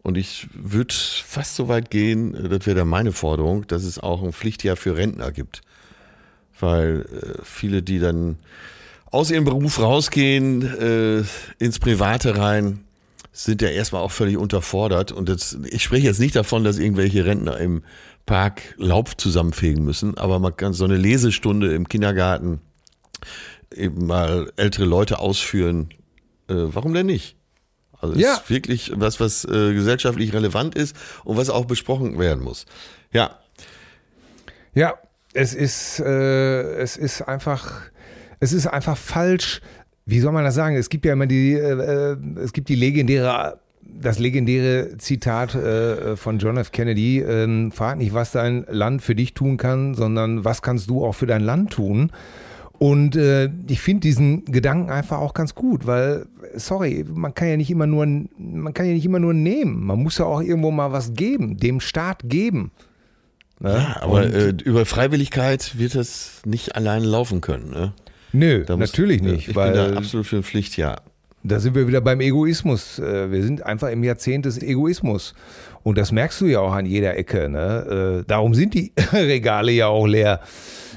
Und 0.02 0.18
ich 0.18 0.48
würde 0.52 0.92
fast 0.92 1.54
so 1.54 1.68
weit 1.68 1.90
gehen, 1.90 2.32
das 2.32 2.66
wäre 2.66 2.78
dann 2.78 2.88
meine 2.88 3.12
Forderung, 3.12 3.66
dass 3.68 3.84
es 3.84 4.00
auch 4.00 4.22
ein 4.22 4.32
Pflichtjahr 4.32 4.76
für 4.76 4.96
Rentner 4.96 5.30
gibt. 5.30 5.62
Weil 6.58 7.06
äh, 7.12 7.40
viele, 7.44 7.82
die 7.82 8.00
dann 8.00 8.38
aus 9.06 9.30
ihrem 9.30 9.44
Beruf 9.44 9.78
rausgehen, 9.78 10.62
äh, 10.62 11.24
ins 11.58 11.78
Private 11.78 12.36
rein, 12.36 12.80
sind 13.32 13.62
ja 13.62 13.68
erstmal 13.68 14.02
auch 14.02 14.10
völlig 14.10 14.36
unterfordert. 14.36 15.12
Und 15.12 15.28
das, 15.28 15.56
ich 15.70 15.82
spreche 15.82 16.06
jetzt 16.06 16.20
nicht 16.20 16.36
davon, 16.36 16.64
dass 16.64 16.78
irgendwelche 16.78 17.24
Rentner 17.24 17.58
im 17.58 17.82
Park 18.26 18.62
Laub 18.76 19.20
zusammenfegen 19.20 19.84
müssen, 19.84 20.16
aber 20.16 20.38
man 20.38 20.56
kann 20.56 20.72
so 20.72 20.84
eine 20.84 20.96
Lesestunde 20.96 21.74
im 21.74 21.88
Kindergarten 21.88 22.60
eben 23.74 24.06
mal 24.06 24.52
ältere 24.56 24.84
Leute 24.84 25.18
ausführen. 25.18 25.88
Äh, 26.48 26.54
warum 26.54 26.94
denn 26.94 27.06
nicht? 27.06 27.36
Also 28.00 28.14
Ja. 28.18 28.34
ist 28.34 28.50
wirklich 28.50 28.92
was, 28.94 29.20
was 29.20 29.44
äh, 29.44 29.72
gesellschaftlich 29.74 30.32
relevant 30.32 30.74
ist 30.74 30.96
und 31.24 31.36
was 31.36 31.50
auch 31.50 31.64
besprochen 31.66 32.18
werden 32.18 32.42
muss. 32.42 32.66
Ja, 33.12 33.38
Ja, 34.74 34.94
es 35.34 35.54
ist, 35.54 36.00
äh, 36.00 36.74
es 36.76 36.96
ist 36.96 37.22
einfach, 37.22 37.82
es 38.40 38.52
ist 38.52 38.66
einfach 38.66 38.96
falsch. 38.96 39.60
Wie 40.04 40.18
soll 40.20 40.32
man 40.32 40.44
das 40.44 40.54
sagen? 40.54 40.76
Es 40.76 40.88
gibt 40.88 41.04
ja 41.04 41.12
immer 41.12 41.26
die, 41.26 41.52
äh, 41.52 42.12
äh, 42.12 42.16
es 42.40 42.52
gibt 42.52 42.68
die 42.68 42.74
legendäre, 42.74 43.60
das 44.00 44.18
legendäre 44.18 44.96
Zitat 44.98 45.54
äh, 45.54 46.16
von 46.16 46.38
John 46.38 46.56
F. 46.56 46.72
Kennedy: 46.72 47.20
ähm, 47.20 47.72
Frag 47.72 47.98
nicht, 47.98 48.14
was 48.14 48.32
dein 48.32 48.64
Land 48.68 49.02
für 49.02 49.14
dich 49.14 49.34
tun 49.34 49.56
kann, 49.56 49.94
sondern 49.94 50.44
was 50.44 50.62
kannst 50.62 50.88
du 50.90 51.04
auch 51.04 51.14
für 51.14 51.26
dein 51.26 51.42
Land 51.42 51.70
tun? 51.70 52.10
Und 52.78 53.14
äh, 53.14 53.48
ich 53.68 53.80
finde 53.80 54.00
diesen 54.00 54.44
Gedanken 54.46 54.90
einfach 54.90 55.18
auch 55.18 55.34
ganz 55.34 55.54
gut, 55.54 55.86
weil, 55.86 56.26
sorry, 56.56 57.04
man 57.08 57.32
kann 57.32 57.46
ja 57.48 57.56
nicht 57.56 57.70
immer 57.70 57.86
nur, 57.86 58.04
man 58.06 58.74
kann 58.74 58.86
ja 58.86 58.92
nicht 58.92 59.04
immer 59.04 59.20
nur 59.20 59.34
nehmen. 59.34 59.84
Man 59.86 60.02
muss 60.02 60.18
ja 60.18 60.24
auch 60.24 60.40
irgendwo 60.40 60.72
mal 60.72 60.90
was 60.90 61.14
geben, 61.14 61.58
dem 61.58 61.78
Staat 61.78 62.22
geben. 62.24 62.72
Ne? 63.60 63.74
ja 63.74 64.02
aber 64.02 64.24
äh, 64.24 64.48
über 64.64 64.84
Freiwilligkeit 64.84 65.78
wird 65.78 65.94
das 65.94 66.42
nicht 66.44 66.74
alleine 66.74 67.06
laufen 67.06 67.40
können. 67.40 67.70
Ne? 67.70 67.92
Nö, 68.32 68.64
muss- 68.68 68.78
natürlich 68.78 69.22
ja, 69.22 69.30
nicht, 69.30 69.48
Ich 69.48 69.54
weil 69.54 69.72
bin 69.74 69.92
da 69.92 69.96
absolut 69.96 70.26
für 70.26 70.38
ein 70.38 70.42
Pflichtjahr. 70.42 71.02
Da 71.44 71.58
sind 71.60 71.74
wir 71.74 71.88
wieder 71.88 72.00
beim 72.00 72.20
Egoismus. 72.20 72.98
Äh, 72.98 73.30
Wir 73.30 73.42
sind 73.42 73.64
einfach 73.64 73.88
im 73.90 74.04
Jahrzehnt 74.04 74.44
des 74.44 74.62
Egoismus. 74.62 75.34
Und 75.82 75.98
das 75.98 76.12
merkst 76.12 76.40
du 76.40 76.46
ja 76.46 76.60
auch 76.60 76.72
an 76.72 76.86
jeder 76.86 77.16
Ecke. 77.16 77.48
Ne? 77.48 78.20
Äh, 78.20 78.24
Darum 78.26 78.54
sind 78.54 78.74
die 78.74 78.92
Regale 79.12 79.72
ja 79.72 79.88
auch 79.88 80.06
leer. 80.06 80.40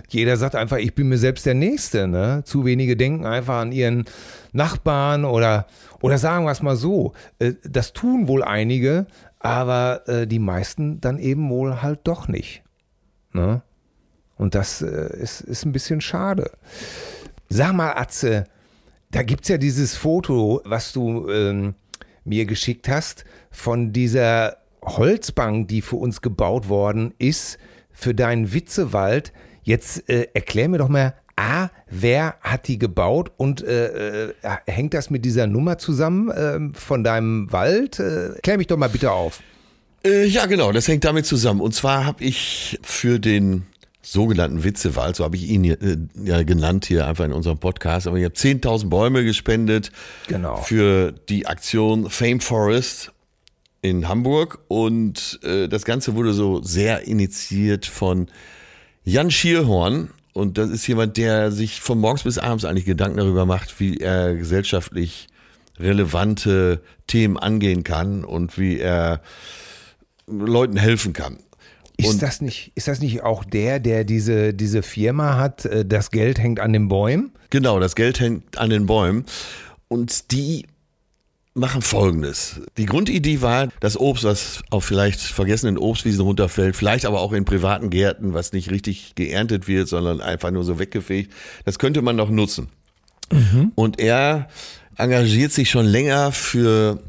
Jeder 0.10 0.38
sagt 0.38 0.56
einfach, 0.56 0.78
ich 0.78 0.94
bin 0.94 1.10
mir 1.10 1.18
selbst 1.18 1.46
der 1.46 1.56
Nächste. 1.56 2.08
Ne? 2.08 2.44
Zu 2.46 2.64
wenige 2.66 2.96
denken 2.96 3.26
einfach 3.26 3.56
an 3.62 3.72
ihren 3.72 4.06
Nachbarn 4.54 5.26
oder, 5.26 5.66
oder 6.02 6.18
sagen 6.20 6.46
wir 6.46 6.52
es 6.52 6.62
mal 6.62 6.76
so. 6.76 7.14
äh, 7.40 7.54
Das 7.64 7.94
tun 7.94 8.28
wohl 8.28 8.44
einige, 8.44 9.08
aber 9.40 10.02
die 10.26 10.40
meisten 10.40 11.00
dann 11.02 11.20
eben 11.20 11.52
wohl 11.52 11.84
halt 11.84 12.00
doch 12.06 12.28
nicht. 12.28 12.64
Ne? 13.32 13.62
Und 14.38 14.56
das 14.56 14.82
ist, 14.82 15.42
ist 15.42 15.66
ein 15.66 15.72
bisschen 15.72 16.02
schade. 16.02 16.50
Sag 17.48 17.74
mal, 17.74 17.92
Atze, 17.96 18.46
da 19.12 19.24
gibt's 19.24 19.48
ja 19.48 19.58
dieses 19.58 19.96
Foto, 19.96 20.62
was 20.66 20.94
du 20.94 21.30
ähm, 21.30 21.76
mir 22.24 22.46
geschickt 22.46 22.90
hast, 22.90 23.26
von 23.52 23.94
dieser 23.94 24.58
Holzbank, 24.84 25.68
die 25.68 25.82
für 25.82 25.96
uns 25.96 26.22
gebaut 26.22 26.70
worden 26.70 27.14
ist, 27.18 27.58
für 27.92 28.14
deinen 28.14 28.54
Witzewald. 28.54 29.32
Jetzt 29.64 30.10
äh, 30.10 30.28
erklär 30.34 30.70
mir 30.70 30.78
doch 30.78 30.90
mal, 30.90 31.16
A, 31.38 31.70
wer 31.90 32.36
hat 32.42 32.68
die 32.68 32.80
gebaut 32.80 33.32
und 33.36 33.62
äh, 33.64 34.28
äh, 34.28 34.34
hängt 34.68 34.94
das 34.94 35.10
mit 35.10 35.26
dieser 35.26 35.48
Nummer 35.48 35.78
zusammen 35.78 36.32
ähm, 36.36 36.74
von 36.74 37.04
deinem 37.04 37.52
Wald? 37.52 38.00
Äh, 38.00 38.40
klär 38.42 38.58
mich 38.58 38.68
doch 38.68 38.78
mal 38.78 38.90
bitte 38.90 39.12
auf. 39.12 39.42
Äh, 40.06 40.26
ja, 40.28 40.46
genau, 40.46 40.72
das 40.72 40.88
hängt 40.88 41.04
damit 41.04 41.26
zusammen. 41.26 41.60
Und 41.60 41.74
zwar 41.74 42.06
habe 42.06 42.24
ich 42.24 42.80
für 42.84 43.20
den 43.20 43.66
sogenannten 44.06 44.64
Witzewald, 44.64 45.16
so 45.16 45.24
habe 45.24 45.36
ich 45.36 45.50
ihn 45.50 45.64
hier, 45.64 45.82
äh, 45.82 45.98
ja 46.24 46.44
genannt 46.44 46.86
hier 46.86 47.08
einfach 47.08 47.26
in 47.26 47.34
unserem 47.34 47.58
Podcast, 47.58 48.06
aber 48.08 48.18
ich 48.18 48.24
habe 48.24 48.36
10.000 48.36 48.88
Bäume 48.90 49.24
gespendet 49.24 49.92
Genau. 50.28 50.58
für 50.58 51.12
die 51.12 51.48
Aktion 51.48 52.10
Fame 52.10 52.40
Forest 52.40 53.12
in 53.82 54.08
Hamburg 54.08 54.60
und 54.68 55.40
äh, 55.44 55.68
das 55.68 55.86
Ganze 55.86 56.16
wurde 56.16 56.34
so 56.34 56.62
sehr 56.62 57.08
initiiert 57.08 57.86
von 57.86 58.28
Jan 59.04 59.32
Schierhorn 59.32 60.10
und 60.34 60.58
das 60.58 60.70
ist 60.70 60.86
jemand, 60.88 61.18
der 61.18 61.52
sich 61.52 61.82
von 61.82 62.00
morgens 62.00 62.24
bis 62.24 62.38
abends 62.38 62.66
eigentlich 62.66 62.86
Gedanken 62.86 63.18
darüber 63.18 63.46
macht, 63.46 63.80
wie 63.80 63.98
er 63.98 64.36
gesellschaftlich 64.36 65.28
relevante 65.80 66.82
Themen 67.08 67.38
angehen 67.38 67.84
kann 67.84 68.24
und 68.24 68.58
wie 68.58 68.80
er 68.80 69.22
Leuten 70.28 70.78
helfen 70.78 71.14
kann. 71.14 71.38
Ist 71.98 72.10
Und- 72.10 72.22
das 72.22 72.42
nicht, 72.42 72.72
ist 72.76 72.88
das 72.88 73.00
nicht 73.00 73.24
auch 73.24 73.44
der, 73.44 73.80
der 73.80 74.04
diese, 74.04 74.54
diese 74.54 74.82
Firma 74.84 75.38
hat, 75.38 75.66
äh, 75.66 75.86
das 75.86 76.12
Geld 76.12 76.40
hängt 76.40 76.60
an 76.60 76.74
den 76.74 76.88
Bäumen? 76.90 77.32
Genau, 77.50 77.80
das 77.80 77.96
Geld 77.96 78.20
hängt 78.20 78.58
an 78.58 78.70
den 78.70 78.86
Bäumen. 78.86 79.26
Und 79.88 80.32
die 80.32 80.66
machen 81.54 81.82
Folgendes. 81.82 82.60
Die 82.78 82.86
Grundidee 82.86 83.42
war, 83.42 83.70
das 83.80 83.98
Obst, 83.98 84.26
was 84.26 84.62
auf 84.72 84.84
vielleicht 84.84 85.22
vergessenen 85.22 85.78
Obstwiesen 85.78 86.20
runterfällt, 86.22 86.76
vielleicht 86.76 87.06
aber 87.06 87.22
auch 87.22 87.32
in 87.32 87.46
privaten 87.46 87.90
Gärten, 87.90 88.34
was 88.34 88.52
nicht 88.52 88.72
richtig 88.72 89.16
geerntet 89.16 89.70
wird, 89.70 89.88
sondern 89.88 90.20
einfach 90.20 90.52
nur 90.52 90.66
so 90.66 90.80
weggefegt, 90.80 91.32
das 91.64 91.80
könnte 91.80 92.02
man 92.02 92.18
noch 92.18 92.30
nutzen. 92.30 92.68
Mhm. 93.32 93.72
Und 93.76 94.00
er 94.02 94.50
engagiert 94.98 95.54
sich 95.54 95.70
schon 95.70 95.86
länger 95.86 96.34
für 96.34 97.02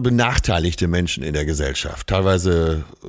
benachteiligte 0.00 0.88
Menschen 0.88 1.22
in 1.22 1.32
der 1.32 1.44
Gesellschaft. 1.44 2.08
Teilweise 2.08 2.84
äh, 3.04 3.08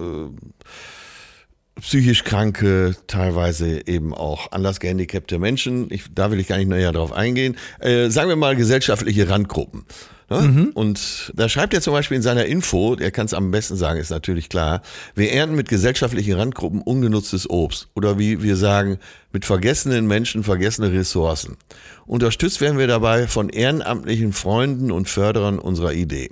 psychisch 1.81 2.23
kranke, 2.23 2.95
teilweise 3.07 3.87
eben 3.87 4.13
auch 4.13 4.51
anders 4.51 4.79
gehandicapte 4.79 5.39
Menschen. 5.39 5.87
Ich, 5.91 6.03
da 6.13 6.31
will 6.31 6.39
ich 6.39 6.47
gar 6.47 6.57
nicht 6.57 6.69
näher 6.69 6.91
drauf 6.91 7.11
eingehen. 7.11 7.57
Äh, 7.79 8.09
sagen 8.09 8.29
wir 8.29 8.35
mal 8.35 8.55
gesellschaftliche 8.55 9.29
Randgruppen. 9.29 9.85
Ne? 10.29 10.41
Mhm. 10.41 10.69
Und 10.73 11.31
da 11.35 11.49
schreibt 11.49 11.73
er 11.73 11.81
zum 11.81 11.93
Beispiel 11.93 12.17
in 12.17 12.23
seiner 12.23 12.45
Info, 12.45 12.95
er 12.95 13.11
kann 13.11 13.25
es 13.25 13.33
am 13.33 13.51
besten 13.51 13.75
sagen, 13.75 13.99
ist 13.99 14.11
natürlich 14.11 14.49
klar, 14.49 14.81
wir 15.15 15.31
ernten 15.31 15.55
mit 15.55 15.69
gesellschaftlichen 15.69 16.33
Randgruppen 16.33 16.81
ungenutztes 16.81 17.49
Obst. 17.49 17.87
Oder 17.95 18.19
wie 18.19 18.43
wir 18.43 18.55
sagen, 18.55 18.99
mit 19.31 19.45
vergessenen 19.45 20.07
Menschen 20.07 20.43
vergessene 20.43 20.91
Ressourcen. 20.91 21.57
Unterstützt 22.05 22.61
werden 22.61 22.77
wir 22.77 22.87
dabei 22.87 23.27
von 23.27 23.49
ehrenamtlichen 23.49 24.33
Freunden 24.33 24.91
und 24.91 25.09
Förderern 25.09 25.59
unserer 25.59 25.93
Idee. 25.93 26.29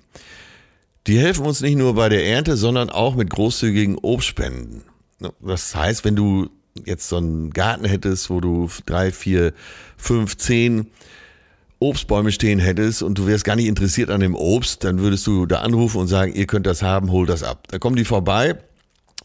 Die 1.07 1.17
helfen 1.17 1.45
uns 1.45 1.61
nicht 1.61 1.77
nur 1.77 1.95
bei 1.95 2.09
der 2.09 2.25
Ernte, 2.25 2.57
sondern 2.57 2.89
auch 2.89 3.15
mit 3.15 3.29
großzügigen 3.29 3.97
Obstspenden. 3.97 4.83
Das 5.41 5.75
heißt, 5.75 6.05
wenn 6.05 6.15
du 6.15 6.49
jetzt 6.85 7.09
so 7.09 7.17
einen 7.17 7.51
Garten 7.51 7.85
hättest, 7.85 8.29
wo 8.29 8.39
du 8.39 8.69
drei, 8.85 9.11
vier, 9.11 9.53
fünf, 9.97 10.37
zehn 10.37 10.87
Obstbäume 11.79 12.31
stehen 12.31 12.59
hättest 12.59 13.03
und 13.03 13.17
du 13.17 13.27
wärst 13.27 13.43
gar 13.43 13.55
nicht 13.55 13.67
interessiert 13.67 14.09
an 14.09 14.19
dem 14.19 14.35
Obst, 14.35 14.83
dann 14.83 14.99
würdest 14.99 15.27
du 15.27 15.45
da 15.45 15.59
anrufen 15.59 15.99
und 15.99 16.07
sagen, 16.07 16.33
ihr 16.33 16.47
könnt 16.47 16.65
das 16.65 16.81
haben, 16.81 17.11
hol 17.11 17.25
das 17.25 17.43
ab. 17.43 17.67
Da 17.69 17.77
kommen 17.77 17.95
die 17.95 18.05
vorbei. 18.05 18.57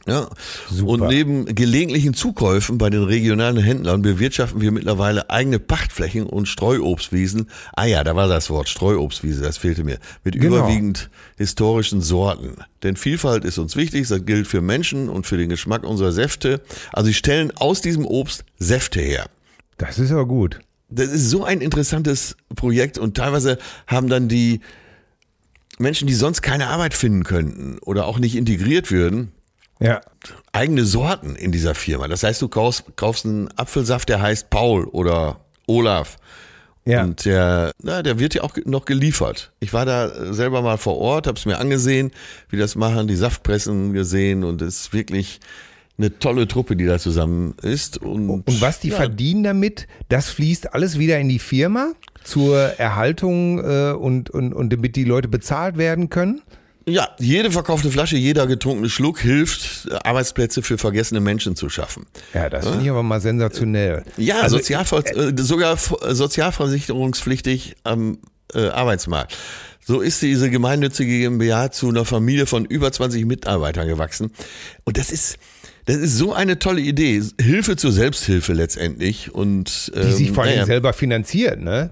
Ja. 0.07 0.29
Super. 0.69 0.91
Und 0.91 1.09
neben 1.09 1.45
gelegentlichen 1.47 2.15
Zukäufen 2.15 2.79
bei 2.79 2.91
den 2.91 3.05
regionalen 3.05 3.63
Händlern 3.63 4.03
bewirtschaften 4.03 4.61
wir 4.61 4.73
mittlerweile 4.73 5.31
eigene 5.31 5.59
Pachtflächen 5.59 6.27
und 6.27 6.47
Streuobstwiesen. 6.47 7.49
Ah 7.75 7.85
ja, 7.85 8.03
da 8.03 8.17
war 8.17 8.27
das 8.27 8.51
Wort 8.51 8.69
Streuobstwiese, 8.69 9.43
das 9.43 9.59
fehlte 9.59 9.85
mir. 9.85 9.99
Mit 10.25 10.41
genau. 10.41 10.57
überwiegend 10.57 11.09
historischen 11.37 12.01
Sorten. 12.01 12.57
Denn 12.83 12.97
Vielfalt 12.97 13.45
ist 13.45 13.59
uns 13.59 13.77
wichtig, 13.77 14.09
das 14.09 14.25
gilt 14.27 14.49
für 14.49 14.61
Menschen 14.61 15.09
und 15.09 15.27
für 15.27 15.37
den 15.37 15.49
Geschmack 15.49 15.85
unserer 15.85 16.13
Säfte. 16.13 16.61
Also 16.93 17.07
sie 17.07 17.15
stellen 17.15 17.53
aus 17.57 17.81
diesem 17.81 18.05
Obst 18.05 18.45
Säfte 18.59 19.01
her. 19.01 19.27
Das 19.79 19.99
ist 19.99 20.11
aber 20.11 20.27
gut 20.27 20.59
das 20.95 21.11
ist 21.11 21.31
so 21.31 21.45
ein 21.45 21.61
interessantes 21.61 22.37
Projekt 22.55 22.99
und 22.99 23.17
teilweise 23.17 23.59
haben 23.87 24.09
dann 24.09 24.29
die 24.29 24.61
Menschen, 25.79 26.07
die 26.07 26.15
sonst 26.15 26.43
keine 26.43 26.69
Arbeit 26.69 26.95
finden 26.95 27.25
könnten 27.25 27.79
oder 27.79 28.07
auch 28.07 28.19
nicht 28.19 28.37
integriert 28.37 28.91
würden, 28.91 29.33
ja. 29.83 30.01
eigene 30.53 30.85
Sorten 30.85 31.37
in 31.37 31.53
dieser 31.53 31.75
Firma. 31.75 32.09
Das 32.09 32.23
heißt, 32.23 32.41
du 32.41 32.49
kaufst, 32.49 32.85
kaufst 32.97 33.25
einen 33.25 33.49
Apfelsaft, 33.57 34.09
der 34.09 34.21
heißt 34.21 34.51
Paul 34.51 34.85
oder 34.85 35.41
Olaf. 35.67 36.17
Ja. 36.85 37.05
Und 37.05 37.25
der, 37.25 37.73
na, 37.83 38.03
der 38.03 38.19
wird 38.19 38.35
ja 38.35 38.43
auch 38.43 38.57
noch 38.65 38.85
geliefert. 38.85 39.53
Ich 39.61 39.73
war 39.73 39.87
da 39.87 40.33
selber 40.33 40.63
mal 40.63 40.79
vor 40.79 40.99
Ort, 40.99 41.27
habe 41.27 41.39
es 41.39 41.47
mir 41.47 41.59
angesehen, 41.59 42.11
wie 42.49 42.57
das 42.57 42.75
machen, 42.75 43.07
die 43.07 43.15
Saftpressen 43.15 43.93
gesehen 43.93 44.43
und 44.43 44.63
es 44.63 44.81
ist 44.81 44.93
wirklich 44.93 45.41
eine 45.99 46.19
tolle 46.19 46.49
Truppe, 46.49 46.75
die 46.75 46.87
da 46.87 46.99
zusammen 46.99 47.55
ist. 47.63 47.99
Und, 47.99 48.31
und 48.31 48.61
was 48.61 48.81
die 48.81 48.89
ja. 48.89 48.97
verdienen 48.97 49.45
damit, 49.45 49.87
das 50.09 50.31
fließt 50.31 50.75
alles 50.75 50.99
wieder 50.99 51.19
in 51.21 51.29
die 51.29 51.39
Firma 51.39 51.93
zur 52.25 52.59
Erhaltung 52.79 53.59
äh, 53.59 53.93
und, 53.93 54.31
und, 54.31 54.53
und 54.53 54.73
damit 54.73 54.97
die 54.97 55.05
Leute 55.05 55.29
bezahlt 55.29 55.77
werden 55.77 56.09
können? 56.09 56.43
Ja, 56.87 57.09
jede 57.19 57.51
verkaufte 57.51 57.91
Flasche, 57.91 58.17
jeder 58.17 58.47
getrunkene 58.47 58.89
Schluck 58.89 59.21
hilft, 59.21 59.89
Arbeitsplätze 60.05 60.63
für 60.63 60.79
vergessene 60.79 61.21
Menschen 61.21 61.55
zu 61.55 61.69
schaffen. 61.69 62.07
Ja, 62.35 62.51
das 62.51 62.67
finde 62.67 62.85
ich 62.85 62.91
aber 62.91 63.03
mal 63.03 63.21
sensationell. 63.21 64.05
Ja, 64.17 64.41
also, 64.41 64.57
Sozialver 64.57 65.05
äh, 65.17 65.33
sogar 65.37 65.77
sozialversicherungspflichtig 65.77 67.77
am 67.85 68.19
äh, 68.55 68.69
Arbeitsmarkt. 68.69 69.37
So 69.85 70.01
ist 70.01 70.23
diese 70.23 70.51
gemeinnützige 70.51 71.19
GmbH 71.19 71.73
zu 71.73 71.89
einer 71.89 72.05
Familie 72.05 72.47
von 72.47 72.65
über 72.65 72.93
20 72.93 73.27
Mitarbeitern 73.27 73.89
gewachsen. 73.89 74.33
Und 74.85 74.97
das 74.97 75.11
ist, 75.11 75.39
das 75.87 75.97
ist 75.97 76.17
so 76.17 76.33
eine 76.33 76.59
tolle 76.59 76.81
Idee. 76.81 77.21
Hilfe 77.41 77.77
zur 77.77 77.93
Selbsthilfe 77.93 78.53
letztendlich. 78.53 79.35
Und, 79.35 79.93
ähm, 79.95 80.07
Die 80.07 80.13
sich 80.13 80.33
vor 80.33 80.45
allem 80.45 80.55
naja. 80.55 80.67
selber 80.67 80.93
finanziert, 80.93 81.61
ne? 81.61 81.91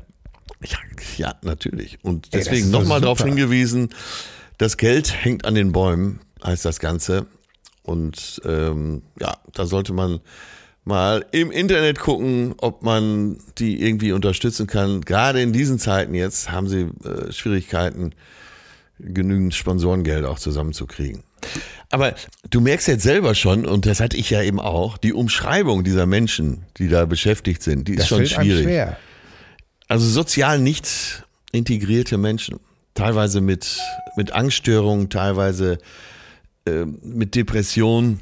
Ja, 0.64 0.78
ja 1.16 1.34
natürlich. 1.42 1.98
Und 2.02 2.32
deswegen 2.32 2.70
nochmal 2.70 3.00
darauf 3.00 3.24
hingewiesen, 3.24 3.90
das 4.60 4.76
Geld 4.76 5.24
hängt 5.24 5.46
an 5.46 5.54
den 5.54 5.72
Bäumen, 5.72 6.20
heißt 6.44 6.66
das 6.66 6.80
Ganze. 6.80 7.26
Und 7.82 8.42
ähm, 8.44 9.00
ja, 9.18 9.38
da 9.54 9.64
sollte 9.64 9.94
man 9.94 10.20
mal 10.84 11.24
im 11.32 11.50
Internet 11.50 11.98
gucken, 11.98 12.54
ob 12.58 12.82
man 12.82 13.38
die 13.56 13.82
irgendwie 13.82 14.12
unterstützen 14.12 14.66
kann. 14.66 15.00
Gerade 15.00 15.40
in 15.40 15.54
diesen 15.54 15.78
Zeiten 15.78 16.12
jetzt 16.14 16.52
haben 16.52 16.68
sie 16.68 16.90
äh, 17.04 17.32
Schwierigkeiten, 17.32 18.14
genügend 18.98 19.54
Sponsorengeld 19.54 20.26
auch 20.26 20.38
zusammenzukriegen. 20.38 21.22
Aber 21.88 22.14
du 22.50 22.60
merkst 22.60 22.86
jetzt 22.86 23.02
selber 23.02 23.34
schon, 23.34 23.64
und 23.64 23.86
das 23.86 23.98
hatte 23.98 24.18
ich 24.18 24.28
ja 24.28 24.42
eben 24.42 24.60
auch, 24.60 24.98
die 24.98 25.14
Umschreibung 25.14 25.84
dieser 25.84 26.04
Menschen, 26.04 26.66
die 26.76 26.88
da 26.88 27.06
beschäftigt 27.06 27.62
sind, 27.62 27.88
die 27.88 27.92
ist 27.92 28.00
das 28.00 28.08
schon 28.08 28.26
schwierig. 28.26 28.64
Schwer. 28.64 28.98
Also 29.88 30.06
sozial 30.06 30.58
nicht 30.58 31.24
integrierte 31.50 32.18
Menschen, 32.18 32.60
teilweise 32.94 33.40
mit, 33.40 33.78
mit 34.16 34.32
Angststörungen, 34.32 35.08
teilweise 35.08 35.78
äh, 36.66 36.84
mit 36.84 37.34
Depressionen 37.34 38.20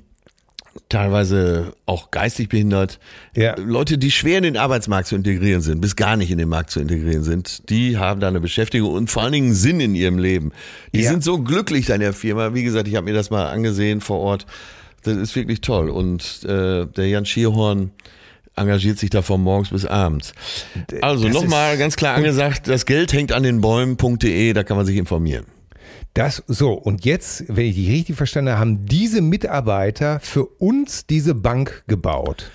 teilweise 0.89 1.75
auch 1.87 2.11
geistig 2.11 2.49
behindert. 2.49 2.99
Ja. 3.37 3.57
Leute, 3.59 3.99
die 3.99 4.11
schwer 4.11 4.39
in 4.39 4.45
den 4.45 4.57
Arbeitsmarkt 4.57 5.09
zu 5.09 5.17
integrieren 5.17 5.61
sind, 5.61 5.81
bis 5.81 5.97
gar 5.97 6.17
nicht 6.17 6.31
in 6.31 6.39
den 6.39 6.49
Markt 6.49 6.71
zu 6.71 6.81
integrieren 6.81 7.25
sind, 7.25 7.69
die 7.69 7.99
haben 7.99 8.21
da 8.21 8.29
eine 8.29 8.41
Beschäftigung 8.41 8.93
und 8.93 9.11
vor 9.11 9.23
allen 9.23 9.33
Dingen 9.33 9.55
Sinn 9.55 9.81
in 9.81 9.95
ihrem 9.95 10.19
Leben. 10.19 10.53
Die 10.95 11.03
ja. 11.03 11.11
sind 11.11 11.25
so 11.25 11.39
glücklich 11.39 11.87
da 11.87 11.95
in 11.95 12.01
der 12.01 12.13
Firma. 12.13 12.55
Wie 12.55 12.63
gesagt, 12.63 12.89
ich 12.89 12.95
habe 12.95 13.05
mir 13.05 13.15
das 13.15 13.31
mal 13.31 13.49
angesehen 13.49 14.01
vor 14.01 14.21
Ort. 14.21 14.47
Das 15.03 15.17
ist 15.17 15.35
wirklich 15.37 15.61
toll. 15.61 15.91
Und 15.91 16.45
äh, 16.45 16.87
der 16.87 17.09
Jan 17.09 17.27
Schierhorn 17.27 17.91
engagiert 18.61 18.99
sich 18.99 19.11
da 19.11 19.23
von 19.23 19.43
morgens 19.43 19.71
bis 19.71 19.85
abends. 19.85 20.33
Also 21.01 21.29
nochmal 21.29 21.77
ganz 21.79 21.97
klar 21.97 22.17
angesagt, 22.17 22.69
das 22.69 22.87
Geld 22.87 23.13
hängt 23.13 23.33
an 23.33 23.43
den 23.43 23.61
Bäumen.de, 23.61 24.53
da 24.53 24.65
kann 24.65 24.77
man 24.77 24.87
sich 24.87 24.97
informieren. 24.97 25.47
Das 26.15 26.43
so, 26.47 26.73
und 26.73 27.05
jetzt, 27.05 27.45
wenn 27.49 27.67
ich 27.67 27.77
dich 27.77 27.89
richtig 27.89 28.17
verstanden 28.17 28.51
habe, 28.51 28.61
haben 28.61 28.87
diese 28.87 29.21
Mitarbeiter 29.21 30.21
für 30.21 30.45
uns 30.45 31.07
diese 31.07 31.35
Bank 31.35 31.85
gebaut. 31.87 32.51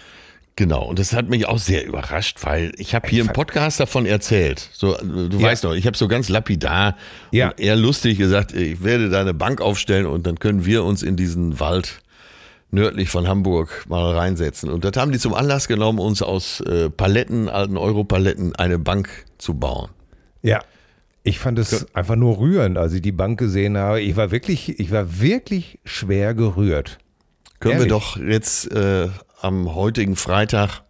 Genau, 0.55 0.85
und 0.85 0.99
das 0.99 1.13
hat 1.13 1.29
mich 1.29 1.47
auch 1.47 1.57
sehr 1.57 1.83
überrascht, 1.83 2.39
weil 2.41 2.73
ich 2.77 2.93
habe 2.93 3.07
hier 3.07 3.21
im 3.21 3.29
Podcast 3.29 3.79
davon 3.79 4.05
erzählt. 4.05 4.69
So, 4.71 4.95
du 4.97 5.37
ja. 5.37 5.41
weißt 5.41 5.63
noch, 5.63 5.73
ich 5.73 5.87
habe 5.87 5.97
so 5.97 6.07
ganz 6.07 6.29
lapidar 6.29 6.95
ja. 7.31 7.49
und 7.49 7.59
eher 7.59 7.75
lustig 7.75 8.19
gesagt, 8.19 8.53
ich 8.53 8.83
werde 8.83 9.09
da 9.09 9.21
eine 9.21 9.33
Bank 9.33 9.61
aufstellen 9.61 10.05
und 10.05 10.27
dann 10.27 10.37
können 10.37 10.63
wir 10.63 10.83
uns 10.83 11.01
in 11.01 11.15
diesen 11.15 11.59
Wald 11.59 12.02
nördlich 12.73 13.09
von 13.09 13.27
Hamburg 13.27 13.85
mal 13.87 14.13
reinsetzen. 14.13 14.69
Und 14.69 14.83
das 14.83 14.93
haben 14.97 15.11
die 15.11 15.19
zum 15.19 15.33
Anlass 15.33 15.67
genommen, 15.67 15.99
uns 15.99 16.21
aus 16.21 16.59
äh, 16.61 16.89
Paletten, 16.89 17.47
alten 17.47 17.77
Europaletten, 17.77 18.55
eine 18.55 18.79
Bank 18.79 19.09
zu 19.37 19.53
bauen. 19.53 19.89
Ja, 20.41 20.59
ich 21.23 21.39
fand 21.39 21.59
es 21.59 21.71
ja. 21.71 21.79
einfach 21.93 22.15
nur 22.15 22.39
rührend, 22.39 22.77
als 22.77 22.93
ich 22.93 23.01
die 23.01 23.13
Bank 23.13 23.39
gesehen 23.39 23.77
habe. 23.77 24.01
Ich 24.01 24.17
war 24.17 24.31
wirklich, 24.31 24.79
ich 24.79 24.91
war 24.91 25.21
wirklich 25.21 25.79
schwer 25.85 26.33
gerührt. 26.33 26.97
Können 27.59 27.75
Ehrlich. 27.75 27.85
wir 27.85 27.89
doch 27.89 28.17
jetzt 28.17 28.71
äh, 28.71 29.07
am 29.39 29.73
heutigen 29.73 30.15
Freitag 30.17 30.81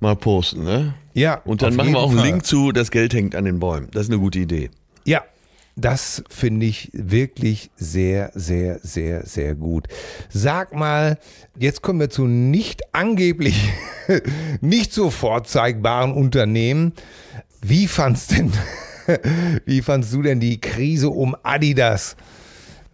mal 0.00 0.16
posten, 0.16 0.64
ne? 0.64 0.94
Ja. 1.14 1.40
Und 1.44 1.62
dann 1.62 1.74
machen 1.74 1.92
wir 1.92 1.98
auch 2.00 2.10
einen 2.10 2.18
Fall. 2.18 2.28
Link 2.28 2.44
zu, 2.44 2.72
das 2.72 2.90
Geld 2.90 3.14
hängt 3.14 3.34
an 3.34 3.46
den 3.46 3.60
Bäumen. 3.60 3.88
Das 3.92 4.02
ist 4.02 4.10
eine 4.10 4.20
gute 4.20 4.40
Idee. 4.40 4.70
Ja, 5.04 5.22
das 5.76 6.24
finde 6.30 6.66
ich 6.66 6.90
wirklich 6.92 7.70
sehr, 7.76 8.30
sehr, 8.34 8.80
sehr, 8.82 9.26
sehr 9.26 9.54
gut. 9.54 9.88
Sag 10.30 10.74
mal, 10.74 11.18
jetzt 11.58 11.82
kommen 11.82 12.00
wir 12.00 12.10
zu 12.10 12.26
nicht 12.26 12.94
angeblich, 12.94 13.70
nicht 14.60 14.92
so 14.92 15.10
vorzeigbaren 15.10 16.12
Unternehmen. 16.12 16.92
Wie 17.60 17.86
fandst 17.86 18.32
denn 18.32 18.52
Wie 19.64 19.82
fandst 19.82 20.12
du 20.12 20.22
denn 20.22 20.40
die 20.40 20.60
Krise 20.60 21.10
um 21.10 21.36
Adidas? 21.42 22.16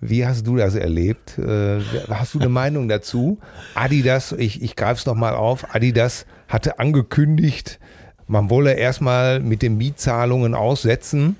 Wie 0.01 0.27
hast 0.27 0.47
du 0.47 0.57
das 0.57 0.75
erlebt? 0.75 1.39
Äh, 1.39 1.81
hast 2.09 2.35
du 2.35 2.41
eine 2.41 2.49
Meinung 2.49 2.89
dazu? 2.89 3.39
Adidas, 3.75 4.33
ich, 4.33 4.63
ich 4.63 4.75
greife 4.75 4.99
es 5.01 5.07
nochmal 5.07 5.35
auf, 5.35 5.75
Adidas 5.75 6.27
hatte 6.49 6.79
angekündigt, 6.79 7.79
man 8.27 8.51
wolle 8.51 8.75
erstmal 8.75 9.41
mit 9.41 9.63
den 9.63 9.77
Mietzahlungen 9.77 10.55
aussetzen. 10.55 11.37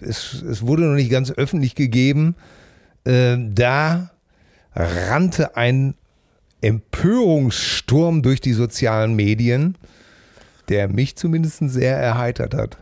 Es, 0.00 0.42
es 0.42 0.62
wurde 0.62 0.84
noch 0.84 0.94
nicht 0.94 1.10
ganz 1.10 1.30
öffentlich 1.30 1.74
gegeben. 1.74 2.34
Äh, 3.04 3.36
da 3.38 4.10
rannte 4.74 5.56
ein 5.56 5.94
Empörungssturm 6.60 8.22
durch 8.22 8.40
die 8.40 8.52
sozialen 8.52 9.14
Medien, 9.14 9.76
der 10.68 10.88
mich 10.88 11.16
zumindest 11.16 11.60
sehr 11.70 11.96
erheitert 11.96 12.54
hat. 12.54 12.78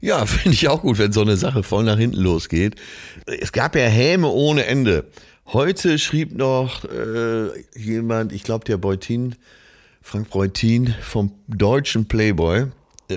Ja, 0.00 0.26
finde 0.26 0.54
ich 0.54 0.68
auch 0.68 0.82
gut, 0.82 0.98
wenn 0.98 1.12
so 1.12 1.22
eine 1.22 1.36
Sache 1.36 1.62
voll 1.62 1.84
nach 1.84 1.98
hinten 1.98 2.20
losgeht. 2.20 2.76
Es 3.26 3.52
gab 3.52 3.76
ja 3.76 3.86
Häme 3.86 4.28
ohne 4.28 4.66
Ende. 4.66 5.06
Heute 5.46 5.98
schrieb 5.98 6.36
noch 6.36 6.84
äh, 6.84 7.48
jemand, 7.76 8.32
ich 8.32 8.42
glaube 8.42 8.64
der 8.64 8.78
Beutin, 8.78 9.36
Frank 10.02 10.30
Beutin 10.30 10.94
vom 11.00 11.32
deutschen 11.48 12.06
Playboy, 12.06 12.66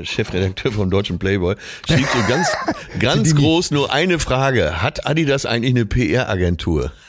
Chefredakteur 0.04 0.72
vom 0.72 0.90
deutschen 0.90 1.20
Playboy, 1.20 1.56
schrieb 1.88 2.08
so 2.08 2.20
ganz, 2.28 2.48
ganz 3.00 3.36
groß 3.36 3.72
nur 3.72 3.92
eine 3.92 4.20
Frage. 4.20 4.82
Hat 4.82 5.08
Adidas 5.08 5.46
eigentlich 5.46 5.74
eine 5.74 5.86
PR-Agentur? 5.86 6.92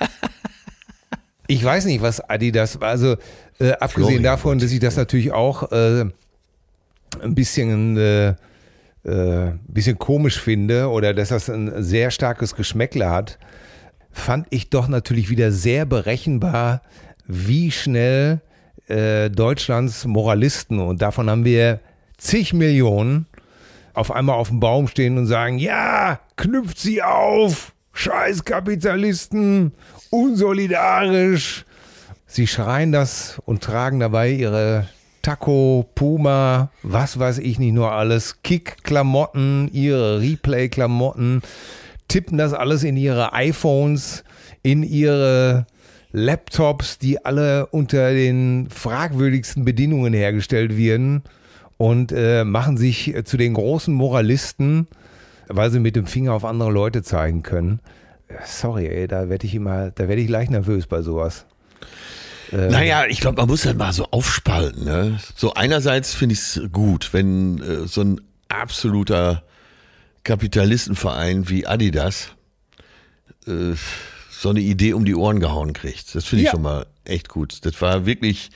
Ich 1.47 1.65
weiß 1.65 1.87
nicht, 1.87 2.01
was 2.01 2.21
Adidas. 2.21 2.81
Also 2.81 3.17
äh, 3.59 3.73
abgesehen 3.73 3.89
Florian 3.89 4.23
davon, 4.23 4.61
dass 4.61 4.71
ich 4.71 4.79
das 4.79 4.97
natürlich 4.97 5.33
auch 5.33 5.73
äh, 5.73 6.05
ein 7.21 7.35
bisschen, 7.35 7.97
äh, 7.97 8.29
äh, 9.03 9.55
bisschen 9.67 9.99
komisch 9.99 10.39
finde 10.39 10.89
oder 10.91 11.13
dass 11.13 11.31
das 11.31 11.51
ein 11.51 11.83
sehr 11.83 12.13
starkes 12.13 12.55
Geschmäckle 12.55 13.11
hat, 13.11 13.41
fand 14.13 14.47
ich 14.51 14.71
doch 14.71 14.87
natürlich 14.87 15.29
wieder 15.29 15.51
sehr 15.51 15.87
berechenbar, 15.87 16.83
wie 17.27 17.73
schnell 17.73 18.43
äh, 18.87 19.29
Deutschlands 19.29 20.05
Moralisten, 20.05 20.79
und 20.79 21.03
davon 21.03 21.29
haben 21.29 21.45
wir 21.45 21.81
zig 22.21 22.53
Millionen, 22.53 23.27
auf 23.95 24.13
einmal 24.13 24.37
auf 24.37 24.49
dem 24.49 24.61
Baum 24.61 24.87
stehen 24.87 25.19
und 25.19 25.27
sagen, 25.27 25.59
ja, 25.59 26.21
knüpft 26.37 26.79
sie 26.79 27.03
auf, 27.03 27.73
scheiß 27.93 28.45
Kapitalisten, 28.45 29.73
unsolidarisch. 30.11 31.65
Sie 32.27 32.47
schreien 32.47 32.93
das 32.93 33.41
und 33.45 33.63
tragen 33.63 33.99
dabei 33.99 34.31
ihre 34.31 34.87
Taco, 35.23 35.89
Puma, 35.95 36.71
was 36.83 37.19
weiß 37.19 37.39
ich 37.39 37.59
nicht 37.59 37.73
nur 37.73 37.93
alles, 37.93 38.43
Kick-Klamotten, 38.43 39.69
ihre 39.73 40.21
Replay-Klamotten, 40.21 41.43
tippen 42.09 42.39
das 42.39 42.55
alles 42.55 42.85
in 42.85 42.97
ihre 42.97 43.33
iPhones, 43.33 44.25
in 44.63 44.83
ihre 44.83 45.67
Laptops, 46.13 46.99
die 46.99 47.25
alle 47.25 47.67
unter 47.67 48.13
den 48.13 48.69
fragwürdigsten 48.71 49.65
Bedingungen 49.65 50.15
hergestellt 50.15 50.77
werden 50.77 51.23
und 51.81 52.13
äh, 52.13 52.45
machen 52.45 52.77
sich 52.77 53.15
zu 53.25 53.39
den 53.39 53.55
großen 53.55 53.95
Moralisten, 53.95 54.87
weil 55.49 55.71
sie 55.71 55.81
mit 55.81 55.97
dem 55.97 56.07
Finger 56.07 56.35
auf 56.35 56.45
andere 56.45 56.71
Leute 56.71 57.03
zeigen 57.03 57.43
können. 57.43 57.81
Sorry, 58.45 58.87
ey, 58.87 59.09
da 59.09 59.31
werde 59.31 59.47
ich 59.47 59.55
immer, 59.55 59.91
da 59.91 60.07
werde 60.07 60.21
ich 60.21 60.29
leicht 60.29 60.51
nervös 60.51 60.87
bei 60.87 61.01
sowas. 61.01 61.47
Naja, 62.53 63.05
ich 63.09 63.21
glaube, 63.21 63.39
man 63.41 63.49
muss 63.49 63.65
halt 63.65 63.79
mal 63.79 63.95
so 63.95 64.05
aufspalten. 64.11 64.85
Ne? 64.85 65.19
So 65.35 65.55
einerseits 65.55 66.13
finde 66.13 66.35
ich 66.35 66.41
es 66.41 66.61
gut, 66.71 67.15
wenn 67.15 67.63
äh, 67.63 67.87
so 67.87 68.03
ein 68.03 68.21
absoluter 68.49 69.43
Kapitalistenverein 70.25 71.49
wie 71.49 71.67
Adidas 71.67 72.29
äh, 73.47 73.73
so 74.31 74.51
eine 74.51 74.61
Idee 74.61 74.93
um 74.93 75.07
die 75.07 75.15
Ohren 75.15 75.41
gehauen 75.41 75.73
kriegt. 75.73 76.15
Das 76.15 76.27
finde 76.27 76.43
ich 76.43 76.47
Ja. 76.47 76.51
schon 76.53 76.63
mal 76.63 76.85
echt 77.05 77.31
gut. 77.31 77.65
Das 77.65 77.81
war 77.81 78.05
wirklich 78.05 78.51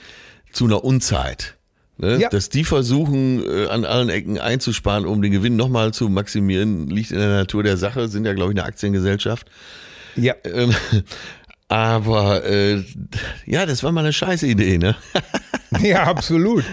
zu 0.52 0.66
einer 0.66 0.84
Unzeit. 0.84 1.56
Ne? 1.96 2.20
Ja. 2.20 2.28
Dass 2.28 2.48
die 2.48 2.64
versuchen, 2.64 3.42
äh, 3.48 3.66
an 3.68 3.84
allen 3.84 4.08
Ecken 4.08 4.38
einzusparen, 4.38 5.06
um 5.06 5.22
den 5.22 5.32
Gewinn 5.32 5.56
nochmal 5.56 5.92
zu 5.94 6.08
maximieren, 6.08 6.88
liegt 6.88 7.12
in 7.12 7.18
der 7.18 7.28
Natur 7.28 7.62
der 7.62 7.76
Sache, 7.76 8.08
sind 8.08 8.24
ja, 8.26 8.32
glaube 8.32 8.52
ich, 8.52 8.58
eine 8.58 8.66
Aktiengesellschaft. 8.66 9.48
Ja, 10.16 10.34
Ähm, 10.44 10.74
aber 11.68 12.44
äh, 12.44 12.82
ja, 13.46 13.66
das 13.66 13.82
war 13.82 13.92
mal 13.92 14.00
eine 14.00 14.12
scheiße 14.12 14.46
Idee, 14.46 14.78
ne? 14.78 14.96
ja, 15.82 16.04
absolut. 16.04 16.64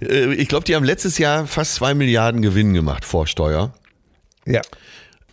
Äh, 0.00 0.34
Ich 0.34 0.48
glaube, 0.48 0.64
die 0.64 0.74
haben 0.76 0.84
letztes 0.84 1.18
Jahr 1.18 1.46
fast 1.46 1.74
zwei 1.74 1.94
Milliarden 1.94 2.40
Gewinn 2.40 2.72
gemacht 2.72 3.04
vor 3.04 3.26
Steuer. 3.26 3.74
Ja. 4.46 4.62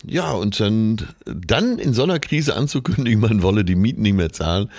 Ja, 0.06 0.32
und 0.32 0.60
dann, 0.60 1.08
dann 1.26 1.80
in 1.80 1.94
so 1.94 2.04
einer 2.04 2.20
Krise 2.20 2.56
anzukündigen, 2.56 3.20
man 3.22 3.42
wolle 3.42 3.64
die 3.66 3.76
Mieten 3.76 4.02
nicht 4.02 4.14
mehr 4.16 4.32
zahlen, 4.32 4.70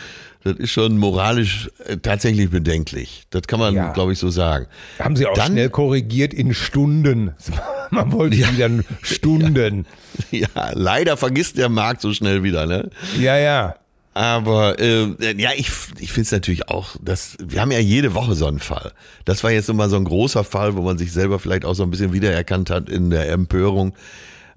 das 0.49 0.59
ist 0.59 0.71
schon 0.73 0.99
moralisch 0.99 1.71
äh, 1.87 1.97
tatsächlich 1.99 2.51
bedenklich. 2.51 3.23
Das 3.31 3.43
kann 3.43 3.59
man, 3.61 3.75
Ja. 3.75 3.93
glaube 3.93 4.13
ich, 4.13 4.19
so 4.19 4.31
sagen. 4.31 4.67
Haben 4.99 5.17
sie 5.17 5.27
auch 5.27 5.35
Dann- 5.35 5.53
schnell 5.53 5.71
korrigiert 5.71 6.33
in 6.35 6.55
Stunden. 6.55 7.35
Man 7.91 8.13
wollte 8.13 8.37
wieder 8.37 8.71
Stunden. 9.03 9.87
Ja, 10.33 10.49
leider 10.75 11.17
vergisst 11.17 11.57
der 11.59 11.69
Markt 11.69 12.01
so 12.01 12.13
schnell 12.13 12.43
wieder, 12.43 12.67
ne? 12.67 12.91
Ja, 13.21 13.37
ja. 13.39 13.77
Aber 14.15 14.79
äh, 14.81 15.15
ja, 15.41 15.51
ich, 15.55 15.71
ich 16.01 16.11
finde 16.13 16.23
es 16.23 16.33
natürlich 16.33 16.69
auch, 16.69 16.97
dass 17.01 17.37
wir 17.41 17.61
haben 17.61 17.71
ja 17.71 17.79
jede 17.79 18.15
Woche 18.15 18.35
so 18.35 18.47
einen 18.47 18.59
Fall. 18.59 18.91
Das 19.25 19.45
war 19.45 19.53
jetzt 19.53 19.69
immer 19.69 19.89
so 19.89 19.95
ein 19.97 20.05
großer 20.05 20.43
Fall, 20.43 20.75
wo 20.77 20.83
man 20.83 20.99
sich 20.99 21.13
selber 21.13 21.39
vielleicht 21.39 21.65
auch 21.65 21.75
so 21.75 21.85
ein 21.85 21.91
bisschen 21.91 22.13
wiedererkannt 22.13 22.69
hat 22.69 22.89
in 22.89 23.11
der 23.11 23.31
Empörung. 23.31 23.95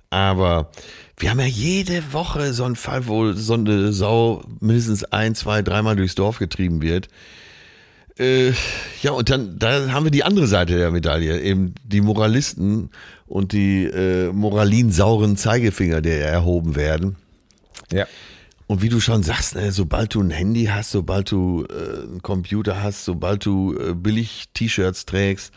Aber 0.09 0.71
wir 1.21 1.29
haben 1.29 1.39
ja 1.39 1.45
jede 1.45 2.13
Woche 2.13 2.53
so 2.53 2.63
einen 2.63 2.75
Fall, 2.75 3.07
wo 3.07 3.31
so 3.33 3.53
eine 3.53 3.93
Sau 3.93 4.43
mindestens 4.59 5.03
ein, 5.03 5.35
zwei, 5.35 5.61
dreimal 5.61 5.95
durchs 5.95 6.15
Dorf 6.15 6.39
getrieben 6.39 6.81
wird. 6.81 7.09
Äh, 8.17 8.53
ja, 9.01 9.11
und 9.11 9.29
dann 9.29 9.57
da 9.57 9.91
haben 9.91 10.03
wir 10.03 10.11
die 10.11 10.23
andere 10.23 10.47
Seite 10.47 10.77
der 10.77 10.91
Medaille, 10.91 11.39
eben 11.41 11.75
die 11.83 12.01
Moralisten 12.01 12.89
und 13.27 13.51
die 13.53 13.85
äh, 13.85 14.31
moralinsauren 14.31 15.37
Zeigefinger, 15.37 16.01
die 16.01 16.09
erhoben 16.09 16.75
werden. 16.75 17.15
Ja. 17.91 18.07
Und 18.71 18.81
wie 18.81 18.87
du 18.87 19.01
schon 19.01 19.21
sagst, 19.21 19.55
ne, 19.55 19.73
sobald 19.73 20.15
du 20.15 20.21
ein 20.21 20.29
Handy 20.29 20.69
hast, 20.71 20.91
sobald 20.91 21.29
du 21.29 21.65
äh, 21.69 22.03
einen 22.03 22.21
Computer 22.21 22.81
hast, 22.81 23.03
sobald 23.03 23.45
du 23.45 23.77
äh, 23.77 23.93
billig 23.93 24.45
T-Shirts 24.53 25.05
trägst, 25.05 25.51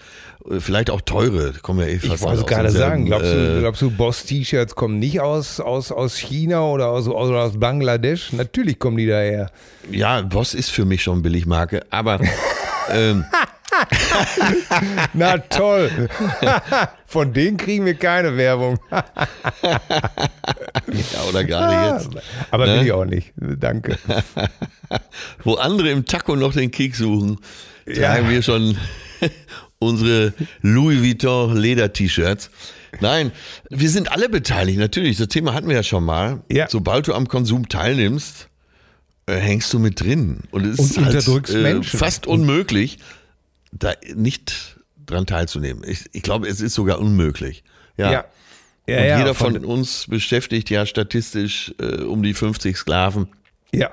äh, 0.50 0.58
vielleicht 0.58 0.90
auch 0.90 1.00
teure, 1.00 1.52
kommen 1.62 1.78
ja 1.78 1.86
eh 1.86 2.00
fast 2.00 2.14
Ich 2.16 2.20
wollte 2.22 2.38
es 2.38 2.42
aus 2.42 2.48
gerade 2.48 2.70
sagen. 2.70 3.06
Glaubst 3.06 3.30
du, 3.30 3.56
äh, 3.56 3.60
glaubst 3.60 3.82
du 3.82 3.92
Boss-T-Shirts 3.92 4.74
kommen 4.74 4.98
nicht 4.98 5.20
aus, 5.20 5.60
aus, 5.60 5.92
aus 5.92 6.16
China 6.16 6.64
oder 6.64 6.88
aus, 6.88 7.06
oder 7.06 7.44
aus 7.44 7.56
Bangladesch? 7.56 8.32
Natürlich 8.32 8.80
kommen 8.80 8.96
die 8.96 9.06
daher. 9.06 9.52
Ja, 9.92 10.20
Boss 10.22 10.52
ist 10.52 10.70
für 10.70 10.84
mich 10.84 11.04
schon 11.04 11.22
Billigmarke, 11.22 11.86
aber 11.90 12.18
ähm, 12.90 13.24
Na 15.14 15.38
toll. 15.38 16.08
Von 17.06 17.32
denen 17.32 17.56
kriegen 17.56 17.84
wir 17.86 17.94
keine 17.94 18.36
Werbung. 18.36 18.78
ja, 19.62 21.22
oder 21.28 21.44
gerade 21.44 21.94
jetzt, 21.96 22.10
Aber 22.50 22.66
Ne? 22.66 22.76
will 22.76 22.86
ich 22.86 22.92
auch 22.92 23.04
nicht. 23.04 23.32
Danke. 23.36 23.98
wo 25.44 25.54
andere 25.54 25.90
im 25.90 26.04
Taco 26.04 26.36
noch 26.36 26.52
den 26.52 26.70
Kick 26.70 26.96
suchen, 26.96 27.38
Ja. 27.86 28.12
tragen 28.14 28.30
wir 28.30 28.42
schon 28.42 28.76
unsere 29.78 30.32
Louis 30.62 31.00
Vuitton 31.02 31.56
Leder-T-Shirts. 31.56 32.50
Nein, 33.00 33.32
wir 33.70 33.90
sind 33.90 34.12
alle 34.12 34.28
beteiligt, 34.28 34.78
natürlich. 34.78 35.16
Das 35.16 35.28
Thema 35.28 35.52
hatten 35.52 35.68
wir 35.68 35.74
ja 35.74 35.82
schon 35.82 36.04
mal. 36.04 36.42
Ja. 36.50 36.68
Sobald 36.68 37.08
du 37.08 37.14
am 37.14 37.26
Konsum 37.26 37.68
teilnimmst, 37.68 38.48
äh, 39.26 39.34
hängst 39.36 39.72
du 39.72 39.78
mit 39.80 40.00
drin. 40.00 40.40
Und 40.52 40.64
es 40.64 40.78
ist 40.78 40.96
Und 40.98 41.04
halt, 41.06 41.14
unterdrückst 41.16 41.54
äh, 41.54 41.58
Menschen. 41.62 41.98
fast 41.98 42.26
unmöglich, 42.28 42.98
da 43.78 43.92
nicht 44.14 44.78
dran 45.04 45.26
teilzunehmen. 45.26 45.84
Ich, 45.86 46.08
ich 46.12 46.22
glaube, 46.22 46.48
es 46.48 46.60
ist 46.60 46.74
sogar 46.74 46.98
unmöglich. 46.98 47.62
Ja. 47.96 48.10
Ja. 48.10 48.24
Ja, 48.86 48.98
Und 48.98 49.06
ja, 49.06 49.18
jeder 49.18 49.34
von, 49.34 49.64
uns 49.64 50.06
beschäftigt 50.08 50.68
ja 50.68 50.84
statistisch 50.84 51.74
äh, 51.80 52.02
um 52.02 52.22
die 52.22 52.34
50 52.34 52.76
Sklaven, 52.76 53.28
Ja. 53.72 53.92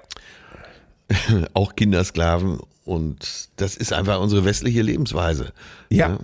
auch 1.53 1.75
Kindersklaven. 1.75 2.59
Und 2.83 3.49
das 3.55 3.77
ist 3.77 3.93
einfach 3.93 4.19
unsere 4.19 4.43
westliche 4.43 4.81
Lebensweise. 4.81 5.53
Ja. 5.89 6.19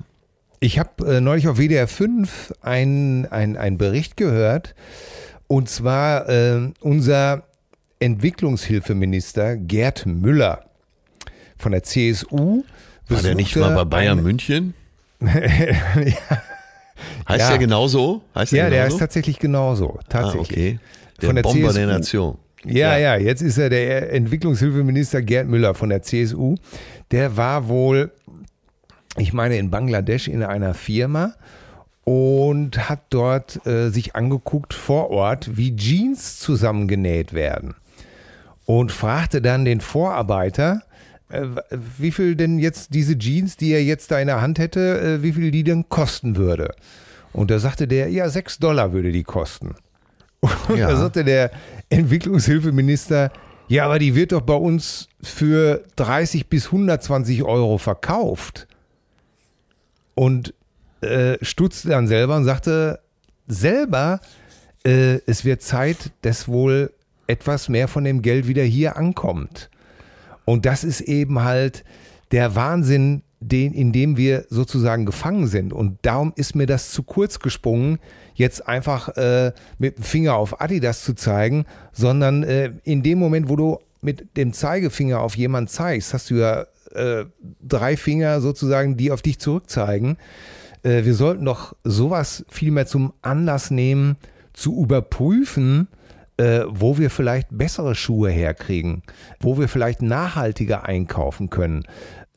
Ich 0.59 0.79
habe 0.79 1.15
äh, 1.15 1.21
neulich 1.21 1.47
auf 1.47 1.57
WDR 1.59 1.87
5 1.87 2.55
einen 2.61 3.25
ein 3.27 3.77
Bericht 3.77 4.17
gehört. 4.17 4.75
Und 5.47 5.69
zwar 5.69 6.27
äh, 6.27 6.71
unser 6.81 7.43
Entwicklungshilfeminister 7.99 9.55
Gerd 9.55 10.05
Müller 10.05 10.65
von 11.57 11.71
der 11.71 11.83
CSU. 11.83 12.63
War 13.09 13.21
der 13.21 13.35
nicht 13.35 13.55
mal 13.55 13.73
bei 13.75 13.85
Bayern 13.85 14.13
eine- 14.19 14.21
München? 14.21 14.73
Heißt 17.27 17.39
Ja. 17.39 17.49
der 17.49 17.57
genauso? 17.57 18.21
Heißt 18.35 18.51
Ja, 18.53 18.69
der 18.69 18.79
genauso? 18.79 18.95
ist 18.95 18.99
tatsächlich 18.99 19.39
genauso. 19.39 19.97
ah, 19.99 20.03
Tatsächlich. 20.09 20.51
okay. 20.51 20.79
Der 21.21 21.27
Von 21.27 21.35
der 21.35 21.43
Bomber 21.43 21.67
CSU. 21.69 21.77
der 21.77 21.87
Nation. 21.87 22.37
Ja, 22.65 22.97
ja, 22.97 23.15
jetzt 23.17 23.41
ist 23.41 23.57
er 23.57 23.69
der 23.69 24.11
Entwicklungshilfeminister 24.13 25.21
Gerd 25.21 25.47
Müller 25.47 25.73
von 25.73 25.89
der 25.89 26.01
CSU. 26.01 26.55
Der 27.11 27.37
war 27.37 27.67
wohl, 27.67 28.11
ich 29.17 29.31
meine, 29.33 29.57
in 29.57 29.69
Bangladesch 29.69 30.27
in 30.27 30.43
einer 30.43 30.73
Firma 30.73 31.33
und 32.03 32.89
hat 32.89 33.01
dort 33.09 33.65
äh, 33.65 33.89
sich 33.89 34.15
angeguckt 34.15 34.73
vor 34.73 35.09
Ort, 35.11 35.55
wie 35.57 35.75
Jeans 35.75 36.39
zusammengenäht 36.39 37.33
werden. 37.33 37.75
Und 38.65 38.91
fragte 38.91 39.41
dann 39.41 39.63
den 39.65 39.79
Vorarbeiter, 39.81 40.81
wie 41.97 42.11
viel 42.11 42.35
denn 42.35 42.57
jetzt 42.59 42.93
diese 42.93 43.17
Jeans, 43.17 43.57
die 43.57 43.71
er 43.71 43.83
jetzt 43.83 44.11
da 44.11 44.19
in 44.19 44.27
der 44.27 44.41
Hand 44.41 44.59
hätte, 44.59 44.99
äh, 45.19 45.23
wie 45.23 45.33
viel 45.33 45.51
die 45.51 45.63
denn 45.63 45.89
kosten 45.89 46.35
würde. 46.37 46.73
Und 47.33 47.51
da 47.51 47.59
sagte 47.59 47.87
der, 47.87 48.09
ja, 48.09 48.29
sechs 48.29 48.59
Dollar 48.59 48.93
würde 48.93 49.11
die 49.11 49.23
kosten. 49.23 49.75
Und 50.69 50.77
Ja. 50.77 50.89
da 50.89 50.95
sagte 50.95 51.23
der 51.23 51.51
Entwicklungshilfeminister, 51.89 53.31
ja, 53.67 53.85
aber 53.85 53.99
die 53.99 54.15
wird 54.15 54.31
doch 54.31 54.41
bei 54.41 54.53
uns 54.53 55.09
für 55.21 55.83
30 55.97 56.47
bis 56.47 56.67
120 56.67 57.43
Euro 57.43 57.77
verkauft. 57.77 58.67
Und 60.15 60.53
äh, 61.01 61.37
stutzte 61.41 61.89
dann 61.89 62.07
selber 62.07 62.37
und 62.37 62.45
sagte, 62.45 62.99
selber, 63.47 64.19
äh, 64.85 65.19
es 65.27 65.45
wird 65.45 65.61
Zeit, 65.61 66.11
dass 66.21 66.47
wohl 66.47 66.91
etwas 67.27 67.67
mehr 67.69 67.87
von 67.87 68.03
dem 68.05 68.21
Geld 68.21 68.47
wieder 68.47 68.63
hier 68.63 68.95
ankommt. 68.97 69.69
Und 70.47 70.65
das 70.65 70.85
ist 70.85 71.01
eben 71.01 71.43
halt 71.43 71.83
der 72.31 72.55
Wahnsinn, 72.55 73.21
den, 73.41 73.73
in 73.73 73.91
dem 73.91 74.15
wir 74.15 74.45
sozusagen 74.49 75.05
gefangen 75.05 75.47
sind. 75.47 75.73
Und 75.73 75.99
darum 76.03 76.31
ist 76.37 76.55
mir 76.55 76.67
das 76.67 76.91
zu 76.91 77.03
kurz 77.03 77.39
gesprungen, 77.39 77.99
jetzt 78.33 78.65
einfach 78.65 79.09
äh, 79.17 79.51
mit 79.77 79.97
dem 79.97 80.03
Finger 80.05 80.35
auf 80.35 80.61
Adidas 80.61 81.03
zu 81.03 81.15
zeigen, 81.15 81.65
sondern 81.91 82.43
äh, 82.43 82.71
in 82.85 83.03
dem 83.03 83.19
Moment, 83.19 83.49
wo 83.49 83.57
du 83.57 83.79
mit 84.01 84.37
dem 84.37 84.53
Zeigefinger 84.53 85.19
auf 85.19 85.35
jemanden 85.35 85.67
zeigst, 85.67 86.13
hast 86.13 86.29
du 86.29 86.35
ja 86.35 86.65
äh, 86.95 87.25
drei 87.61 87.97
Finger 87.97 88.39
sozusagen, 88.39 88.95
die 88.95 89.11
auf 89.11 89.21
dich 89.21 89.39
zurückzeigen. 89.39 90.15
Äh, 90.83 91.03
wir 91.03 91.13
sollten 91.13 91.43
doch 91.43 91.75
sowas 91.83 92.45
viel 92.47 92.71
mehr 92.71 92.87
zum 92.87 93.11
Anlass 93.21 93.69
nehmen, 93.69 94.15
zu 94.53 94.81
überprüfen, 94.81 95.89
äh, 96.37 96.61
wo 96.67 96.97
wir 96.97 97.09
vielleicht 97.09 97.47
bessere 97.51 97.95
Schuhe 97.95 98.29
herkriegen, 98.29 99.03
wo 99.39 99.57
wir 99.57 99.67
vielleicht 99.67 100.01
nachhaltiger 100.01 100.85
einkaufen 100.85 101.49
können. 101.49 101.83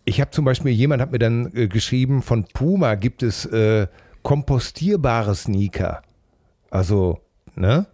Ich 0.04 0.20
habe 0.20 0.30
zum 0.30 0.44
Beispiel, 0.44 0.72
jemand 0.72 1.02
hat 1.02 1.12
mir 1.12 1.18
dann 1.18 1.54
äh, 1.54 1.68
geschrieben, 1.68 2.22
von 2.22 2.44
Puma 2.44 2.94
gibt 2.94 3.22
es 3.22 3.44
äh, 3.46 3.86
kompostierbare 4.22 5.34
Sneaker. 5.34 6.02
Also, 6.70 7.20
ne? 7.54 7.86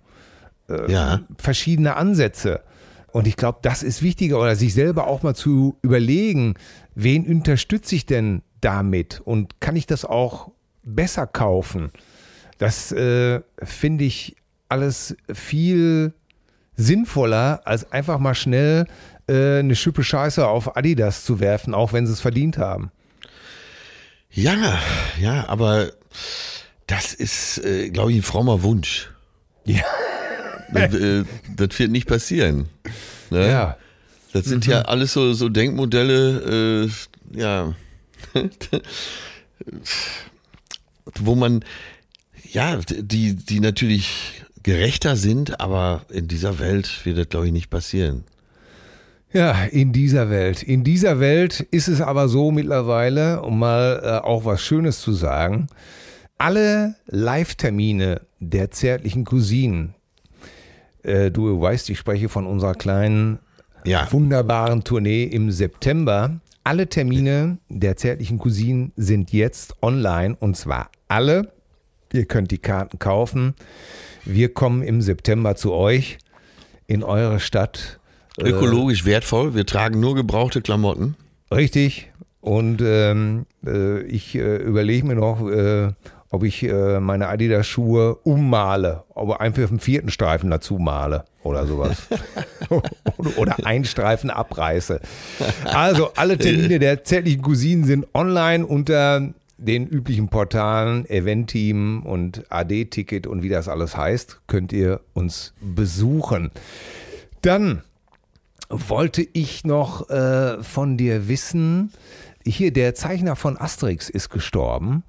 Äh, 0.68 0.92
ja. 0.92 1.20
Verschiedene 1.38 1.96
Ansätze. 1.96 2.60
Und 3.12 3.26
ich 3.26 3.36
glaube, 3.36 3.58
das 3.62 3.82
ist 3.82 4.02
wichtiger, 4.02 4.40
oder 4.40 4.56
sich 4.56 4.74
selber 4.74 5.06
auch 5.06 5.22
mal 5.22 5.34
zu 5.34 5.76
überlegen, 5.82 6.54
wen 6.94 7.26
unterstütze 7.26 7.94
ich 7.94 8.06
denn 8.06 8.42
damit 8.60 9.20
und 9.24 9.60
kann 9.60 9.76
ich 9.76 9.86
das 9.86 10.04
auch 10.04 10.50
besser 10.84 11.26
kaufen? 11.26 11.90
Das 12.58 12.92
äh, 12.92 13.40
finde 13.62 14.04
ich 14.04 14.36
alles 14.68 15.16
viel 15.33 16.12
sinnvoller, 16.76 17.62
als 17.64 17.90
einfach 17.92 18.18
mal 18.18 18.35
schnell 18.35 18.87
äh, 19.29 19.59
eine 19.59 19.74
Schippe 19.74 20.05
Scheiße 20.05 20.46
auf 20.46 20.76
Adidas 20.76 21.24
zu 21.24 21.40
werfen, 21.40 21.74
auch 21.74 21.92
wenn 21.92 22.07
sie 22.07 22.12
es 22.12 22.20
verdient 22.20 22.59
haben. 22.59 22.90
Ja, 24.31 24.79
ja, 25.18 25.48
aber 25.48 25.92
das 26.87 27.14
ist, 27.14 27.59
äh, 27.64 27.90
glaube 27.90 28.12
ich, 28.12 28.18
ein 28.18 28.22
frommer 28.22 28.62
Wunsch. 28.62 29.11
Ja. 29.64 29.83
Das, 30.72 30.94
äh, 30.94 31.24
das 31.57 31.79
wird 31.79 31.90
nicht 31.90 32.07
passieren. 32.07 32.68
Ne? 33.31 33.48
Ja. 33.48 33.76
Das 34.33 34.44
sind 34.44 34.66
mhm. 34.66 34.72
ja 34.72 34.83
alles 34.83 35.12
so, 35.12 35.33
so 35.33 35.48
Denkmodelle, 35.48 36.85
äh, 36.85 37.38
ja, 37.38 37.74
wo 41.14 41.35
man, 41.35 41.64
ja, 42.52 42.76
die, 42.76 43.35
die 43.35 43.61
natürlich 43.61 44.44
gerechter 44.66 45.14
sind, 45.14 45.61
aber 45.61 46.02
in 46.11 46.26
dieser 46.26 46.59
Welt 46.59 47.02
wird 47.05 47.18
das, 47.18 47.29
glaube 47.29 47.46
ich, 47.46 47.52
nicht 47.52 47.70
passieren. 47.70 48.24
Ja, 49.33 49.64
in 49.64 49.92
dieser 49.92 50.29
Welt. 50.29 50.61
In 50.64 50.83
dieser 50.83 51.20
Welt 51.20 51.61
ist 51.70 51.87
es 51.87 52.00
aber 52.00 52.29
so 52.29 52.50
mittlerweile, 52.50 53.42
um 53.42 53.61
mal 53.61 54.00
äh, 54.02 54.26
auch 54.26 54.44
was 54.44 54.61
Schönes 54.61 55.00
zu 55.00 55.12
sagen, 55.12 55.68
alle 56.37 56.96
Live-Termine 57.07 58.22
der 58.40 58.72
zärtlichen 58.72 59.24
Cousinen, 59.24 59.94
äh, 61.05 61.31
du 61.31 61.61
weißt, 61.61 61.88
ich 61.90 61.98
spreche 61.98 62.29
von 62.29 62.44
unserer 62.44 62.74
kleinen, 62.74 63.38
ja. 63.85 64.11
wunderbaren 64.11 64.83
Tournee 64.83 65.22
im 65.22 65.52
September. 65.52 66.40
Alle 66.64 66.88
Termine 66.88 67.59
der 67.68 67.96
zärtlichen 67.96 68.38
Cousinen 68.38 68.92
sind 68.96 69.33
jetzt 69.33 69.81
online 69.81 70.35
und 70.40 70.57
zwar 70.57 70.90
alle. 71.07 71.52
Ihr 72.12 72.24
könnt 72.24 72.50
die 72.50 72.59
Karten 72.59 72.98
kaufen. 72.98 73.55
Wir 74.26 74.52
kommen 74.52 74.82
im 74.82 75.00
September 75.02 75.54
zu 75.54 75.72
euch 75.72 76.18
in 76.88 77.04
eure 77.04 77.38
Stadt 77.38 78.00
äh, 78.38 78.50
Ökologisch 78.50 79.04
wertvoll. 79.04 79.54
Wir 79.54 79.64
tragen 79.64 80.00
nur 80.00 80.16
gebrauchte 80.16 80.62
Klamotten. 80.62 81.14
Richtig. 81.50 82.10
Und 82.40 82.82
ähm, 82.84 83.46
äh, 83.64 84.02
ich 84.02 84.34
äh, 84.34 84.56
überlege 84.56 85.06
mir 85.06 85.14
noch, 85.14 85.48
äh, 85.48 85.92
ob 86.30 86.42
ich 86.42 86.64
äh, 86.64 86.98
meine 86.98 87.28
Adidas-Schuhe 87.28 88.16
ummale, 88.16 89.04
ob 89.14 89.40
einfach 89.40 89.70
einen 89.70 89.78
vierten 89.78 90.10
Streifen 90.10 90.50
dazu 90.50 90.78
male 90.78 91.24
oder 91.44 91.64
sowas. 91.66 92.08
oder 93.36 93.64
einen 93.64 93.84
Streifen 93.84 94.30
abreiße. 94.30 95.00
Also 95.64 96.14
alle 96.14 96.36
Termine 96.36 96.80
der 96.80 97.04
zärtlichen 97.04 97.42
Cousinen 97.42 97.84
sind 97.84 98.06
online 98.12 98.66
unter 98.66 99.32
den 99.58 99.86
üblichen 99.86 100.28
Portalen 100.28 101.08
Eventteam 101.08 102.02
und 102.02 102.44
AD-Ticket 102.50 103.26
und 103.26 103.42
wie 103.42 103.48
das 103.48 103.68
alles 103.68 103.96
heißt, 103.96 104.40
könnt 104.46 104.72
ihr 104.72 105.00
uns 105.14 105.54
besuchen. 105.60 106.50
Dann 107.42 107.82
wollte 108.68 109.26
ich 109.32 109.64
noch 109.64 110.10
äh, 110.10 110.62
von 110.62 110.96
dir 110.96 111.28
wissen, 111.28 111.92
hier 112.44 112.72
der 112.72 112.94
Zeichner 112.94 113.36
von 113.36 113.56
Asterix 113.56 114.08
ist 114.08 114.30
gestorben. 114.30 115.02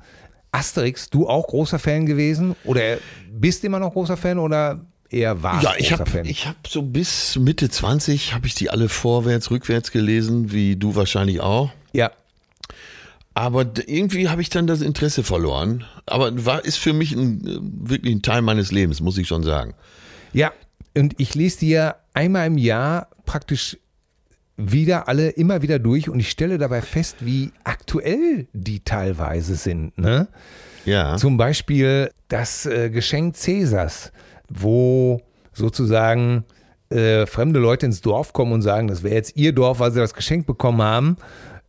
Asterix, 0.52 1.10
du 1.10 1.28
auch 1.28 1.48
großer 1.48 1.80
Fan 1.80 2.06
gewesen 2.06 2.56
oder 2.64 2.98
bist 3.32 3.64
immer 3.64 3.80
noch 3.80 3.94
großer 3.94 4.18
Fan 4.18 4.40
oder 4.40 4.86
eher 5.10 5.44
war 5.44 5.62
Ja, 5.62 5.74
ich 5.78 5.92
habe 5.92 6.22
ich 6.26 6.48
habe 6.48 6.58
so 6.68 6.82
bis 6.82 7.38
Mitte 7.38 7.70
20 7.70 8.34
habe 8.34 8.48
ich 8.48 8.56
die 8.56 8.70
alle 8.70 8.90
vorwärts, 8.90 9.52
rückwärts 9.52 9.92
gelesen, 9.92 10.52
wie 10.52 10.76
du 10.76 10.96
wahrscheinlich 10.96 11.42
auch. 11.42 11.72
Ja. 11.94 12.12
Aber 13.38 13.68
irgendwie 13.86 14.30
habe 14.30 14.42
ich 14.42 14.50
dann 14.50 14.66
das 14.66 14.82
Interesse 14.82 15.22
verloren. 15.22 15.84
Aber 16.08 16.44
war 16.44 16.66
ist 16.66 16.78
für 16.78 16.92
mich 16.92 17.12
ein, 17.12 17.40
wirklich 17.88 18.16
ein 18.16 18.24
Teil 18.24 18.42
meines 18.42 18.72
Lebens, 18.72 19.00
muss 19.00 19.16
ich 19.20 19.28
schon 19.28 19.44
sagen. 19.44 19.76
Ja, 20.34 20.52
und 20.98 21.14
ich 21.20 21.36
lese 21.36 21.60
dir 21.60 21.96
einmal 22.16 22.48
im 22.48 22.58
Jahr 22.58 23.10
praktisch 23.28 23.78
wieder 24.56 25.08
alle 25.08 25.30
immer 25.30 25.62
wieder 25.62 25.78
durch 25.78 26.10
und 26.10 26.20
ich 26.20 26.32
stelle 26.32 26.58
dabei 26.58 26.82
fest, 26.82 27.18
wie 27.20 27.52
aktuell 27.64 28.48
die 28.54 28.80
teilweise 28.80 29.54
sind. 29.54 29.96
Ne? 30.00 30.30
Ja. 30.86 31.16
Zum 31.18 31.38
Beispiel 31.38 32.10
das 32.30 32.66
äh, 32.66 32.90
Geschenk 32.90 33.36
Cäsars, 33.36 34.12
wo 34.50 35.22
sozusagen 35.54 36.44
äh, 36.90 37.28
fremde 37.28 37.60
Leute 37.60 37.86
ins 37.86 38.02
Dorf 38.02 38.34
kommen 38.34 38.54
und 38.54 38.64
sagen, 38.64 38.88
das 38.88 39.04
wäre 39.04 39.14
jetzt 39.14 39.38
ihr 39.38 39.52
Dorf, 39.52 39.80
weil 39.80 39.92
sie 39.92 40.00
das 40.00 40.16
Geschenk 40.16 40.48
bekommen 40.48 40.82
haben. 40.82 41.18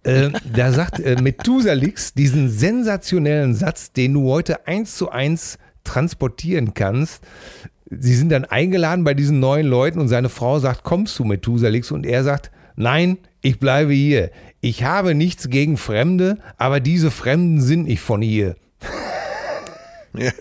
Äh, 0.05 0.31
da 0.53 0.73
sagt 0.73 1.01
äh, 1.01 1.21
Methusalix 1.21 2.15
diesen 2.15 2.49
sensationellen 2.49 3.55
Satz, 3.55 3.93
den 3.93 4.15
du 4.15 4.31
heute 4.31 4.67
eins 4.67 4.97
zu 4.97 5.11
eins 5.11 5.59
transportieren 5.85 6.75
kannst 6.75 7.23
sie 7.91 8.15
sind 8.15 8.31
dann 8.31 8.45
eingeladen 8.45 9.05
bei 9.05 9.15
diesen 9.15 9.41
neuen 9.41 9.67
Leuten 9.67 9.99
und 9.99 10.09
seine 10.09 10.29
Frau 10.29 10.59
sagt, 10.59 10.85
kommst 10.85 11.19
du 11.19 11.25
Methusalix? 11.25 11.91
Und 11.91 12.07
er 12.07 12.25
sagt, 12.25 12.51
nein, 12.77 13.19
ich 13.41 13.59
bleibe 13.59 13.93
hier. 13.93 14.31
Ich 14.61 14.85
habe 14.85 15.15
nichts 15.15 15.49
gegen 15.49 15.77
Fremde, 15.77 16.39
aber 16.57 16.81
diese 16.81 17.11
Fremden 17.11 17.61
sind 17.61 17.85
nicht 17.85 18.01
von 18.01 18.23
hier. 18.23 18.57
Ja. 20.15 20.33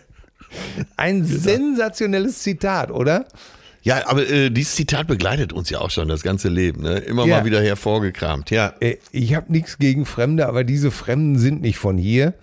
Ein 0.96 1.24
sensationelles 1.26 2.40
Zitat, 2.40 2.92
oder? 2.92 3.26
Ja, 3.88 4.06
aber 4.06 4.30
äh, 4.30 4.50
dieses 4.50 4.76
Zitat 4.76 5.08
begleitet 5.08 5.54
uns 5.54 5.70
ja 5.70 5.80
auch 5.80 5.92
schon 5.92 6.10
das 6.10 6.22
ganze 6.22 6.50
Leben, 6.50 6.82
ne? 6.82 6.98
Immer 6.98 7.26
ja. 7.26 7.38
mal 7.38 7.46
wieder 7.46 7.62
hervorgekramt, 7.62 8.52
ja. 8.52 8.74
Äh, 8.82 8.98
ich 9.14 9.34
habe 9.34 9.50
nichts 9.50 9.78
gegen 9.78 10.06
Fremde, 10.06 10.48
aber 10.48 10.66
diese 10.66 10.92
Fremden 10.92 11.40
sind 11.40 11.62
nicht 11.62 11.78
von 11.78 11.98
hier. 11.98 12.34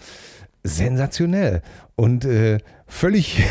Sensationell. 0.62 1.60
Und 1.96 2.24
äh, 2.24 2.60
völlig 2.86 3.42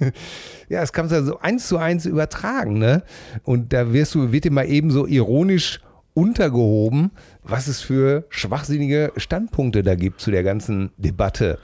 ja, 0.68 0.80
das 0.80 0.92
kannst 0.92 1.14
du 1.14 1.24
so 1.24 1.38
eins 1.38 1.66
zu 1.66 1.78
eins 1.78 2.04
übertragen, 2.04 2.78
ne? 2.78 3.02
Und 3.42 3.72
da 3.72 3.94
wirst 3.94 4.14
du, 4.14 4.30
wird 4.30 4.44
dir 4.44 4.52
mal 4.52 4.68
eben 4.68 4.90
so 4.90 5.06
ironisch 5.06 5.80
untergehoben, 6.12 7.10
was 7.42 7.68
es 7.68 7.80
für 7.80 8.26
schwachsinnige 8.28 9.12
Standpunkte 9.16 9.82
da 9.82 9.94
gibt 9.94 10.20
zu 10.20 10.30
der 10.30 10.42
ganzen 10.42 10.90
Debatte. 10.98 11.58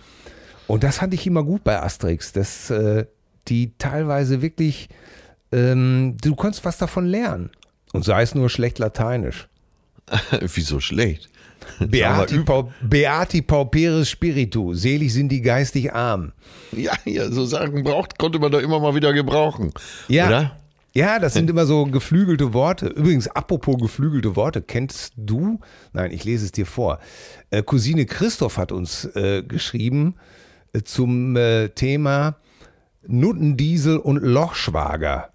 Und 0.66 0.84
das 0.84 0.96
fand 1.00 1.12
ich 1.12 1.26
immer 1.26 1.44
gut 1.44 1.64
bei 1.64 1.82
Asterix, 1.82 2.32
dass 2.32 2.70
äh, 2.70 3.04
die 3.48 3.72
teilweise 3.76 4.40
wirklich, 4.40 4.88
ähm, 5.52 6.16
du 6.22 6.34
konntest 6.34 6.64
was 6.64 6.78
davon 6.78 7.06
lernen. 7.06 7.50
Und 7.92 8.04
sei 8.04 8.22
es 8.22 8.34
nur 8.34 8.48
schlecht 8.48 8.78
Lateinisch. 8.78 9.48
Wieso 10.40 10.80
schlecht? 10.80 11.28
Beati, 11.78 12.38
Pau, 12.40 12.72
Beati 12.80 13.42
pauperis 13.42 14.08
spiritu, 14.08 14.74
selig 14.74 15.12
sind 15.12 15.28
die 15.28 15.42
geistig 15.42 15.92
arm. 15.92 16.32
Ja, 16.72 16.92
ja, 17.04 17.30
so 17.30 17.44
Sachen 17.44 17.82
braucht, 17.84 18.18
konnte 18.18 18.38
man 18.38 18.50
doch 18.50 18.60
immer 18.60 18.80
mal 18.80 18.94
wieder 18.94 19.12
gebrauchen. 19.12 19.72
Ja. 20.08 20.26
Oder? 20.26 20.56
Ja, 20.92 21.20
das 21.20 21.34
sind 21.34 21.48
immer 21.48 21.66
so 21.66 21.84
geflügelte 21.86 22.52
Worte. 22.52 22.88
Übrigens, 22.88 23.28
apropos 23.28 23.78
geflügelte 23.78 24.34
Worte, 24.34 24.60
kennst 24.60 25.12
du? 25.16 25.60
Nein, 25.92 26.10
ich 26.10 26.24
lese 26.24 26.46
es 26.46 26.52
dir 26.52 26.66
vor. 26.66 26.98
Äh, 27.50 27.62
Cousine 27.62 28.06
Christoph 28.06 28.56
hat 28.56 28.72
uns 28.72 29.04
äh, 29.14 29.44
geschrieben 29.44 30.16
äh, 30.72 30.82
zum 30.82 31.36
äh, 31.36 31.68
Thema 31.68 32.36
Nuttendiesel 33.07 33.98
und 33.98 34.16
Lochschwager. 34.16 35.30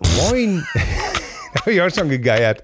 Moin. 0.00 0.64
Habe 1.60 1.72
ich 1.72 1.80
auch 1.82 1.90
schon 1.90 2.08
gegeiert. 2.08 2.62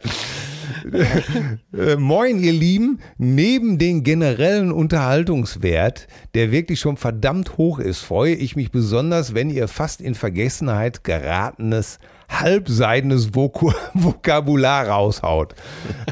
Äh, 1.76 1.96
Moin, 1.96 2.38
ihr 2.38 2.52
Lieben. 2.52 3.00
Neben 3.18 3.78
den 3.78 4.02
generellen 4.04 4.72
Unterhaltungswert, 4.72 6.06
der 6.34 6.52
wirklich 6.52 6.80
schon 6.80 6.96
verdammt 6.96 7.58
hoch 7.58 7.78
ist, 7.78 8.00
freue 8.00 8.34
ich 8.34 8.56
mich 8.56 8.70
besonders, 8.70 9.34
wenn 9.34 9.50
ihr 9.50 9.68
fast 9.68 10.00
in 10.00 10.14
Vergessenheit 10.14 11.04
geratenes 11.04 11.98
halbseidenes 12.28 13.34
Vok 13.34 13.74
Vokabular 13.94 14.88
raushaut. 14.88 15.54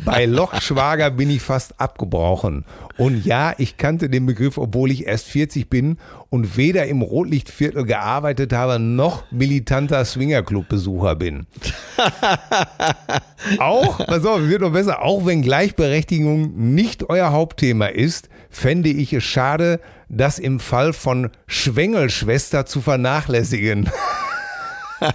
Bei 0.05 0.27
Lochschwager 0.27 1.11
bin 1.11 1.31
ich 1.31 1.43
fast 1.43 1.81
abgebrochen. 1.81 2.65
Und 2.97 3.25
ja, 3.25 3.55
ich 3.59 3.77
kannte 3.77 4.09
den 4.09 4.25
Begriff, 4.25 4.57
obwohl 4.57 4.91
ich 4.93 5.07
erst 5.07 5.27
40 5.27 5.69
bin 5.69 5.99
und 6.31 6.57
weder 6.57 6.87
im 6.87 7.03
Rotlichtviertel 7.03 7.85
gearbeitet 7.85 8.53
habe, 8.53 8.79
noch 8.79 9.25
militanter 9.33 10.05
Swingerclub-Besucher 10.05 11.17
bin. 11.17 11.47
auch, 13.59 13.99
pass 14.07 14.25
auf, 14.25 14.43
wird 14.43 14.61
noch 14.61 14.73
besser, 14.73 15.03
auch 15.03 15.27
wenn 15.27 15.43
Gleichberechtigung 15.43 16.75
nicht 16.75 17.09
euer 17.09 17.33
Hauptthema 17.33 17.87
ist, 17.87 18.29
fände 18.49 18.91
ich 18.91 19.13
es 19.13 19.25
schade, 19.25 19.81
das 20.09 20.39
im 20.39 20.61
Fall 20.61 20.93
von 20.93 21.31
Schwengelschwester 21.49 22.65
zu 22.67 22.81
vernachlässigen. 22.81 23.91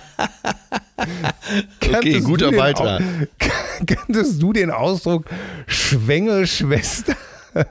okay, 1.94 2.20
guter 2.22 2.52
Beitrag. 2.52 3.02
Kanntest 3.86 4.42
du 4.42 4.54
den 4.54 4.72
Ausdruck 4.72 5.26
Schwengelschwester? 5.68 7.16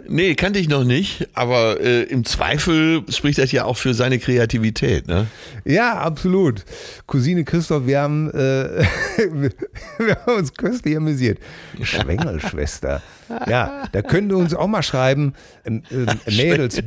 Nee, 0.09 0.35
kannte 0.35 0.59
ich 0.59 0.69
noch 0.69 0.85
nicht, 0.85 1.29
aber 1.35 1.81
äh, 1.81 2.03
im 2.03 2.25
Zweifel 2.25 3.05
spricht 3.11 3.39
das 3.39 3.53
ja 3.53 3.65
auch 3.65 3.77
für 3.77 3.95
seine 3.95 4.19
Kreativität, 4.19 5.07
ne? 5.07 5.29
Ja, 5.65 5.99
absolut. 5.99 6.65
Cousine 7.07 7.45
Christoph, 7.45 7.87
wir 7.87 8.01
haben, 8.01 8.29
äh, 8.31 8.35
wir 9.99 10.17
haben 10.17 10.39
uns 10.39 10.53
köstlich 10.55 10.97
amüsiert. 10.97 11.39
Schwengelschwester. 11.81 13.03
Ja, 13.47 13.85
da 13.93 14.03
könnt 14.03 14.33
ihr 14.33 14.39
uns 14.39 14.53
auch 14.53 14.67
mal 14.67 14.83
schreiben, 14.83 15.35
äh, 15.65 15.81
Mädels, 16.27 16.83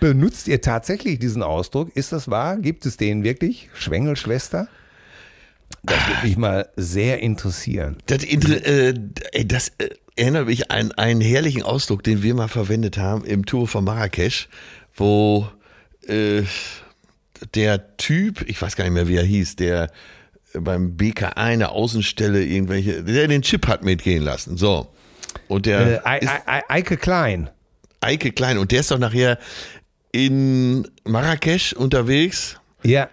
benutzt 0.00 0.48
ihr 0.48 0.60
tatsächlich 0.60 1.18
diesen 1.18 1.42
Ausdruck? 1.42 1.94
Ist 1.96 2.12
das 2.12 2.28
wahr? 2.28 2.56
Gibt 2.58 2.86
es 2.86 2.96
den 2.96 3.24
wirklich? 3.24 3.68
Schwengelschwester? 3.74 4.68
Das 5.82 6.06
würde 6.06 6.26
mich 6.26 6.36
mal 6.36 6.68
sehr 6.76 7.20
interessieren. 7.20 7.96
Das, 8.06 8.24
äh, 8.24 8.94
das 9.44 9.72
äh, 9.78 9.90
erinnert 10.16 10.46
mich 10.46 10.70
an 10.70 10.92
einen 10.92 11.20
herrlichen 11.20 11.62
Ausdruck, 11.62 12.02
den 12.02 12.22
wir 12.22 12.34
mal 12.34 12.48
verwendet 12.48 12.98
haben 12.98 13.24
im 13.24 13.46
Tour 13.46 13.66
von 13.66 13.84
Marrakesch, 13.84 14.48
wo 14.94 15.48
äh, 16.06 16.42
der 17.54 17.96
Typ, 17.96 18.42
ich 18.48 18.60
weiß 18.60 18.76
gar 18.76 18.84
nicht 18.84 18.92
mehr, 18.92 19.08
wie 19.08 19.16
er 19.16 19.24
hieß, 19.24 19.56
der 19.56 19.90
beim 20.54 20.96
BK 20.96 21.36
eine 21.36 21.70
Außenstelle 21.70 22.44
irgendwelche, 22.44 23.02
der 23.02 23.26
den 23.28 23.42
Chip 23.42 23.66
hat 23.66 23.82
mitgehen 23.82 24.22
lassen. 24.22 24.56
So. 24.56 24.88
Und 25.48 25.66
der. 25.66 26.04
Äh, 26.04 26.20
Eike 26.68 26.96
Klein. 26.96 27.50
Eike 28.02 28.32
Klein. 28.32 28.58
Und 28.58 28.70
der 28.72 28.80
ist 28.80 28.90
doch 28.90 28.98
nachher 28.98 29.38
in 30.12 30.88
Marrakesch 31.04 31.72
unterwegs. 31.72 32.58
Ja 32.82 33.08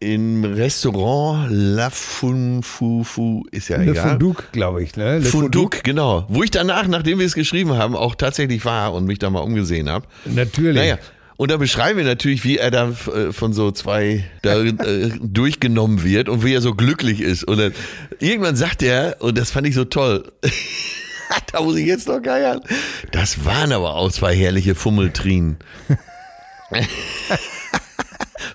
im 0.00 0.44
Restaurant 0.44 1.48
La 1.50 1.90
Funfufu, 1.90 3.44
ist 3.50 3.68
ja 3.68 3.78
Le 3.78 3.90
egal. 3.90 4.10
Funduc, 4.10 4.52
glaube 4.52 4.82
ich. 4.82 4.96
Ne? 4.96 5.18
Le 5.18 5.24
Funduc, 5.24 5.82
genau. 5.82 6.24
Wo 6.28 6.42
ich 6.42 6.50
danach, 6.50 6.86
nachdem 6.86 7.18
wir 7.18 7.26
es 7.26 7.34
geschrieben 7.34 7.76
haben, 7.76 7.96
auch 7.96 8.14
tatsächlich 8.14 8.64
war 8.64 8.94
und 8.94 9.06
mich 9.06 9.18
da 9.18 9.28
mal 9.30 9.40
umgesehen 9.40 9.88
habe. 9.88 10.06
Natürlich. 10.24 10.76
Naja, 10.76 10.98
und 11.36 11.50
da 11.50 11.56
beschreiben 11.56 11.98
wir 11.98 12.04
natürlich, 12.04 12.44
wie 12.44 12.58
er 12.58 12.70
da 12.70 12.90
äh, 12.90 13.32
von 13.32 13.52
so 13.52 13.72
zwei 13.72 14.24
da, 14.42 14.62
äh, 14.62 14.74
durchgenommen 15.20 16.04
wird 16.04 16.28
und 16.28 16.44
wie 16.44 16.54
er 16.54 16.60
so 16.60 16.74
glücklich 16.74 17.20
ist. 17.20 17.42
Und 17.44 17.58
dann, 17.58 17.72
irgendwann 18.20 18.54
sagt 18.54 18.82
er, 18.82 19.16
und 19.20 19.36
das 19.36 19.50
fand 19.50 19.66
ich 19.66 19.74
so 19.74 19.84
toll, 19.84 20.30
da 21.52 21.60
muss 21.60 21.76
ich 21.76 21.86
jetzt 21.86 22.08
noch 22.08 22.22
geiern, 22.22 22.60
das 23.12 23.44
waren 23.44 23.72
aber 23.72 23.94
auch 23.94 24.10
zwei 24.10 24.34
herrliche 24.34 24.74
Fummeltrien. 24.74 25.58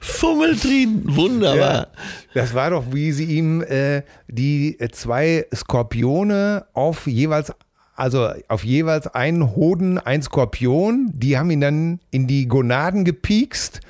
Fummeltrien, 0.01 1.03
wunderbar. 1.05 1.57
Ja, 1.73 1.87
das 2.33 2.53
war 2.53 2.69
doch, 2.69 2.85
wie 2.91 3.11
sie 3.11 3.25
ihm 3.25 3.61
äh, 3.61 4.03
die 4.27 4.77
zwei 4.91 5.45
Skorpione 5.53 6.65
auf 6.73 7.07
jeweils 7.07 7.51
also 7.95 8.31
auf 8.47 8.63
jeweils 8.63 9.07
einen 9.07 9.55
Hoden 9.55 9.99
ein 9.99 10.21
Skorpion, 10.21 11.11
die 11.13 11.37
haben 11.37 11.51
ihn 11.51 11.61
dann 11.61 11.99
in 12.11 12.27
die 12.27 12.47
Gonaden 12.47 13.05
gepiekst. 13.05 13.81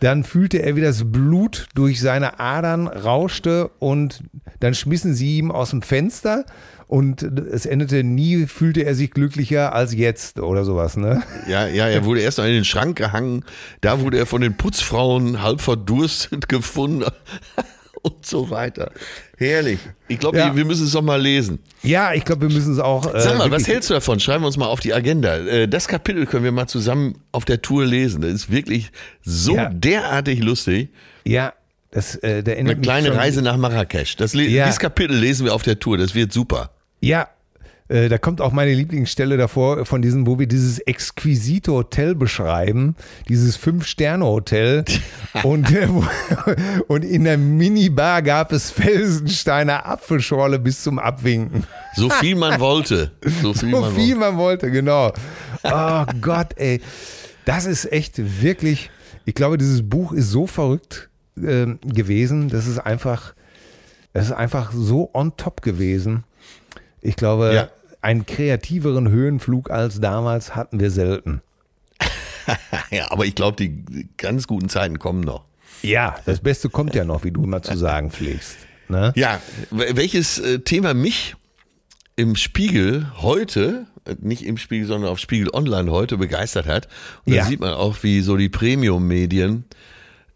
Dann 0.00 0.22
fühlte 0.22 0.58
er, 0.58 0.76
wie 0.76 0.80
das 0.80 1.10
Blut 1.10 1.66
durch 1.74 2.00
seine 2.00 2.38
Adern 2.38 2.86
rauschte 2.86 3.68
und 3.78 4.22
dann 4.60 4.74
schmissen 4.74 5.14
sie 5.14 5.38
ihm 5.38 5.50
aus 5.50 5.70
dem 5.70 5.82
Fenster 5.82 6.44
und 6.88 7.22
es 7.22 7.66
endete 7.66 8.02
nie, 8.02 8.46
fühlte 8.46 8.82
er 8.82 8.94
sich 8.94 9.10
glücklicher 9.10 9.74
als 9.74 9.94
jetzt 9.94 10.40
oder 10.40 10.64
sowas, 10.64 10.96
ne? 10.96 11.22
Ja, 11.46 11.66
ja, 11.66 11.86
er 11.86 12.04
wurde 12.06 12.22
erst 12.22 12.38
noch 12.38 12.46
in 12.46 12.52
den 12.52 12.64
Schrank 12.64 12.96
gehangen, 12.96 13.44
da 13.82 14.00
wurde 14.00 14.18
er 14.18 14.26
von 14.26 14.40
den 14.40 14.56
Putzfrauen 14.56 15.42
halb 15.42 15.60
verdurstet 15.60 16.48
gefunden 16.48 17.04
und 18.02 18.24
so 18.24 18.48
weiter. 18.48 18.90
Herrlich. 19.36 19.80
Ich 20.08 20.18
glaube, 20.18 20.38
ja. 20.38 20.56
wir 20.56 20.64
müssen 20.64 20.86
es 20.86 20.92
doch 20.92 21.02
mal 21.02 21.20
lesen. 21.20 21.58
Ja, 21.82 22.14
ich 22.14 22.24
glaube, 22.24 22.48
wir 22.48 22.54
müssen 22.54 22.72
es 22.72 22.78
auch. 22.78 23.14
Äh, 23.14 23.20
Sag 23.20 23.36
mal, 23.36 23.50
was 23.50 23.68
hältst 23.68 23.90
du 23.90 23.94
davon? 23.94 24.18
Schreiben 24.18 24.42
wir 24.42 24.46
uns 24.46 24.56
mal 24.56 24.66
auf 24.66 24.80
die 24.80 24.94
Agenda. 24.94 25.36
Äh, 25.36 25.68
das 25.68 25.88
Kapitel 25.88 26.24
können 26.24 26.44
wir 26.44 26.52
mal 26.52 26.68
zusammen 26.68 27.18
auf 27.32 27.44
der 27.44 27.60
Tour 27.60 27.84
lesen. 27.84 28.22
Das 28.22 28.32
ist 28.32 28.50
wirklich 28.50 28.90
so 29.22 29.54
ja. 29.54 29.68
derartig 29.68 30.42
lustig. 30.42 30.88
Ja, 31.24 31.52
das, 31.90 32.16
äh, 32.16 32.42
der 32.42 32.56
Eine 32.56 32.76
kleine 32.76 33.14
Reise 33.14 33.42
nach 33.42 33.58
Marrakesch. 33.58 34.16
Das, 34.16 34.32
ja. 34.32 34.64
Dieses 34.64 34.78
Kapitel 34.78 35.16
lesen 35.16 35.44
wir 35.44 35.54
auf 35.54 35.62
der 35.62 35.78
Tour. 35.78 35.98
Das 35.98 36.14
wird 36.14 36.32
super. 36.32 36.70
Ja, 37.00 37.28
äh, 37.88 38.10
da 38.10 38.18
kommt 38.18 38.40
auch 38.40 38.52
meine 38.52 38.74
Lieblingsstelle 38.74 39.36
davor 39.38 39.86
von 39.86 40.02
diesem, 40.02 40.26
wo 40.26 40.38
wir 40.38 40.46
dieses 40.46 40.78
exquisite 40.80 41.72
Hotel 41.72 42.14
beschreiben, 42.14 42.96
dieses 43.28 43.56
Fünf-Sterne-Hotel. 43.56 44.84
und, 45.42 45.70
äh, 45.70 45.88
und 46.86 47.04
in 47.04 47.24
der 47.24 47.38
Minibar 47.38 48.22
gab 48.22 48.52
es 48.52 48.70
Felsensteiner 48.70 49.86
Apfelschorle 49.86 50.58
bis 50.58 50.82
zum 50.82 50.98
Abwinken. 50.98 51.64
So 51.94 52.10
viel 52.10 52.36
man 52.36 52.60
wollte. 52.60 53.12
So 53.42 53.54
viel, 53.54 53.70
so 53.70 53.80
man, 53.80 53.94
viel 53.94 54.16
wollte. 54.16 54.18
man 54.18 54.36
wollte, 54.36 54.70
genau. 54.70 55.12
Oh 55.64 56.04
Gott, 56.20 56.56
ey. 56.56 56.80
Das 57.46 57.64
ist 57.64 57.90
echt 57.90 58.42
wirklich, 58.42 58.90
ich 59.24 59.34
glaube, 59.34 59.56
dieses 59.56 59.88
Buch 59.88 60.12
ist 60.12 60.30
so 60.30 60.46
verrückt 60.46 61.08
äh, 61.38 61.66
gewesen. 61.82 62.50
Das 62.50 62.66
ist 62.66 62.78
einfach, 62.78 63.32
das 64.12 64.26
ist 64.26 64.32
einfach 64.32 64.72
so 64.72 65.08
on 65.14 65.34
top 65.38 65.62
gewesen. 65.62 66.24
Ich 67.00 67.16
glaube, 67.16 67.54
ja. 67.54 67.68
einen 68.00 68.26
kreativeren 68.26 69.08
Höhenflug 69.08 69.70
als 69.70 70.00
damals 70.00 70.54
hatten 70.54 70.80
wir 70.80 70.90
selten. 70.90 71.42
ja, 72.90 73.10
aber 73.10 73.26
ich 73.26 73.34
glaube, 73.34 73.56
die 73.56 74.08
ganz 74.16 74.46
guten 74.46 74.68
Zeiten 74.68 74.98
kommen 74.98 75.20
noch. 75.20 75.44
Ja, 75.82 76.16
das 76.26 76.40
Beste 76.40 76.68
kommt 76.68 76.94
ja 76.94 77.04
noch, 77.04 77.24
wie 77.24 77.30
du 77.30 77.44
immer 77.44 77.62
zu 77.62 77.76
sagen 77.76 78.10
pflegst. 78.10 78.56
Ne? 78.88 79.12
Ja, 79.16 79.40
welches 79.70 80.38
äh, 80.38 80.60
Thema 80.60 80.94
mich 80.94 81.36
im 82.16 82.34
Spiegel 82.36 83.12
heute, 83.16 83.86
äh, 84.04 84.16
nicht 84.20 84.44
im 84.44 84.56
Spiegel, 84.56 84.86
sondern 84.86 85.10
auf 85.10 85.18
Spiegel 85.18 85.50
Online 85.52 85.90
heute 85.90 86.16
begeistert 86.16 86.66
hat. 86.66 86.88
Und 87.24 87.34
ja. 87.34 87.42
da 87.42 87.48
sieht 87.48 87.60
man 87.60 87.74
auch, 87.74 88.02
wie 88.02 88.22
so 88.22 88.36
die 88.36 88.48
Premium-Medien 88.48 89.64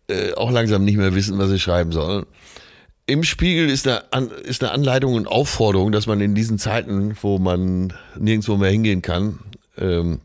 äh, 0.09 0.35
auch 0.35 0.51
langsam 0.51 0.85
nicht 0.85 0.97
mehr 0.97 1.15
wissen, 1.15 1.39
was 1.39 1.49
sie 1.49 1.59
schreiben 1.59 1.93
sollen. 1.93 2.27
Im 3.07 3.25
Spiegel 3.25 3.69
ist 3.69 3.89
eine, 3.89 4.27
ist 4.45 4.63
eine 4.63 4.71
Anleitung 4.73 5.15
und 5.15 5.27
Aufforderung, 5.27 5.91
dass 5.91 6.07
man 6.07 6.21
in 6.21 6.37
diesen 6.37 6.59
Zeiten, 6.59 7.17
wo 7.21 7.39
man 7.39 7.93
nirgendwo 8.17 8.57
mehr 8.57 8.71
hingehen 8.71 9.03
kann, 9.03 9.41
ähm, 9.77 10.21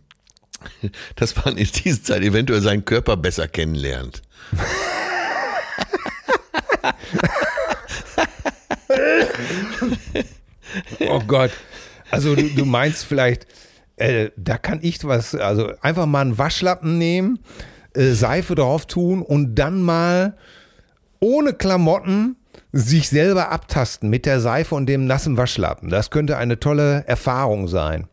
dass 1.15 1.36
man 1.43 1.57
in 1.57 1.67
dieser 1.67 2.03
Zeit 2.03 2.21
eventuell 2.21 2.61
seinen 2.61 2.86
Körper 2.86 3.17
besser 3.17 3.47
kennenlernt. 3.47 4.21
oh 10.99 11.21
Gott. 11.25 11.49
Also 12.11 12.36
du, 12.36 12.43
du 12.43 12.65
meinst 12.65 13.05
vielleicht, 13.05 13.47
äh, 13.95 14.30
da 14.38 14.59
kann 14.59 14.80
ich 14.84 15.03
was, 15.03 15.34
also 15.34 15.71
einfach 15.82 16.05
mal 16.05 16.21
einen 16.21 16.38
Waschlappen 16.38 16.99
nehmen, 16.99 17.39
äh, 17.95 18.11
Seife 18.11 18.53
drauf 18.53 18.86
tun 18.86 19.23
und 19.23 19.55
dann 19.55 19.82
mal 19.82 20.38
ohne 21.19 21.53
Klamotten 21.53 22.36
sich 22.72 23.10
selber 23.10 23.51
abtasten 23.51 24.10
mit 24.10 24.26
der 24.26 24.39
Seife 24.39 24.76
und 24.76 24.88
dem 24.88 25.05
nassen 25.05 25.38
Waschlappen. 25.38 25.89
Das 25.89 26.10
könnte 26.10 26.38
eine 26.38 26.60
tolle 26.60 27.03
Erfahrung 27.08 27.68
sein. 27.68 28.08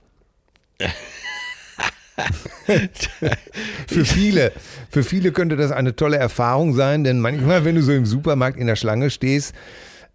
für 3.86 4.04
viele, 4.04 4.52
für 4.90 5.02
viele 5.02 5.32
könnte 5.32 5.56
das 5.56 5.72
eine 5.72 5.96
tolle 5.96 6.16
Erfahrung 6.16 6.74
sein, 6.74 7.04
denn 7.04 7.20
manchmal, 7.20 7.64
wenn 7.64 7.74
du 7.74 7.82
so 7.82 7.92
im 7.92 8.06
Supermarkt 8.06 8.58
in 8.58 8.66
der 8.66 8.76
Schlange 8.76 9.10
stehst, 9.10 9.54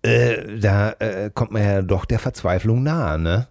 äh, 0.02 0.60
da 0.60 0.92
äh, 1.00 1.30
kommt 1.34 1.52
man 1.52 1.64
ja 1.64 1.82
doch 1.82 2.06
der 2.06 2.20
Verzweiflung 2.20 2.84
nahe, 2.84 3.20
ne? 3.20 3.48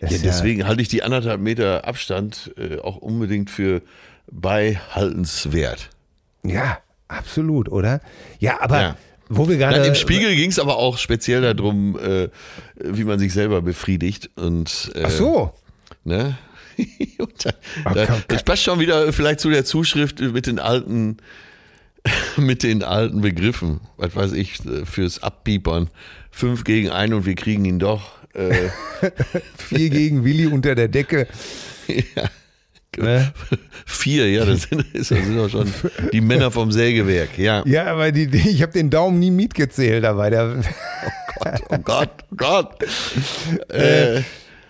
ja, 0.00 0.08
deswegen 0.22 0.60
ja, 0.60 0.66
halte 0.66 0.82
ich 0.82 0.88
die 0.88 1.02
anderthalb 1.02 1.40
Meter 1.40 1.86
Abstand 1.86 2.52
äh, 2.56 2.78
auch 2.78 2.98
unbedingt 2.98 3.50
für 3.50 3.82
beihaltenswert. 4.30 5.90
Ja, 6.44 6.78
absolut, 7.08 7.68
oder? 7.68 8.00
Ja, 8.38 8.60
aber 8.60 8.80
ja 8.80 8.96
Wo 9.36 9.48
wir 9.48 9.56
gerade. 9.56 9.78
Nein, 9.78 9.88
Im 9.88 9.94
Spiegel 9.94 10.34
ging 10.36 10.50
es 10.50 10.58
aber 10.58 10.76
auch 10.76 10.98
speziell 10.98 11.40
darum, 11.42 11.98
äh, 11.98 12.28
wie 12.76 13.04
man 13.04 13.18
sich 13.18 13.32
selber 13.32 13.62
befriedigt. 13.62 14.30
Und, 14.36 14.92
äh, 14.94 15.02
Ach 15.04 15.10
so. 15.10 15.52
Ne? 16.04 16.36
Da, 17.42 17.50
Ah, 17.84 17.94
da, 17.94 18.22
das 18.28 18.42
passt 18.42 18.62
schon 18.64 18.80
wieder 18.80 19.12
vielleicht 19.12 19.40
zu 19.40 19.50
der 19.50 19.64
Zuschrift 19.64 20.20
mit 20.20 20.46
den 20.46 20.58
alten, 20.58 21.18
mit 22.36 22.62
den 22.62 22.82
alten 22.82 23.20
Begriffen. 23.20 23.80
Was 23.96 24.14
weiß 24.16 24.32
ich, 24.32 24.64
äh, 24.66 24.84
fürs 24.84 25.22
Abpiepern. 25.22 25.88
Fünf 26.30 26.64
gegen 26.64 26.90
ein 26.90 27.14
und 27.14 27.26
wir 27.26 27.34
kriegen 27.34 27.64
ihn 27.64 27.78
doch. 27.78 28.12
Äh, 28.34 28.70
Vier 29.56 29.90
gegen 29.90 30.24
Willi 30.24 30.46
unter 30.46 30.74
der 30.74 30.88
Decke. 30.88 31.28
ja. 31.86 32.28
Ne? 32.98 33.32
Vier, 33.86 34.30
ja, 34.30 34.44
das 34.44 34.62
sind, 34.62 34.84
das 34.94 35.08
sind 35.08 35.36
doch 35.36 35.48
schon 35.48 35.72
die 36.12 36.20
Männer 36.20 36.50
vom 36.50 36.72
Sägewerk. 36.72 37.38
Ja. 37.38 37.62
Ja, 37.66 37.86
aber 37.86 38.12
die, 38.12 38.26
die, 38.26 38.48
ich 38.48 38.62
habe 38.62 38.72
den 38.72 38.90
Daumen 38.90 39.18
nie 39.18 39.30
mitgezählt 39.30 40.04
dabei. 40.04 40.30
Der, 40.30 40.56
Oh 41.70 41.78
Gott, 41.78 42.10
oh 42.30 42.36
Gott. 42.36 42.70
Äh, 43.68 44.22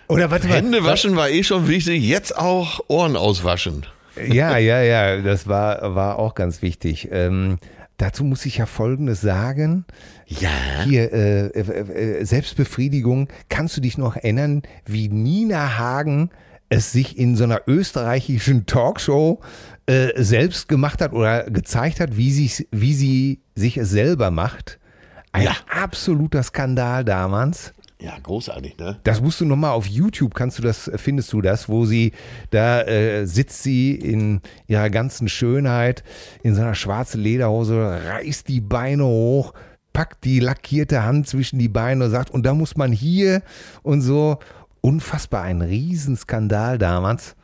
oder 0.07 0.29
warte 0.31 0.47
mal. 0.47 0.57
Hände 0.57 0.83
waschen 0.83 1.15
war 1.15 1.29
eh 1.29 1.43
schon 1.43 1.67
wichtig, 1.67 2.03
jetzt 2.03 2.37
auch 2.37 2.79
Ohren 2.87 3.15
auswaschen. 3.15 3.85
Ja, 4.27 4.57
ja, 4.57 4.81
ja, 4.81 5.21
das 5.21 5.47
war, 5.47 5.95
war 5.95 6.19
auch 6.19 6.35
ganz 6.35 6.61
wichtig. 6.61 7.09
Ähm, 7.11 7.57
dazu 7.97 8.23
muss 8.23 8.45
ich 8.45 8.57
ja 8.57 8.65
Folgendes 8.65 9.21
sagen. 9.21 9.85
Ja. 10.27 10.49
Hier, 10.85 11.11
äh, 11.11 11.47
äh, 11.47 12.19
äh, 12.19 12.23
Selbstbefriedigung. 12.23 13.29
Kannst 13.49 13.77
du 13.77 13.81
dich 13.81 13.97
noch 13.97 14.15
erinnern, 14.15 14.63
wie 14.85 15.07
Nina 15.09 15.77
Hagen 15.77 16.29
es 16.75 16.91
sich 16.91 17.17
in 17.17 17.35
so 17.35 17.43
einer 17.45 17.61
österreichischen 17.67 18.65
Talkshow 18.65 19.39
äh, 19.85 20.09
selbst 20.21 20.67
gemacht 20.67 21.01
hat 21.01 21.13
oder 21.13 21.43
gezeigt 21.49 21.99
hat, 21.99 22.17
wie 22.17 22.31
sie, 22.31 22.67
wie 22.71 22.93
sie 22.93 23.39
sich 23.55 23.77
es 23.77 23.89
selber 23.89 24.31
macht? 24.31 24.79
Ein 25.31 25.43
Ja. 25.45 25.55
absoluter 25.69 26.43
Skandal 26.43 27.03
damals. 27.05 27.73
Ja, 27.99 28.13
großartig, 28.21 28.77
ne? 28.77 28.99
Das 29.03 29.21
musst 29.21 29.39
du 29.39 29.45
nochmal 29.45 29.71
auf 29.71 29.85
YouTube, 29.87 30.33
kannst 30.33 30.59
du 30.59 30.61
das, 30.61 30.91
findest 30.97 31.31
du 31.31 31.41
das, 31.41 31.69
wo 31.69 31.85
sie, 31.85 32.11
da 32.49 32.81
äh, 32.81 33.25
sitzt 33.25 33.63
sie 33.63 33.95
in 33.95 34.41
ihrer 34.67 34.89
ganzen 34.89 35.29
Schönheit 35.29 36.03
in 36.43 36.55
so 36.55 36.61
einer 36.61 36.75
schwarzen 36.75 37.21
Lederhose, 37.21 38.01
reißt 38.05 38.49
die 38.49 38.59
Beine 38.59 39.05
hoch, 39.05 39.53
packt 39.93 40.25
die 40.25 40.41
lackierte 40.41 41.03
Hand 41.03 41.27
zwischen 41.29 41.57
die 41.57 41.69
Beine 41.69 42.05
und 42.05 42.11
sagt, 42.11 42.31
und 42.31 42.45
da 42.45 42.53
muss 42.53 42.75
man 42.75 42.91
hier 42.91 43.41
und 43.81 44.01
so. 44.01 44.39
Unfassbar, 44.85 45.41
ein 45.41 45.63
Riesenskandal 45.63 46.77
damals. 46.77 47.35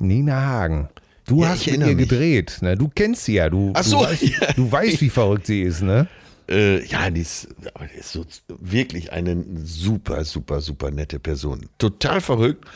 Nina 0.00 0.38
Hagen. 0.42 0.90
Du 1.26 1.40
Ja, 1.40 1.48
hast 1.48 1.66
mit 1.66 1.78
ihr 1.80 1.86
mich. 1.86 1.96
gedreht, 2.10 2.58
ne? 2.60 2.76
Du 2.76 2.90
kennst 2.94 3.24
sie 3.24 3.36
ja, 3.36 3.48
du, 3.48 3.72
Ach 3.74 3.82
du, 3.82 3.88
so, 3.88 4.00
weißt, 4.00 4.22
ja. 4.40 4.52
du 4.54 4.70
weißt, 4.70 5.00
wie 5.00 5.08
verrückt 5.08 5.46
sie 5.46 5.62
ist, 5.62 5.80
ne? 5.80 6.08
Äh, 6.46 6.84
ja, 6.84 7.08
die 7.08 7.22
ist, 7.22 7.48
aber 7.72 7.86
die 7.86 7.98
ist 8.00 8.12
so 8.12 8.26
wirklich 8.48 9.10
eine 9.12 9.42
super, 9.64 10.24
super, 10.26 10.60
super 10.60 10.90
nette 10.90 11.18
Person. 11.18 11.70
Total 11.78 12.20
verrückt, 12.20 12.66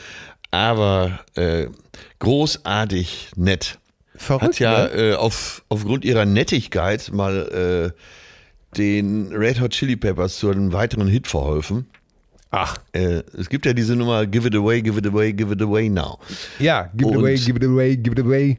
aber 0.49 1.19
äh, 1.35 1.67
großartig 2.17 3.29
nett. 3.35 3.77
Verrückt, 4.15 4.55
Hat 4.55 4.59
ja 4.59 4.85
ne? 4.85 4.89
äh, 4.89 5.13
auf, 5.13 5.63
aufgrund 5.69 6.03
ihrer 6.03 6.25
Nettigkeit 6.25 7.11
mal 7.13 7.93
äh, 7.93 8.75
den 8.75 9.31
Red 9.33 9.61
Hot 9.61 9.69
Chili 9.71 9.95
Peppers 9.97 10.39
zu 10.39 10.49
einem 10.49 10.73
weiteren 10.73 11.07
Hit 11.07 11.27
verholfen. 11.27 11.85
Ach, 12.51 12.77
Äh, 12.93 13.21
es 13.37 13.47
gibt 13.49 13.65
ja 13.65 13.73
diese 13.73 13.95
Nummer 13.95 14.25
Give 14.25 14.47
it 14.47 14.55
away, 14.55 14.81
give 14.81 14.97
it 14.97 15.05
away, 15.05 15.31
give 15.33 15.53
it 15.53 15.61
away 15.61 15.87
now. 15.89 16.17
ja, 16.59 16.89
give 16.95 17.09
it 17.11 17.15
Und- 17.17 17.23
away, 17.23 17.35
give 17.35 17.57
it 17.57 17.63
away, 17.63 17.95
give 17.97 18.13
it 18.19 18.25
away. 18.25 18.57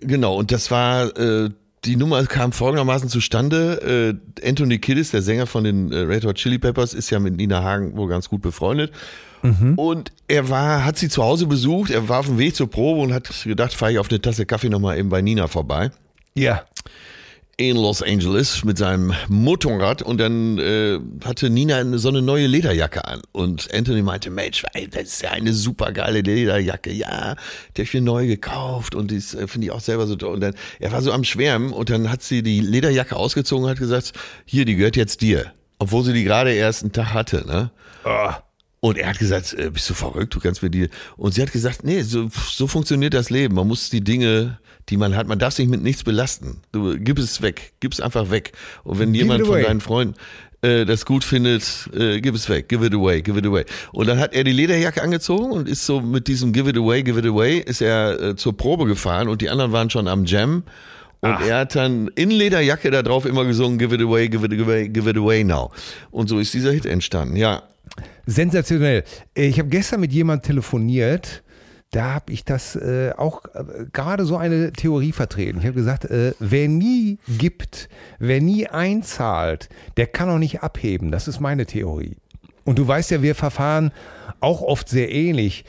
Genau, 0.00 0.36
und 0.36 0.50
das 0.52 0.70
war, 0.70 1.16
äh, 1.16 1.50
die 1.84 1.96
Nummer 1.96 2.24
kam 2.26 2.50
folgendermaßen 2.52 3.08
zustande. 3.08 4.18
Äh, 4.42 4.48
Anthony 4.48 4.78
Kiddis, 4.78 5.10
der 5.12 5.22
Sänger 5.22 5.46
von 5.46 5.62
den 5.64 5.92
äh, 5.92 5.98
Red 6.00 6.24
Hot 6.24 6.36
Chili 6.36 6.58
Peppers, 6.58 6.92
ist 6.94 7.10
ja 7.10 7.18
mit 7.20 7.36
Nina 7.36 7.62
Hagen 7.62 7.96
wohl 7.96 8.08
ganz 8.08 8.28
gut 8.28 8.42
befreundet. 8.42 8.92
Und 9.76 10.10
er 10.26 10.48
war, 10.50 10.84
hat 10.84 10.98
sie 10.98 11.08
zu 11.08 11.22
Hause 11.22 11.46
besucht, 11.46 11.92
er 11.92 12.08
war 12.08 12.18
auf 12.18 12.26
dem 12.26 12.38
Weg 12.38 12.56
zur 12.56 12.68
Probe 12.68 13.00
und 13.02 13.12
hat 13.12 13.30
gedacht, 13.44 13.72
fahre 13.72 13.92
ich 13.92 13.98
auf 14.00 14.10
eine 14.10 14.20
Tasse 14.20 14.44
Kaffee 14.46 14.68
nochmal 14.68 14.98
eben 14.98 15.10
bei 15.10 15.22
Nina 15.22 15.46
vorbei. 15.46 15.92
Ja. 16.34 16.64
In 17.60 17.76
Los 17.76 18.04
Angeles 18.04 18.64
mit 18.64 18.78
seinem 18.78 19.12
Motorrad 19.26 20.00
und 20.00 20.18
dann 20.18 20.58
äh, 20.60 21.00
hatte 21.24 21.50
Nina 21.50 21.78
eine, 21.78 21.98
so 21.98 22.08
eine 22.08 22.22
neue 22.22 22.46
Lederjacke 22.46 23.04
an. 23.04 23.20
Und 23.32 23.74
Anthony 23.74 24.00
meinte, 24.02 24.30
Mensch, 24.30 24.62
das 24.92 25.02
ist 25.02 25.22
ja 25.22 25.32
eine 25.32 25.52
super 25.52 25.90
geile 25.90 26.20
Lederjacke. 26.20 26.92
Ja, 26.92 27.34
die 27.76 27.82
hab 27.82 27.88
ich 27.88 27.94
mir 27.94 28.00
neu 28.00 28.28
gekauft 28.28 28.94
und 28.94 29.10
die 29.10 29.16
äh, 29.16 29.48
finde 29.48 29.66
ich 29.66 29.70
auch 29.72 29.80
selber 29.80 30.06
so 30.06 30.14
toll. 30.14 30.34
Und 30.34 30.40
dann, 30.40 30.54
er 30.78 30.92
war 30.92 31.02
so 31.02 31.10
am 31.10 31.24
Schwärmen 31.24 31.72
und 31.72 31.90
dann 31.90 32.12
hat 32.12 32.22
sie 32.22 32.44
die 32.44 32.60
Lederjacke 32.60 33.16
ausgezogen 33.16 33.64
und 33.64 33.70
hat 33.70 33.78
gesagt, 33.78 34.12
hier, 34.44 34.64
die 34.64 34.76
gehört 34.76 34.94
jetzt 34.94 35.20
dir. 35.20 35.52
Obwohl 35.80 36.04
sie 36.04 36.12
die 36.12 36.22
gerade 36.22 36.52
erst 36.52 36.84
einen 36.84 36.92
Tag 36.92 37.12
hatte, 37.12 37.44
ne? 37.44 37.72
Oh. 38.04 38.30
Und 38.78 38.98
er 38.98 39.08
hat 39.08 39.18
gesagt, 39.18 39.54
äh, 39.54 39.70
bist 39.70 39.90
du 39.90 39.94
verrückt, 39.94 40.32
du 40.32 40.38
kannst 40.38 40.62
mir 40.62 40.70
die. 40.70 40.90
Und 41.16 41.34
sie 41.34 41.42
hat 41.42 41.50
gesagt, 41.50 41.82
nee, 41.82 42.02
so, 42.02 42.28
so 42.52 42.68
funktioniert 42.68 43.14
das 43.14 43.30
Leben. 43.30 43.56
Man 43.56 43.66
muss 43.66 43.90
die 43.90 44.04
Dinge, 44.04 44.60
die 44.88 44.96
man 44.96 45.16
hat, 45.16 45.26
man 45.28 45.38
darf 45.38 45.54
sich 45.54 45.68
mit 45.68 45.82
nichts 45.82 46.04
belasten. 46.04 46.60
Du 46.72 46.96
gib 46.98 47.18
es 47.18 47.42
weg, 47.42 47.72
gib 47.80 47.92
es 47.92 48.00
einfach 48.00 48.30
weg. 48.30 48.52
Und 48.84 48.98
wenn 48.98 49.12
Give 49.12 49.24
jemand 49.24 49.46
von 49.46 49.62
deinen 49.62 49.80
Freunden 49.80 50.14
äh, 50.62 50.84
das 50.84 51.04
gut 51.04 51.24
findet, 51.24 51.88
äh, 51.94 52.20
gib 52.20 52.34
es 52.34 52.48
weg, 52.48 52.68
give 52.68 52.84
it 52.84 52.94
away, 52.94 53.22
give 53.22 53.38
it 53.38 53.46
away. 53.46 53.64
Und 53.92 54.08
dann 54.08 54.18
hat 54.18 54.34
er 54.34 54.44
die 54.44 54.52
Lederjacke 54.52 55.02
angezogen 55.02 55.52
und 55.52 55.68
ist 55.68 55.86
so 55.86 56.00
mit 56.00 56.26
diesem 56.26 56.52
Give 56.52 56.68
it 56.68 56.76
away, 56.76 57.02
give 57.02 57.18
it 57.18 57.26
away, 57.26 57.58
ist 57.58 57.80
er 57.80 58.20
äh, 58.20 58.36
zur 58.36 58.56
Probe 58.56 58.86
gefahren 58.86 59.28
und 59.28 59.40
die 59.40 59.50
anderen 59.50 59.72
waren 59.72 59.90
schon 59.90 60.08
am 60.08 60.24
Jam. 60.24 60.64
Und 61.20 61.40
er 61.48 61.60
hat 61.60 61.74
dann 61.74 62.08
in 62.14 62.30
Lederjacke 62.30 62.90
da 62.92 63.02
drauf 63.02 63.24
immer 63.24 63.44
gesungen, 63.44 63.78
give 63.78 63.92
it 63.94 64.00
away, 64.00 64.28
give 64.28 64.46
it 64.46 64.52
away, 64.60 64.88
give 64.88 65.10
it 65.10 65.16
away 65.16 65.42
now. 65.42 65.72
Und 66.12 66.28
so 66.28 66.38
ist 66.38 66.54
dieser 66.54 66.70
Hit 66.70 66.86
entstanden, 66.86 67.36
ja. 67.36 67.62
Sensationell. 68.26 69.02
Ich 69.34 69.58
habe 69.58 69.68
gestern 69.68 70.00
mit 70.00 70.12
jemandem 70.12 70.46
telefoniert, 70.46 71.42
da 71.90 72.14
habe 72.14 72.32
ich 72.32 72.44
das 72.44 72.76
äh, 72.76 73.12
auch 73.16 73.44
äh, 73.54 73.86
gerade 73.92 74.24
so 74.26 74.36
eine 74.36 74.72
Theorie 74.72 75.12
vertreten. 75.12 75.58
Ich 75.60 75.64
habe 75.64 75.74
gesagt, 75.74 76.04
äh, 76.04 76.34
wer 76.38 76.68
nie 76.68 77.18
gibt, 77.38 77.88
wer 78.18 78.40
nie 78.40 78.66
einzahlt, 78.66 79.68
der 79.96 80.06
kann 80.06 80.28
auch 80.28 80.38
nicht 80.38 80.62
abheben. 80.62 81.10
Das 81.10 81.28
ist 81.28 81.40
meine 81.40 81.64
Theorie. 81.64 82.16
Und 82.64 82.78
du 82.78 82.86
weißt 82.86 83.10
ja, 83.10 83.22
wir 83.22 83.34
verfahren 83.34 83.92
auch 84.40 84.60
oft 84.60 84.88
sehr 84.90 85.10
ähnlich. 85.10 85.64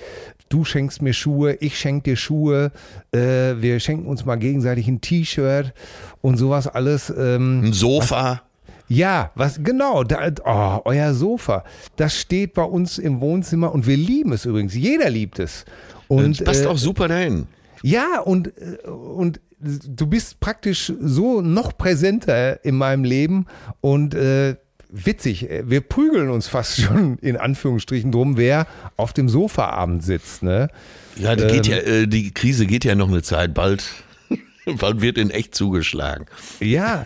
Du 0.49 0.65
schenkst 0.65 1.01
mir 1.01 1.13
Schuhe, 1.13 1.53
ich 1.61 1.80
schenk 1.80 2.03
dir 2.03 2.17
Schuhe, 2.17 2.72
äh, 3.13 3.20
wir 3.59 3.80
schenken 3.80 4.07
uns 4.07 4.26
mal 4.26 4.36
gegenseitig 4.36 4.88
ein 4.88 4.99
T-Shirt 4.99 5.74
und 6.22 6.38
sowas 6.38 6.67
alles. 6.67 7.13
Ähm, 7.15 7.61
Ein 7.65 7.74
Sofa. 7.74 8.41
ja, 8.89 9.32
was 9.36 9.63
genau, 9.63 10.03
da, 10.03 10.32
oh, 10.43 10.82
euer 10.89 11.13
Sofa, 11.13 11.63
das 11.95 12.20
steht 12.20 12.55
bei 12.55 12.63
uns 12.63 12.97
im 12.97 13.22
Wohnzimmer 13.22 13.72
und 13.72 13.88
wir 13.88 13.95
lieben 13.95 14.34
es 14.34 14.45
übrigens. 14.45 14.74
Jeder 14.74 15.09
liebt 15.09 15.39
es. 15.39 15.65
Und 16.10 16.39
das 16.39 16.45
passt 16.45 16.66
äh, 16.66 16.68
auch 16.68 16.78
super 16.78 17.07
dahin. 17.07 17.47
ja, 17.82 18.20
und, 18.20 18.49
äh, 18.57 18.88
und 18.88 19.39
du 19.60 20.07
bist 20.07 20.41
praktisch 20.41 20.91
so 20.99 21.41
noch 21.41 21.78
präsenter 21.78 22.64
in 22.66 22.76
meinem 22.76 23.05
Leben 23.05 23.45
und 23.80 24.14
äh, 24.16 24.57
witzig, 24.89 25.47
wir 25.64 25.82
prügeln 25.82 26.30
uns 26.30 26.47
fast 26.47 26.82
schon 26.82 27.18
in 27.20 27.38
Anführungsstrichen 27.38 28.12
drum, 28.12 28.36
wer 28.36 28.68
auf 28.97 29.14
dem 29.14 29.30
Sofaabend 29.30 30.03
sitzt. 30.03 30.43
Ne? 30.43 30.70
Ja, 31.16 31.36
die, 31.36 31.47
geht 31.47 31.68
ja, 31.68 31.78
äh, 31.78 32.07
die 32.07 32.34
Krise 32.34 32.66
geht 32.66 32.84
ja 32.84 32.95
noch 32.95 33.07
eine 33.07 33.22
Zeit. 33.22 33.53
Bald, 33.53 33.84
bald 34.80 35.01
wird 35.01 35.18
in 35.18 35.30
echt 35.30 35.55
zugeschlagen. 35.55 36.26
Ja, 36.60 37.05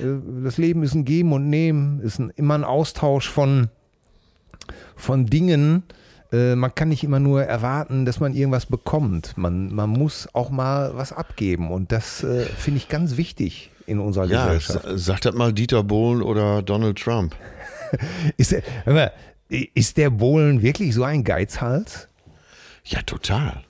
Äh, 0.00 0.04
das 0.44 0.58
Leben 0.58 0.82
ist 0.82 0.94
ein 0.94 1.04
Geben 1.04 1.32
und 1.32 1.48
Nehmen, 1.48 2.00
ist 2.00 2.18
ein, 2.18 2.30
immer 2.36 2.54
ein 2.54 2.64
Austausch 2.64 3.28
von, 3.28 3.68
von 4.96 5.26
Dingen. 5.26 5.82
Äh, 6.32 6.54
Man 6.54 6.74
kann 6.74 6.88
nicht 6.88 7.04
immer 7.04 7.20
nur 7.20 7.42
erwarten, 7.44 8.04
dass 8.04 8.20
man 8.20 8.34
irgendwas 8.34 8.66
bekommt. 8.66 9.36
Man, 9.38 9.74
man 9.74 9.90
muss 9.90 10.28
auch 10.34 10.50
mal 10.50 10.92
was 10.94 11.12
abgeben. 11.12 11.70
Und 11.70 11.92
das 11.92 12.22
äh, 12.22 12.44
finde 12.44 12.78
ich 12.78 12.88
ganz 12.88 13.16
wichtig 13.16 13.70
in 13.86 13.98
unserer 13.98 14.26
Ja, 14.26 14.44
Gesellschaft. 14.46 14.84
sa- 14.84 14.98
sagt 14.98 15.24
das 15.24 15.34
mal 15.34 15.52
Dieter 15.52 15.82
Bohlen 15.82 16.22
oder 16.22 16.62
Donald 16.62 16.98
Trump. 16.98 17.34
Ist 18.36 18.52
der, 18.52 18.62
mal, 18.84 19.12
ist 19.48 19.96
der 19.96 20.10
Bohlen 20.10 20.60
wirklich 20.60 20.92
so 20.94 21.04
ein 21.04 21.24
Geizhals? 21.24 22.08
Ja, 22.84 23.00
total. 23.00 23.62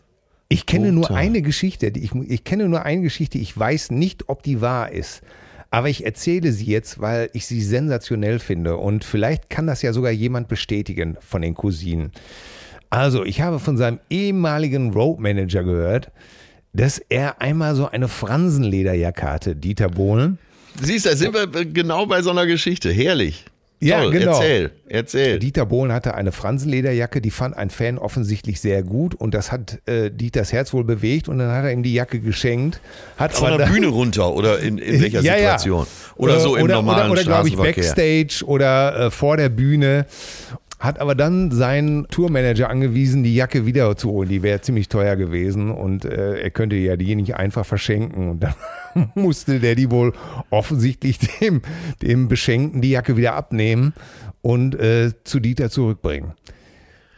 Ich 0.49 0.67
kenne 0.67 0.91
nur 0.91 1.05
Total. 1.05 1.23
eine 1.23 1.41
Geschichte, 1.43 1.93
die 1.93 2.03
ich, 2.03 2.13
ich 2.15 2.43
kenne 2.43 2.69
nur 2.69 2.83
eine 2.83 3.03
Geschichte, 3.03 3.39
ich 3.39 3.57
weiß 3.57 3.93
nicht, 3.93 4.29
ob 4.29 4.43
die 4.43 4.61
wahr 4.61 4.91
ist. 4.91 5.23
Aber 5.71 5.89
ich 5.89 6.05
erzähle 6.05 6.53
sie 6.53 6.67
jetzt, 6.67 7.01
weil 7.01 7.29
ich 7.35 7.47
sie 7.47 7.63
sensationell 7.63 8.39
finde. 8.39 8.77
Und 8.77 9.05
vielleicht 9.05 9.51
kann 9.51 9.67
das 9.67 9.83
ja 9.83 9.93
sogar 9.93 10.11
jemand 10.11 10.49
bestätigen 10.49 11.17
von 11.21 11.43
den 11.43 11.55
Cousinen. 11.55 12.13
Also, 12.91 13.25
ich 13.25 13.43
habe 13.43 13.59
von 13.59 13.77
seinem 13.77 13.99
ehemaligen 14.09 14.93
Roadmanager 14.93 15.63
gehört, 15.63 16.11
dass 16.73 16.99
er 16.99 17.43
einmal 17.43 17.75
so 17.75 17.89
eine 17.89 18.09
Fransenlederjacke 18.09 19.31
hatte, 19.31 19.57
Dieter 19.57 19.89
Bohlen. 19.89 20.39
Siehst 20.81 21.05
du, 21.05 21.11
da 21.11 21.17
sind 21.17 21.35
wir 21.35 21.47
genau 21.67 22.07
bei 22.07 22.23
so 22.23 22.31
einer 22.31 22.47
Geschichte. 22.47 22.91
Herrlich. 22.91 23.45
Ja, 23.81 24.03
Toll, 24.03 24.11
genau. 24.13 24.33
Erzähl, 24.33 24.71
erzähl. 24.89 25.39
Dieter 25.39 25.65
Bohlen 25.65 25.93
hatte 25.93 26.15
eine 26.15 26.33
Fransenlederjacke, 26.33 27.21
die 27.21 27.31
fand 27.31 27.57
ein 27.57 27.71
Fan 27.71 27.97
offensichtlich 27.99 28.61
sehr 28.61 28.83
gut 28.83 29.15
und 29.15 29.35
das 29.35 29.53
hat 29.53 29.79
äh, 29.87 30.11
Dieters 30.11 30.53
Herz 30.53 30.73
wohl 30.73 30.83
bewegt 30.83 31.29
und 31.29 31.39
dann 31.39 31.51
hat 31.53 31.65
er 31.65 31.73
ihm 31.73 31.85
die 31.85 31.95
Jacke 31.95 32.19
geschenkt. 32.19 32.81
Hat 33.17 33.35
Von 33.35 33.57
der 33.57 33.67
Bühne 33.67 33.87
runter 33.87 34.35
oder 34.35 34.59
in, 34.59 34.79
in 34.79 35.01
welcher 35.01 35.21
Ja, 35.21 35.37
ja. 35.37 35.59
Situation? 35.59 35.87
Oder 36.17 36.41
so 36.41 36.57
Äh, 36.57 36.59
im 36.59 36.65
oder, 36.65 36.75
normalen 36.75 37.11
Oder, 37.13 37.21
oder 37.21 37.23
glaube 37.23 37.49
ich? 37.49 37.57
Backstage 37.57 38.43
oder 38.47 39.07
äh, 39.07 39.11
vor 39.13 39.37
der 39.37 39.49
Bühne. 39.49 40.07
Hat 40.79 41.01
aber 41.01 41.17
dann 41.17 41.51
seinen 41.51 42.07
Tourmanager 42.07 42.71
angewiesen, 42.71 43.25
die 43.25 43.35
Jacke 43.35 43.67
wiederzuholen. 43.67 44.31
Die 44.31 44.43
wäre 44.45 44.61
ziemlich 44.61 44.89
teuer 44.89 45.17
gewesen 45.17 45.73
und 45.73 46.05
äh, 46.05 46.39
er 46.41 46.51
könnte 46.51 46.77
ja 46.77 46.97
die 46.97 47.17
nicht 47.17 47.35
einfach 47.35 47.67
verschenken. 47.67 48.29
Und 48.31 48.41
dann 48.45 48.55
musste 49.17 49.59
der 49.59 49.75
die 49.75 49.91
wohl 49.91 50.13
offensichtlich 50.51 51.19
dem, 51.41 51.63
dem 52.01 52.29
Beschenkten 52.29 52.81
die 52.81 52.91
Jacke 52.91 53.17
wieder 53.17 53.35
abnehmen 53.35 53.93
und 54.41 54.77
äh, 54.77 55.11
zu 55.25 55.41
Dieter 55.41 55.69
zurückbringen. 55.69 56.33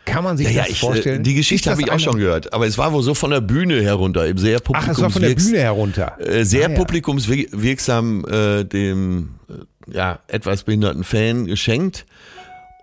Kann 0.06 0.24
man 0.24 0.38
sich 0.38 0.46
Ja, 0.46 0.52
ja, 0.52 0.62
das 0.62 0.70
ich, 0.70 0.80
vorstellen? 0.80 1.20
äh, 1.20 1.22
die 1.22 1.34
Geschichte 1.34 1.70
habe 1.70 1.82
ich 1.82 1.88
auch 1.88 1.92
eine- 1.92 2.00
schon 2.00 2.16
gehört. 2.18 2.54
Aber 2.54 2.66
es 2.66 2.78
war 2.78 2.94
wohl 2.94 3.02
so 3.02 3.12
von 3.14 3.30
der 3.30 3.42
Bühne 3.42 3.82
herunter, 3.82 4.26
eben 4.26 4.38
sehr 4.38 4.58
Ach, 4.72 4.88
es 4.88 5.00
war 5.02 5.11
von 5.11 5.20
der 5.20 5.28
publikumswirksam. 5.34 5.50
Bühne 5.50 5.62
herunter. 5.62 6.16
Äh, 6.18 6.44
sehr 6.44 6.66
Ah, 6.68 6.70
ja. 6.70 6.76
publikumswirksam 6.78 8.24
äh, 8.24 8.64
dem 8.64 9.34
äh, 9.50 9.94
ja, 9.94 10.20
etwas 10.28 10.64
behinderten 10.64 11.04
Fan 11.04 11.44
geschenkt. 11.46 12.06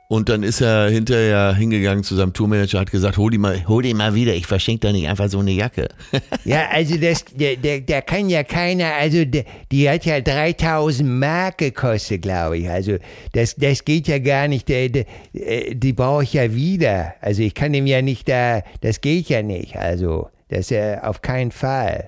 Und 0.10 0.30
dann 0.30 0.43
ist 0.43 0.62
er 0.62 0.89
hinterher 0.89 1.53
hingegangen 1.53 2.01
zu 2.01 2.16
seinem 2.16 2.32
Tourmanager, 2.32 2.80
hat 2.80 2.91
gesagt, 2.91 3.18
hol 3.18 3.30
die 3.30 3.38
mal, 3.38 3.68
hol 3.68 3.84
die 3.84 3.93
mal 3.93 4.16
wieder, 4.16 4.34
ich 4.34 4.47
verschenke 4.47 4.88
doch 4.88 4.93
nicht 4.93 5.10
einfach 5.10 5.28
so 5.30 5.39
eine 5.39 5.51
Jacke. 5.51 5.89
Ja, 6.45 6.70
also 6.72 6.95
das, 6.95 7.26
der, 7.26 7.58
der, 7.58 7.82
der 7.82 8.01
kann 8.01 8.30
ja 8.30 8.43
keiner, 8.43 8.93
also 8.93 9.26
der, 9.26 9.43
die 9.70 9.89
hat 9.89 10.05
ja 10.05 10.22
3000 10.22 11.10
Mark 11.10 11.58
gekostet, 11.58 12.22
glaube 12.22 12.60
ich. 12.60 12.70
Also 12.70 12.97
das, 13.34 13.55
das 13.55 13.84
geht 13.84 14.08
ja 14.08 14.20
gar 14.20 14.47
nicht, 14.47 14.70
der, 14.70 14.88
der, 14.88 15.05
äh, 15.34 15.76
die 15.76 15.91
brauche 15.91 16.24
ich 16.24 16.34
ja 16.34 16.53
wieder. 16.53 17.16
Also 17.20 17.41
ich 17.41 17.53
kann 17.53 17.74
dem 17.74 17.86
ja 17.86 18.01
nicht 18.01 18.30
da, 18.30 18.62
das 18.80 19.01
geht 19.01 19.28
ja 19.28 19.41
nicht. 19.41 19.76
Also 19.76 20.30
das 20.47 20.60
ist 20.60 20.70
ja 20.70 21.03
auf 21.03 21.22
keinen 21.22 21.51
Fall. 21.51 22.08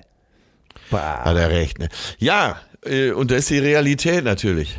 Boah. 0.90 1.20
Hat 1.22 1.36
er 1.36 1.50
recht, 1.50 1.78
ne? 1.78 1.90
Ja, 2.18 2.60
äh, 2.84 3.10
und 3.10 3.30
das 3.30 3.40
ist 3.40 3.50
die 3.50 3.58
Realität 3.58 4.24
natürlich. 4.24 4.78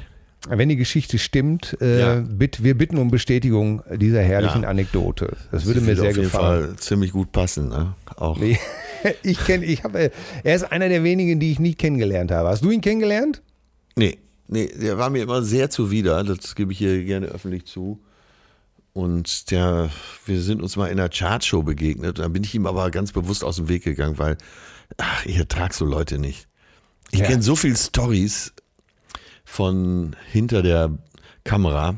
Wenn 0.49 0.69
die 0.69 0.75
Geschichte 0.75 1.19
stimmt, 1.19 1.77
äh, 1.81 1.99
Ja. 1.99 2.15
bitt, 2.27 2.63
wir 2.63 2.75
bitten 2.75 2.97
um 2.97 3.11
Bestätigung 3.11 3.83
dieser 3.95 4.21
herrlichen 4.23 4.63
Ja. 4.63 4.69
Anekdote. 4.69 5.37
Das 5.51 5.65
würde 5.65 5.81
Sie 5.81 5.85
mir 5.85 5.95
sehr 5.95 6.09
auf 6.09 6.15
jeden 6.15 6.23
gefallen. 6.23 6.65
Fall 6.69 6.75
ziemlich 6.77 7.11
gut 7.11 7.31
passen, 7.31 7.69
ne? 7.69 7.93
Auch. 8.15 8.39
Ich 9.23 9.43
kenne, 9.45 9.65
ich 9.65 9.83
habe, 9.83 10.11
er 10.43 10.55
ist 10.55 10.63
einer 10.71 10.87
der 10.87 11.03
wenigen, 11.03 11.39
die 11.39 11.51
ich 11.51 11.59
nie 11.59 11.73
kennengelernt 11.73 12.29
habe. 12.29 12.49
Hast 12.49 12.63
du 12.63 12.69
ihn 12.69 12.81
kennengelernt? 12.81 13.41
Nee, 13.95 14.19
nee, 14.47 14.67
der 14.79 14.99
war 14.99 15.09
mir 15.09 15.23
immer 15.23 15.41
sehr 15.41 15.71
zuwider, 15.71 16.23
das 16.23 16.53
gebe 16.53 16.71
ich 16.71 16.77
hier 16.77 17.03
gerne 17.03 17.25
öffentlich 17.27 17.65
zu. 17.65 17.99
Und 18.93 19.49
der, 19.49 19.89
wir 20.27 20.39
sind 20.41 20.61
uns 20.61 20.75
mal 20.75 20.85
in 20.87 20.99
einer 20.99 21.09
Chartshow 21.09 21.63
begegnet. 21.63 22.19
Da 22.19 22.27
bin 22.27 22.43
ich 22.43 22.53
ihm 22.53 22.67
aber 22.67 22.91
ganz 22.91 23.11
bewusst 23.11 23.43
aus 23.43 23.55
dem 23.55 23.69
Weg 23.69 23.83
gegangen, 23.83 24.19
weil 24.19 24.37
ach, 24.97 25.25
ich 25.25 25.37
ertrag 25.37 25.73
so 25.73 25.85
Leute 25.85 26.19
nicht. 26.19 26.47
Ich 27.11 27.21
Ja. 27.21 27.25
kenne 27.25 27.41
so 27.41 27.55
viele 27.55 27.77
Stories 27.77 28.53
von 29.51 30.15
hinter 30.31 30.61
der 30.61 30.91
Kamera, 31.43 31.97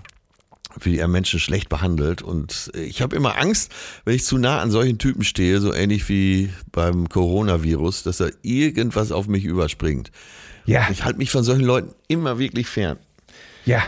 wie 0.79 0.97
er 0.97 1.07
Menschen 1.07 1.39
schlecht 1.39 1.69
behandelt. 1.69 2.23
Und 2.23 2.71
ich 2.73 3.03
habe 3.03 3.15
immer 3.15 3.37
Angst, 3.37 3.71
wenn 4.05 4.15
ich 4.15 4.25
zu 4.25 4.39
nah 4.39 4.59
an 4.59 4.71
solchen 4.71 4.97
Typen 4.97 5.23
stehe, 5.23 5.59
so 5.61 5.71
ähnlich 5.71 6.09
wie 6.09 6.49
beim 6.71 7.09
Coronavirus, 7.09 8.01
dass 8.01 8.17
da 8.17 8.29
irgendwas 8.41 9.11
auf 9.11 9.27
mich 9.27 9.45
überspringt. 9.45 10.11
Ja. 10.65 10.87
Ich 10.89 11.05
halte 11.05 11.19
mich 11.19 11.29
von 11.29 11.43
solchen 11.43 11.63
Leuten 11.63 11.93
immer 12.07 12.39
wirklich 12.39 12.65
fern. 12.65 12.97
Ja. 13.65 13.83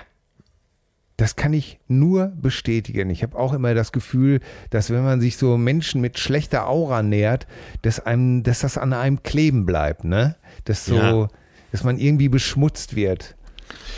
Das 1.17 1.35
kann 1.35 1.53
ich 1.53 1.79
nur 1.87 2.27
bestätigen. 2.27 3.09
Ich 3.09 3.23
habe 3.23 3.35
auch 3.35 3.53
immer 3.53 3.73
das 3.73 3.91
Gefühl, 3.91 4.41
dass 4.69 4.91
wenn 4.91 5.03
man 5.03 5.21
sich 5.21 5.37
so 5.37 5.57
Menschen 5.57 6.01
mit 6.01 6.19
schlechter 6.19 6.67
Aura 6.67 7.01
nähert, 7.01 7.47
dass 7.81 7.99
einem, 7.99 8.43
dass 8.43 8.59
das 8.59 8.77
an 8.77 8.93
einem 8.93 9.23
kleben 9.23 9.65
bleibt, 9.65 10.03
ne? 10.03 10.35
Dass 10.65 10.85
so, 10.85 10.95
Ja. 10.95 11.27
dass 11.71 11.83
man 11.83 11.97
irgendwie 11.97 12.29
beschmutzt 12.29 12.95
wird. 12.95 13.35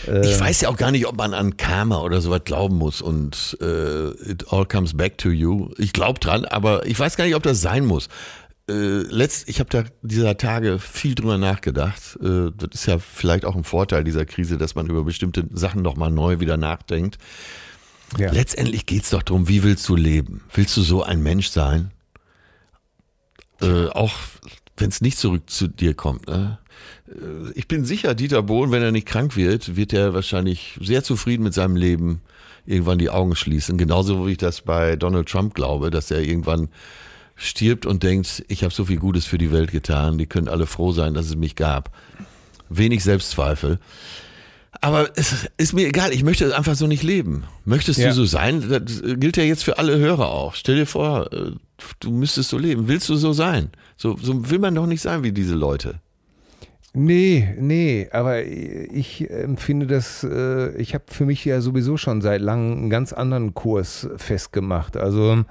Ich 0.06 0.40
weiß 0.40 0.62
ja 0.62 0.70
auch 0.70 0.78
gar 0.78 0.92
nicht, 0.92 1.08
ob 1.08 1.18
man 1.18 1.34
an 1.34 1.58
Karma 1.58 2.00
oder 2.02 2.22
sowas 2.22 2.42
glauben 2.46 2.78
muss 2.78 3.02
und 3.02 3.58
äh, 3.62 4.10
it 4.30 4.52
all 4.52 4.66
comes 4.66 4.96
back 4.96 5.18
to 5.18 5.30
you. 5.30 5.70
Ich 5.78 5.94
glaube 5.94 6.20
dran, 6.20 6.46
aber 6.46 6.86
ich 6.86 6.98
weiß 7.00 7.18
gar 7.18 7.26
nicht, 7.26 7.36
ob 7.36 7.44
das 7.44 7.62
sein 7.62 7.86
muss. 7.86 8.08
Äh, 8.70 9.04
letzt, 9.10 9.48
ich 9.48 9.60
habe 9.60 9.70
da 9.70 9.84
dieser 10.02 10.38
Tage 10.38 10.78
viel 10.80 11.16
drüber 11.16 11.38
nachgedacht. 11.38 12.18
Äh, 12.22 12.52
das 12.56 12.70
ist 12.74 12.86
ja 12.86 13.00
vielleicht 13.00 13.46
auch 13.46 13.56
ein 13.56 13.64
Vorteil 13.64 14.04
dieser 14.04 14.26
Krise, 14.26 14.58
dass 14.58 14.76
man 14.76 14.88
über 14.88 15.04
bestimmte 15.04 15.46
Sachen 15.54 15.82
nochmal 15.82 16.12
neu 16.12 16.40
wieder 16.40 16.58
nachdenkt. 16.58 17.18
Ja. 18.18 18.32
Letztendlich 18.32 18.86
geht's 18.86 19.10
doch 19.10 19.24
darum, 19.24 19.48
wie 19.48 19.64
willst 19.64 19.88
du 19.88 19.96
leben? 19.96 20.42
Willst 20.54 20.76
du 20.78 20.82
so 20.82 21.04
ein 21.04 21.24
Mensch 21.24 21.50
sein? 21.50 21.92
Äh, 23.62 23.88
auch 23.88 24.14
wenn 24.76 24.90
es 24.90 25.02
nicht 25.02 25.18
zurück 25.18 25.50
zu 25.50 25.68
dir 25.68 25.94
kommt. 25.94 26.28
Ne? 26.28 26.60
Äh, 27.08 27.52
Ich 27.56 27.68
bin 27.68 27.86
sicher, 27.86 28.16
Dieter 28.16 28.44
Bohlen, 28.44 28.72
wenn 28.72 28.82
er 28.84 28.92
nicht 28.92 29.08
krank 29.08 29.36
wird, 29.36 29.76
wird 29.76 29.94
er 29.94 30.14
wahrscheinlich 30.14 30.78
sehr 30.82 31.04
zufrieden 31.04 31.44
mit 31.44 31.54
seinem 31.54 31.76
Leben 31.76 32.22
irgendwann 32.66 32.98
die 32.98 33.10
Augen 33.10 33.36
schließen. 33.36 33.78
Genauso 33.78 34.28
wie 34.28 34.32
ich 34.34 34.38
das 34.38 34.62
bei 34.62 34.96
Donald 34.96 35.30
Trump 35.30 35.54
glaube, 35.54 35.90
dass 35.90 36.12
er 36.12 36.22
irgendwann 36.22 36.68
stirbt 37.36 37.86
und 37.86 38.04
denkt, 38.04 38.44
ich 38.48 38.64
habe 38.64 38.74
so 38.74 38.86
viel 38.86 38.98
Gutes 38.98 39.26
für 39.26 39.38
die 39.38 39.52
Welt 39.52 39.72
getan, 39.72 40.18
die 40.18 40.26
können 40.26 40.48
alle 40.48 40.66
froh 40.66 40.92
sein, 40.92 41.14
dass 41.14 41.28
es 41.28 41.36
mich 41.36 41.56
gab. 41.56 41.92
Wenig 42.70 43.04
Selbstzweifel. 43.04 43.80
Aber 44.82 45.10
es 45.16 45.48
ist 45.58 45.74
mir 45.74 45.88
egal, 45.88 46.12
ich 46.14 46.24
möchte 46.24 46.56
einfach 46.56 46.76
so 46.76 46.88
nicht 46.88 47.04
leben. 47.04 47.46
Möchtest 47.64 48.00
Ja. 48.00 48.10
du 48.10 48.14
so 48.16 48.26
sein? 48.26 48.68
Das 48.70 49.02
gilt 49.20 49.38
ja 49.38 49.44
jetzt 49.44 49.64
für 49.64 49.78
alle 49.80 49.98
Hörer 49.98 50.28
auch. 50.30 50.56
Stell 50.56 50.76
dir 50.76 50.86
vor, 50.86 51.32
äh, 51.32 51.52
du 52.00 52.12
müsstest 52.12 52.50
so 52.50 52.58
leben. 52.58 52.88
Willst 52.88 53.08
du 53.10 53.16
so 53.16 53.34
sein? 53.34 53.70
So, 53.96 54.18
so 54.22 54.50
will 54.52 54.60
man 54.60 54.76
doch 54.76 54.86
nicht 54.86 55.02
sein 55.02 55.24
wie 55.24 55.32
diese 55.32 55.56
Leute. 55.56 56.00
Nee, 57.00 57.54
nee, 57.60 58.10
aber 58.12 58.44
ich 58.44 59.30
empfinde 59.30 59.86
das, 59.86 60.24
äh, 60.24 60.76
ich 60.78 60.96
habe 60.96 61.04
für 61.06 61.28
mich 61.28 61.46
ja 61.46 61.62
sowieso 61.62 61.96
schon 61.96 62.22
seit 62.22 62.42
langem 62.42 62.76
einen 62.76 62.90
ganz 62.90 63.14
anderen 63.14 63.54
Kurs 63.54 64.10
festgemacht. 64.18 64.98
Also 64.98 65.44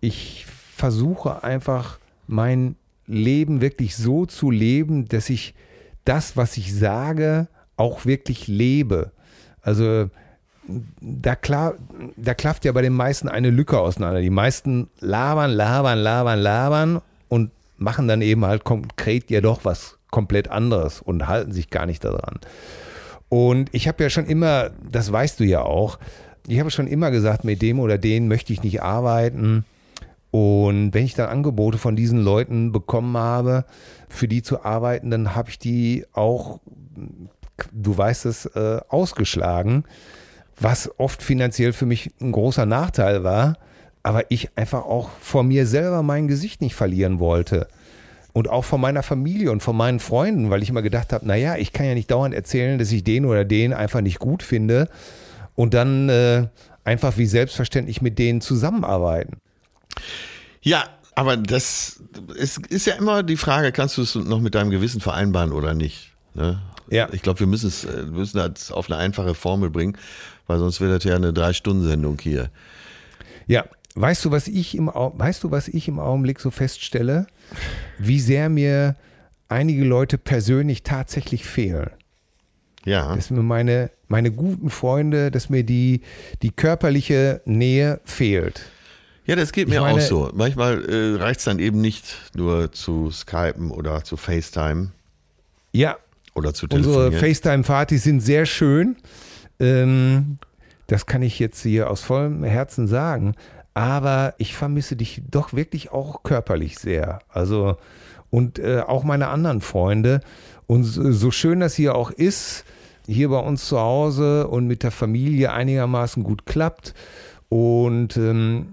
ich 0.00 0.44
versuche 0.74 1.44
einfach 1.44 2.00
mein 2.26 2.74
Leben 3.06 3.60
wirklich 3.60 3.94
so 3.94 4.26
zu 4.26 4.50
leben, 4.50 5.06
dass 5.06 5.30
ich 5.30 5.54
das, 6.04 6.36
was 6.36 6.56
ich 6.56 6.74
sage, 6.74 7.46
auch 7.76 8.04
wirklich 8.04 8.48
lebe. 8.48 9.12
Also 9.60 10.10
da, 11.00 11.36
klar, 11.36 11.74
da 12.16 12.34
klafft 12.34 12.64
ja 12.64 12.72
bei 12.72 12.82
den 12.82 12.94
meisten 12.94 13.28
eine 13.28 13.50
Lücke 13.50 13.78
auseinander. 13.78 14.20
Die 14.20 14.30
meisten 14.30 14.90
labern, 14.98 15.52
labern, 15.52 16.00
labern, 16.00 16.40
labern 16.40 17.02
und 17.28 17.52
machen 17.78 18.08
dann 18.08 18.20
eben 18.20 18.44
halt 18.44 18.64
konkret 18.64 19.30
ja 19.30 19.40
doch 19.40 19.64
was 19.64 20.00
komplett 20.12 20.48
anderes 20.48 21.00
und 21.00 21.26
halten 21.26 21.50
sich 21.50 21.70
gar 21.70 21.86
nicht 21.86 22.04
daran. 22.04 22.38
Und 23.28 23.70
ich 23.72 23.88
habe 23.88 24.04
ja 24.04 24.10
schon 24.10 24.26
immer, 24.26 24.70
das 24.88 25.10
weißt 25.10 25.40
du 25.40 25.44
ja 25.44 25.62
auch, 25.62 25.98
ich 26.46 26.60
habe 26.60 26.70
schon 26.70 26.86
immer 26.86 27.10
gesagt, 27.10 27.44
mit 27.44 27.62
dem 27.62 27.80
oder 27.80 27.98
den 27.98 28.28
möchte 28.28 28.52
ich 28.52 28.62
nicht 28.62 28.82
arbeiten. 28.82 29.64
Und 30.30 30.92
wenn 30.92 31.04
ich 31.04 31.14
dann 31.14 31.28
Angebote 31.28 31.78
von 31.78 31.96
diesen 31.96 32.20
Leuten 32.20 32.72
bekommen 32.72 33.16
habe, 33.16 33.64
für 34.08 34.28
die 34.28 34.42
zu 34.42 34.64
arbeiten, 34.64 35.10
dann 35.10 35.34
habe 35.34 35.50
ich 35.50 35.58
die 35.58 36.04
auch, 36.12 36.60
du 37.72 37.96
weißt 37.96 38.26
es, 38.26 38.46
äh, 38.46 38.80
ausgeschlagen, 38.88 39.84
was 40.60 40.90
oft 40.98 41.22
finanziell 41.22 41.72
für 41.72 41.86
mich 41.86 42.10
ein 42.20 42.32
großer 42.32 42.66
Nachteil 42.66 43.24
war, 43.24 43.56
aber 44.02 44.30
ich 44.30 44.50
einfach 44.56 44.84
auch 44.84 45.08
vor 45.20 45.42
mir 45.42 45.66
selber 45.66 46.02
mein 46.02 46.28
Gesicht 46.28 46.60
nicht 46.60 46.74
verlieren 46.74 47.18
wollte. 47.18 47.68
Und 48.32 48.48
auch 48.48 48.64
von 48.64 48.80
meiner 48.80 49.02
Familie 49.02 49.50
und 49.52 49.62
von 49.62 49.76
meinen 49.76 50.00
Freunden, 50.00 50.48
weil 50.48 50.62
ich 50.62 50.70
immer 50.70 50.82
gedacht 50.82 51.12
habe, 51.12 51.26
naja, 51.26 51.56
ich 51.56 51.72
kann 51.72 51.86
ja 51.86 51.94
nicht 51.94 52.10
dauernd 52.10 52.34
erzählen, 52.34 52.78
dass 52.78 52.90
ich 52.90 53.04
den 53.04 53.26
oder 53.26 53.44
den 53.44 53.74
einfach 53.74 54.00
nicht 54.00 54.18
gut 54.18 54.42
finde 54.42 54.88
und 55.54 55.74
dann 55.74 56.08
äh, 56.08 56.46
einfach 56.84 57.18
wie 57.18 57.26
selbstverständlich 57.26 58.00
mit 58.00 58.18
denen 58.18 58.40
zusammenarbeiten. 58.40 59.36
Ja, 60.62 60.84
aber 61.14 61.36
das 61.36 62.02
ist, 62.34 62.66
ist 62.68 62.86
ja 62.86 62.94
immer 62.94 63.22
die 63.22 63.36
Frage, 63.36 63.72
kannst 63.72 63.98
du 63.98 64.02
es 64.02 64.14
noch 64.14 64.40
mit 64.40 64.54
deinem 64.54 64.70
Gewissen 64.70 65.00
vereinbaren 65.00 65.52
oder 65.52 65.74
nicht? 65.74 66.12
Ne? 66.34 66.60
Ja. 66.88 67.08
Ich 67.12 67.22
glaube, 67.22 67.40
wir 67.40 67.46
müssen 67.46 67.68
es 67.68 67.84
äh, 67.84 68.02
müssen 68.04 68.38
das 68.38 68.72
auf 68.72 68.90
eine 68.90 68.98
einfache 68.98 69.34
Formel 69.34 69.70
bringen, 69.70 69.96
weil 70.46 70.58
sonst 70.58 70.80
wird 70.80 70.92
das 70.92 71.04
ja 71.04 71.16
eine 71.16 71.32
Drei-Stunden-Sendung 71.32 72.18
hier. 72.20 72.50
Ja, 73.46 73.64
weißt 73.94 74.24
du, 74.24 74.30
was 74.30 74.48
ich 74.48 74.74
im 74.74 74.88
weißt 74.88 75.44
du, 75.44 75.50
was 75.50 75.68
ich 75.68 75.88
im 75.88 75.98
Augenblick 75.98 76.40
so 76.40 76.50
feststelle, 76.50 77.26
wie 77.98 78.20
sehr 78.20 78.48
mir 78.48 78.96
einige 79.48 79.84
Leute 79.84 80.18
persönlich 80.18 80.82
tatsächlich 80.82 81.44
fehlen. 81.44 81.90
Ja. 82.84 83.14
Dass 83.14 83.30
mir 83.30 83.42
meine 83.42 83.90
meine 84.08 84.30
guten 84.30 84.68
Freunde, 84.70 85.30
dass 85.30 85.48
mir 85.50 85.62
die 85.64 86.00
die 86.42 86.50
körperliche 86.50 87.40
Nähe 87.44 88.00
fehlt. 88.04 88.62
Ja, 89.24 89.36
das 89.36 89.52
geht 89.52 89.68
Ich 89.68 89.74
mir 89.74 89.80
meine- 89.80 89.98
auch 89.98 90.00
so. 90.00 90.30
Manchmal 90.34 90.84
äh, 90.84 91.14
reicht 91.22 91.38
es 91.38 91.44
dann 91.44 91.58
eben 91.60 91.80
nicht 91.80 92.16
nur 92.34 92.72
zu 92.72 93.10
Skypen 93.10 93.70
oder 93.70 94.02
zu 94.02 94.16
FaceTime 94.16 94.90
Ja, 95.72 95.96
oder 96.34 96.52
zu 96.54 96.66
unsere 96.66 96.82
telefonieren. 97.10 97.20
FaceTime-Partys 97.20 98.02
sind 98.02 98.20
sehr 98.20 98.46
schön. 98.46 98.96
Ähm, 99.60 100.38
Das 100.88 101.06
kann 101.06 101.22
ich 101.22 101.38
jetzt 101.38 101.62
hier 101.62 101.88
aus 101.88 102.02
vollem 102.02 102.42
Herzen 102.42 102.86
sagen. 102.88 103.34
Aber 103.74 104.34
ich 104.38 104.54
vermisse 104.54 104.96
dich 104.96 105.22
doch 105.30 105.52
wirklich 105.52 105.92
auch 105.92 106.22
körperlich 106.22 106.78
sehr. 106.78 107.20
Also, 107.28 107.76
und 108.30 108.58
äh, 108.58 108.80
auch 108.80 109.04
meine 109.04 109.28
anderen 109.28 109.60
Freunde. 109.60 110.20
Und 110.66 110.84
so 110.84 111.30
schön 111.30 111.60
das 111.60 111.74
hier 111.74 111.94
auch 111.94 112.10
ist, 112.10 112.64
hier 113.06 113.28
bei 113.28 113.38
uns 113.38 113.66
zu 113.66 113.78
Hause 113.78 114.48
und 114.48 114.66
mit 114.66 114.82
der 114.82 114.90
Familie 114.90 115.52
einigermaßen 115.52 116.22
gut 116.22 116.46
klappt 116.46 116.94
und 117.48 118.16
ähm, 118.16 118.68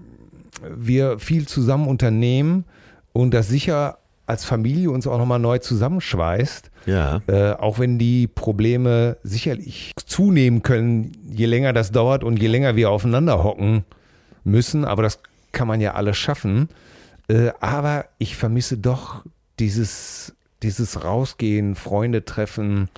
wir 0.74 1.18
viel 1.18 1.46
zusammen 1.48 1.88
unternehmen 1.88 2.64
und 3.12 3.34
das 3.34 3.48
sicher 3.48 3.98
als 4.26 4.44
Familie 4.44 4.90
uns 4.90 5.06
auch 5.06 5.18
nochmal 5.18 5.40
neu 5.40 5.58
zusammenschweißt. 5.58 6.70
Ja. 6.86 7.20
Äh, 7.26 7.52
auch 7.54 7.78
wenn 7.80 7.98
die 7.98 8.28
Probleme 8.28 9.16
sicherlich 9.24 9.92
zunehmen 10.06 10.62
können, 10.62 11.12
je 11.28 11.46
länger 11.46 11.72
das 11.72 11.90
dauert 11.90 12.22
und 12.22 12.40
je 12.40 12.46
länger 12.46 12.76
wir 12.76 12.90
aufeinander 12.90 13.42
hocken 13.42 13.84
müssen. 14.44 14.84
Aber 14.84 15.02
das 15.02 15.18
kann 15.52 15.68
man 15.68 15.80
ja 15.80 15.94
alles 15.94 16.16
schaffen. 16.16 16.68
Äh, 17.28 17.50
aber 17.60 18.06
ich 18.18 18.36
vermisse 18.36 18.76
doch 18.76 19.24
dieses, 19.58 20.34
dieses 20.62 21.04
Rausgehen, 21.04 21.74
Freunde 21.74 22.24
treffen, 22.24 22.88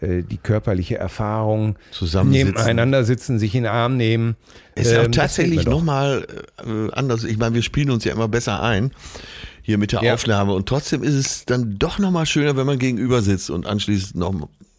äh, 0.00 0.22
die 0.22 0.36
körperliche 0.38 0.98
Erfahrung, 0.98 1.76
Zusammensitzen. 1.90 2.48
nebeneinander 2.48 3.04
sitzen, 3.04 3.38
sich 3.38 3.54
in 3.54 3.64
den 3.64 3.72
Arm 3.72 3.96
nehmen. 3.96 4.36
Ist 4.74 4.90
ja 4.92 5.00
auch 5.00 5.04
Ähm, 5.04 5.12
tatsächlich 5.12 5.64
nochmal 5.66 6.26
äh, 6.64 6.92
anders. 6.92 7.24
Ich 7.24 7.38
meine, 7.38 7.54
wir 7.54 7.62
spielen 7.62 7.90
uns 7.90 8.04
ja 8.04 8.12
immer 8.12 8.28
besser 8.28 8.62
ein 8.62 8.92
hier 9.62 9.78
mit 9.78 9.92
der 9.92 10.02
Ja. 10.02 10.14
Aufnahme 10.14 10.54
und 10.54 10.68
trotzdem 10.68 11.02
ist 11.04 11.14
es 11.14 11.44
dann 11.44 11.78
doch 11.78 11.98
nochmal 12.00 12.26
schöner, 12.26 12.56
wenn 12.56 12.66
man 12.66 12.78
gegenüber 12.80 13.22
sitzt 13.22 13.48
und 13.48 13.64
anschließend 13.66 14.16
noch 14.16 14.34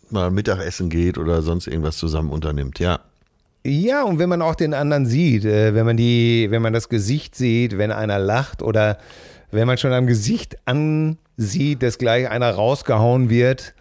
mal 0.10 0.30
Mittagessen 0.30 0.90
geht 0.90 1.18
oder 1.18 1.42
sonst 1.42 1.68
irgendwas 1.68 1.98
zusammen 1.98 2.30
unternimmt. 2.30 2.80
Ja. 2.80 3.00
Ja, 3.66 4.04
und 4.04 4.20
wenn 4.20 4.28
man 4.30 4.42
auch 4.42 4.56
den 4.56 4.74
anderen 4.74 5.06
sieht, 5.06 5.46
äh, 5.46 5.74
wenn 5.74 5.86
man 5.86 5.96
die, 5.98 6.48
wenn 6.50 6.62
man 6.62 6.74
das 6.74 6.90
Gesicht 6.90 7.36
sieht, 7.36 7.78
wenn 7.78 7.92
einer 7.92 8.20
lacht 8.20 8.62
oder 8.62 8.98
wenn 9.52 9.68
man 9.68 9.78
schon 9.78 9.94
am 9.94 10.06
Gesicht 10.08 10.58
ansieht, 10.66 11.82
dass 11.82 11.98
gleich 11.98 12.30
einer 12.30 12.50
rausgehauen 12.52 13.30
wird. 13.30 13.74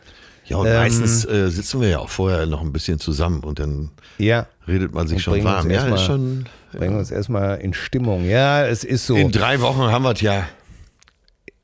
Ja, 0.45 0.59
und 0.59 0.67
Ähm, 0.67 0.75
meistens 0.75 1.25
äh, 1.25 1.49
sitzen 1.51 1.81
wir 1.81 1.89
ja 1.89 1.99
auch 1.99 2.09
vorher 2.11 2.47
noch 2.47 2.61
ein 2.61 2.73
bisschen 2.73 2.99
zusammen 3.01 3.43
und 3.43 3.59
dann 3.59 3.91
Ja, 4.19 4.47
redet 4.69 4.93
man 4.95 5.09
sich 5.09 5.23
schon 5.23 5.43
warm. 5.45 5.69
Ja, 5.71 5.77
erstmal- 5.77 5.99
ist 5.99 6.05
schon. 6.05 6.45
bringen 6.73 6.97
uns 6.99 7.11
erstmal 7.11 7.59
in 7.59 7.75
Stimmung. 7.75 8.25
Ja, 8.29 8.65
es 8.67 8.85
ist 8.85 9.07
so. 9.07 9.17
In 9.17 9.31
drei 9.33 9.61
Wochen 9.61 9.81
haben 9.83 10.05
wir 10.05 10.13
es 10.13 10.21
ja. 10.21 10.45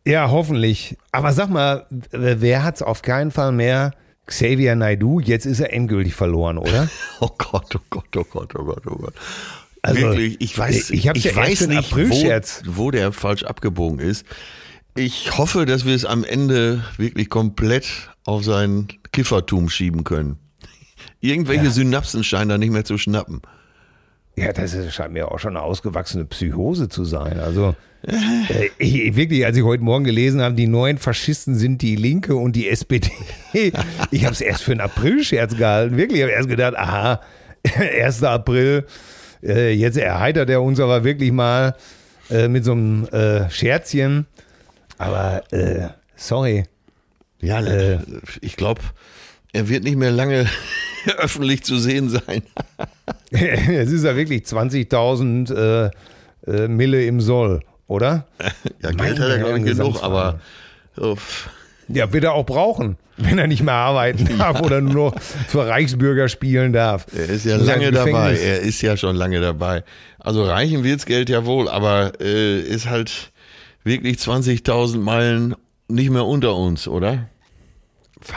Ja, 0.07 0.31
hoffentlich. 0.31 0.97
Aber 1.13 1.33
sag 1.33 1.51
mal, 1.51 1.87
wer 2.13 2.65
hat's 2.65 2.83
auf 2.83 3.03
keinen 3.03 3.31
Fall 3.31 3.53
mehr? 3.53 3.93
Xavier 4.29 4.77
Naidoo, 4.77 5.21
jetzt 5.21 5.47
ist 5.47 5.59
er 5.61 5.73
endgültig 5.73 6.15
verloren, 6.15 6.59
oder? 6.59 6.89
Oh 7.21 7.31
Gott, 7.37 7.75
oh 7.75 7.81
Gott, 7.91 8.17
oh 8.17 8.25
Gott, 8.25 8.55
oh 8.55 8.65
Gott, 8.65 8.87
oh 8.87 8.97
Gott. 8.97 9.15
Also, 9.83 10.01
Wirklich, 10.01 10.41
ich 10.41 10.57
weiß, 10.57 10.91
ich 10.91 11.09
hab's 11.09 11.25
ja 11.25 11.35
weiß 11.35 11.67
nicht, 11.67 11.95
wo, 11.97 12.77
wo 12.77 12.91
der 12.91 13.13
falsch 13.13 13.43
abgebogen 13.43 13.99
ist. 13.99 14.25
Ich 14.95 15.37
hoffe, 15.37 15.67
dass 15.67 15.85
wir 15.85 15.95
es 15.95 16.05
am 16.05 16.25
Ende 16.25 16.85
wirklich 16.97 17.29
komplett 17.29 18.11
auf 18.25 18.45
sein 18.45 18.89
Kiffertum 19.13 19.69
schieben 19.69 20.05
können. 20.05 20.39
Irgendwelche 21.21 21.71
Synapsen 21.71 22.23
scheinen 22.25 22.49
da 22.49 22.59
nicht 22.59 22.73
mehr 22.73 22.85
zu 22.85 22.99
schnappen. 22.99 23.43
Ja, 24.39 24.53
das 24.53 24.75
ist, 24.75 24.93
scheint 24.95 25.13
mir 25.13 25.31
auch 25.31 25.39
schon 25.39 25.57
eine 25.57 25.65
ausgewachsene 25.65 26.25
Psychose 26.27 26.89
zu 26.89 27.05
sein. 27.05 27.41
Also 27.41 27.75
äh, 28.07 28.69
ich, 28.79 29.17
wirklich, 29.17 29.45
als 29.45 29.57
ich 29.57 29.65
heute 29.65 29.83
Morgen 29.83 30.05
gelesen 30.05 30.41
habe, 30.41 30.55
die 30.55 30.67
neuen 30.67 30.99
Faschisten 30.99 31.55
sind 31.57 31.83
die 31.83 31.97
Linke 31.97 32.37
und 32.37 32.55
die 32.57 32.69
SPD. 32.69 33.11
Ich 34.11 34.25
habe 34.25 34.33
es 34.35 34.41
erst 34.41 34.63
für 34.63 34.73
einen 34.73 34.81
Aprilscherz 34.83 35.57
gehalten. 35.57 35.97
Wirklich, 35.97 36.19
ich 36.19 36.23
habe 36.25 36.33
erst 36.33 36.49
gedacht, 36.49 36.77
aha, 36.77 37.21
1. 37.79 38.23
April, 38.23 38.85
äh, 39.43 39.73
jetzt 39.73 39.97
erheitert 39.97 40.51
er 40.51 40.63
uns 40.63 40.79
aber 40.81 41.03
wirklich 41.05 41.33
mal 41.33 41.75
äh, 42.31 42.47
mit 42.49 42.65
so 42.65 42.73
einem 42.73 43.07
äh, 43.09 43.49
Scherzchen. 43.51 44.27
Aber 44.99 45.43
äh, 45.53 45.89
sorry. 46.17 46.65
Ja, 47.41 47.61
Äh. 47.65 47.99
ich 48.41 48.57
glaube, 48.57 48.81
er 49.53 49.69
wird 49.69 49.85
nicht 49.85 49.97
mehr 49.97 50.11
lange 50.11 50.47
öffentlich 51.19 51.65
zu 51.65 51.79
sehen 51.79 52.09
sein. 52.09 52.43
es 53.31 53.93
ist 53.93 54.05
ja 54.05 54.17
wirklich 54.17 54.43
20.000 54.43 55.55
äh, 55.55 55.91
äh, 56.47 56.69
Mille 56.69 57.05
im 57.05 57.21
Soll, 57.21 57.61
oder? 57.87 58.27
Ja, 58.83 58.93
Meine 58.93 58.97
Geld 58.97 59.21
hat 59.21 59.29
er, 59.29 59.39
glaube 59.39 59.59
ich, 59.59 59.65
genug, 59.65 60.03
aber 60.03 60.41
uff. 60.97 61.51
Ja, 61.89 62.13
wird 62.13 62.25
er 62.25 62.35
auch 62.35 62.45
brauchen, 62.45 62.99
wenn 63.17 63.39
er 63.39 63.47
nicht 63.47 63.63
mehr 63.63 63.75
arbeiten 63.75 64.39
darf 64.39 64.61
oder 64.61 64.81
nur 64.83 65.13
noch 65.13 65.21
für 65.21 65.67
Reichsbürger 65.67 66.29
spielen 66.29 66.73
darf. 66.75 67.07
er 67.17 67.31
ist 67.31 67.47
ja 67.47 67.57
lange 67.57 67.91
dabei. 67.91 68.37
Er 68.37 68.61
ist 68.61 68.83
ja 68.83 68.97
schon 68.97 69.17
lange 69.17 69.41
dabei. 69.41 69.85
Also 70.19 70.45
reichen 70.45 70.85
wird's 70.85 71.07
Geld 71.07 71.31
ja 71.31 71.47
wohl, 71.47 71.69
aber 71.69 72.13
äh, 72.21 72.61
ist 72.61 72.91
halt 72.91 73.33
wirklich 73.85 74.19
20.000 74.19 74.99
Meilen 74.99 75.55
nicht 75.89 76.11
mehr 76.11 76.27
unter 76.27 76.55
uns, 76.55 76.87
oder? 76.87 77.29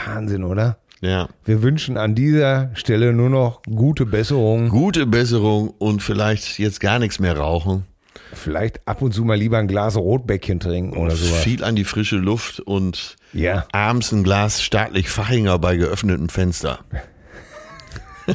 Wahnsinn, 0.06 0.44
oder? 0.44 0.78
Ja. 1.02 1.28
Wir 1.44 1.62
wünschen 1.62 1.96
an 1.98 2.14
dieser 2.14 2.70
Stelle 2.74 3.12
nur 3.12 3.28
noch 3.28 3.62
gute 3.64 4.06
Besserung. 4.06 4.68
Gute 4.68 5.04
Besserung 5.04 5.70
und 5.78 6.00
vielleicht 6.02 6.58
jetzt 6.58 6.80
gar 6.80 6.98
nichts 7.00 7.18
mehr 7.18 7.36
rauchen. 7.36 7.84
Vielleicht 8.32 8.86
ab 8.86 9.02
und 9.02 9.12
zu 9.12 9.24
mal 9.24 9.36
lieber 9.36 9.58
ein 9.58 9.66
Glas 9.68 9.96
Rotbäckchen 9.96 10.60
trinken 10.60 10.96
oder 10.96 11.10
sowas. 11.16 11.40
Viel 11.42 11.64
an 11.64 11.74
die 11.76 11.84
frische 11.84 12.16
Luft 12.16 12.60
und 12.60 13.16
Ja. 13.32 13.66
abends 13.72 14.12
ein 14.12 14.22
Glas 14.22 14.62
staatlich 14.62 15.08
Fachinger 15.10 15.58
bei 15.58 15.76
geöffnetem 15.76 16.28
Fenster. 16.28 16.78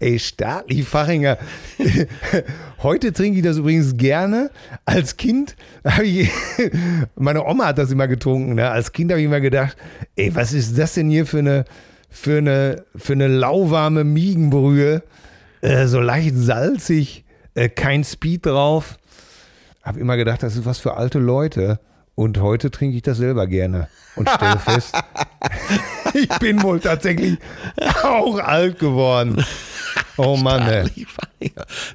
Ey, 0.00 0.18
Staatli 0.18 0.82
Fachinger. 0.82 1.38
Heute 2.82 3.12
trinke 3.12 3.38
ich 3.38 3.44
das 3.44 3.58
übrigens 3.58 3.96
gerne. 3.96 4.50
Als 4.84 5.16
Kind 5.16 5.56
habe 5.84 6.04
ich, 6.04 6.30
meine 7.16 7.44
Oma 7.44 7.66
hat 7.66 7.78
das 7.78 7.90
immer 7.90 8.08
getrunken. 8.08 8.54
Ne? 8.54 8.70
Als 8.70 8.92
Kind 8.92 9.10
habe 9.10 9.20
ich 9.20 9.26
immer 9.26 9.40
gedacht, 9.40 9.76
ey, 10.16 10.34
was 10.34 10.52
ist 10.52 10.78
das 10.78 10.94
denn 10.94 11.10
hier 11.10 11.26
für 11.26 11.38
eine, 11.38 11.64
für 12.10 12.38
eine, 12.38 12.84
für 12.94 13.14
eine 13.14 13.28
lauwarme 13.28 14.04
Miegenbrühe? 14.04 15.02
Äh, 15.60 15.86
so 15.86 16.00
leicht 16.00 16.36
salzig, 16.36 17.24
äh, 17.54 17.68
kein 17.68 18.04
Speed 18.04 18.46
drauf. 18.46 18.98
Habe 19.82 20.00
immer 20.00 20.16
gedacht, 20.16 20.42
das 20.42 20.56
ist 20.56 20.66
was 20.66 20.78
für 20.78 20.96
alte 20.96 21.18
Leute. 21.18 21.80
Und 22.14 22.40
heute 22.40 22.70
trinke 22.70 22.96
ich 22.96 23.02
das 23.02 23.18
selber 23.18 23.46
gerne 23.46 23.88
und 24.16 24.28
stelle 24.28 24.58
fest, 24.58 24.94
ich 26.16 26.38
bin 26.38 26.62
wohl 26.62 26.80
tatsächlich 26.80 27.38
auch 28.02 28.38
alt 28.38 28.78
geworden. 28.78 29.44
Oh 30.16 30.36
Mann, 30.42 30.62
ey. 30.62 31.06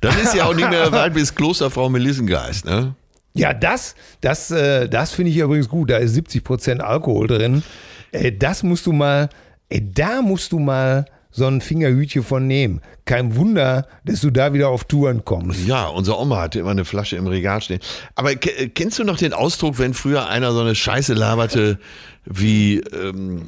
Dann 0.01 0.19
ist 0.19 0.33
ja 0.35 0.45
auch 0.45 0.53
nicht 0.55 0.69
mehr 0.69 0.91
weit 0.91 1.13
bis 1.13 1.33
Klosterfrau 1.33 1.89
Melissengeist, 1.89 2.65
ne? 2.65 2.95
Ja, 3.33 3.53
das, 3.53 3.95
das, 4.19 4.51
äh, 4.51 4.89
das 4.89 5.11
finde 5.13 5.31
ich 5.31 5.37
übrigens 5.37 5.69
gut. 5.69 5.89
Da 5.89 5.97
ist 5.97 6.13
70 6.13 6.43
Prozent 6.43 6.81
Alkohol 6.81 7.27
drin. 7.27 7.63
Äh, 8.11 8.31
das 8.33 8.61
musst 8.63 8.85
du 8.85 8.91
mal, 8.91 9.29
äh, 9.69 9.81
da 9.81 10.21
musst 10.21 10.51
du 10.51 10.59
mal 10.59 11.05
so 11.33 11.47
ein 11.47 11.61
Fingerhütchen 11.61 12.23
von 12.23 12.45
nehmen. 12.45 12.81
Kein 13.05 13.37
Wunder, 13.37 13.87
dass 14.03 14.19
du 14.19 14.31
da 14.31 14.51
wieder 14.53 14.67
auf 14.67 14.83
Touren 14.83 15.23
kommst. 15.23 15.65
Ja, 15.65 15.85
unsere 15.87 16.19
Oma 16.19 16.41
hatte 16.41 16.59
immer 16.59 16.71
eine 16.71 16.83
Flasche 16.83 17.15
im 17.15 17.25
Regal 17.25 17.61
stehen. 17.61 17.79
Aber 18.15 18.35
ke- 18.35 18.67
kennst 18.67 18.99
du 18.99 19.05
noch 19.05 19.15
den 19.17 19.31
Ausdruck, 19.31 19.79
wenn 19.79 19.93
früher 19.93 20.27
einer 20.27 20.51
so 20.51 20.59
eine 20.59 20.75
Scheiße 20.75 21.13
laberte 21.13 21.79
wie 22.25 22.79
ähm, 22.79 23.47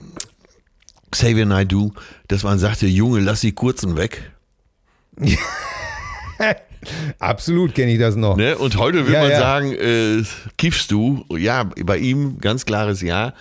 Xavier 1.13 1.45
Naidoo, 1.45 1.91
dass 2.27 2.43
man 2.43 2.57
sagte, 2.59 2.87
Junge, 2.87 3.19
lass 3.19 3.41
die 3.41 3.51
Kurzen 3.53 3.95
weg? 3.95 4.31
Absolut 7.19 7.73
kenne 7.75 7.93
ich 7.93 7.99
das 7.99 8.15
noch. 8.15 8.35
Ne? 8.35 8.57
Und 8.57 8.77
heute 8.77 8.99
würde 9.05 9.13
Ja, 9.13 9.21
man 9.21 9.31
ja. 9.31 9.39
sagen, 9.39 9.73
äh, 9.73 10.23
kiffst 10.57 10.91
du? 10.91 11.23
Ja, 11.37 11.63
bei 11.85 11.97
ihm 11.97 12.39
ganz 12.39 12.65
klares 12.65 13.01
Ja. 13.01 13.33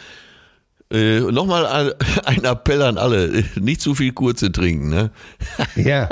Äh, 0.92 1.20
Nochmal 1.20 1.94
ein- 2.24 2.44
Appell 2.44 2.82
an 2.82 2.98
alle, 2.98 3.42
nicht 3.60 3.80
zu 3.80 3.94
viel 3.94 4.12
Kurze 4.12 4.52
trinken. 4.52 4.90
Ne? 4.90 5.10
Ja. 5.74 6.08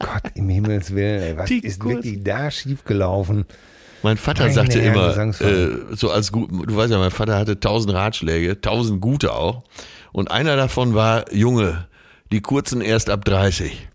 Gott, 0.00 0.22
im 0.34 0.48
Himmels 0.48 0.94
Willen, 0.94 1.22
ey, 1.22 1.36
was 1.38 1.48
Die 1.48 1.60
ist 1.60 1.82
wirklich 1.84 2.22
da 2.24 2.50
schiefgelaufen? 2.50 3.46
Mein 4.02 4.16
Vater 4.16 4.44
Meine 4.44 4.54
sagte 4.54 4.80
immer, 4.80 5.16
äh, 5.40 5.68
so 5.94 6.10
als 6.10 6.32
gut, 6.32 6.50
du 6.50 6.74
weißt 6.74 6.90
ja, 6.90 6.98
mein 6.98 7.10
Vater 7.10 7.36
hatte 7.38 7.60
tausend 7.60 7.92
Ratschläge, 7.94 8.60
tausend 8.60 9.00
gute 9.00 9.32
auch. 9.32 9.62
Und 10.12 10.30
einer 10.30 10.56
davon 10.56 10.94
war, 10.94 11.32
Junge, 11.32 11.86
die 12.32 12.40
kurzen 12.40 12.80
erst 12.80 13.10
ab 13.10 13.24
30. 13.24 13.88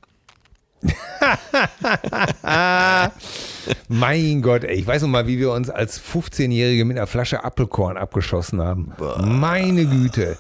Mein 3.88 4.42
Gott, 4.42 4.64
ey, 4.64 4.76
ich 4.76 4.86
weiß 4.88 5.02
noch 5.04 5.10
mal, 5.10 5.28
wie 5.28 5.40
wir 5.40 5.52
uns 5.52 5.70
als 5.70 6.00
15-Jährige 6.02 6.86
mit 6.86 6.98
einer 6.98 7.08
Flasche 7.08 7.44
Apfelkorn 7.44 7.98
abgeschossen 7.98 8.62
haben. 8.62 8.92
Meine 9.20 9.86
Güte. 9.86 10.38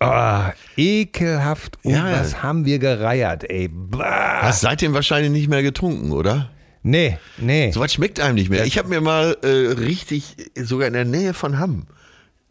Ah, 0.00 0.52
ekelhaft. 0.76 1.78
Und 1.82 1.92
Ja. 1.94 2.12
was 2.12 2.42
haben 2.42 2.64
wir 2.64 2.78
gereiert, 2.78 3.44
ey. 3.48 3.68
Bah. 3.68 4.42
Hast 4.42 4.60
seitdem 4.60 4.92
wahrscheinlich 4.94 5.30
nicht 5.32 5.48
mehr 5.48 5.62
getrunken, 5.62 6.12
oder? 6.12 6.50
Nee, 6.82 7.18
nee. 7.38 7.70
So 7.70 7.80
was 7.80 7.94
schmeckt 7.94 8.20
einem 8.20 8.34
nicht 8.34 8.50
mehr. 8.50 8.64
Ich 8.66 8.76
habe 8.76 8.88
mir 8.88 9.00
mal 9.00 9.38
äh, 9.42 9.46
richtig, 9.72 10.36
sogar 10.56 10.86
in 10.86 10.92
der 10.92 11.06
Nähe 11.06 11.32
von 11.32 11.58
Hamm, 11.58 11.86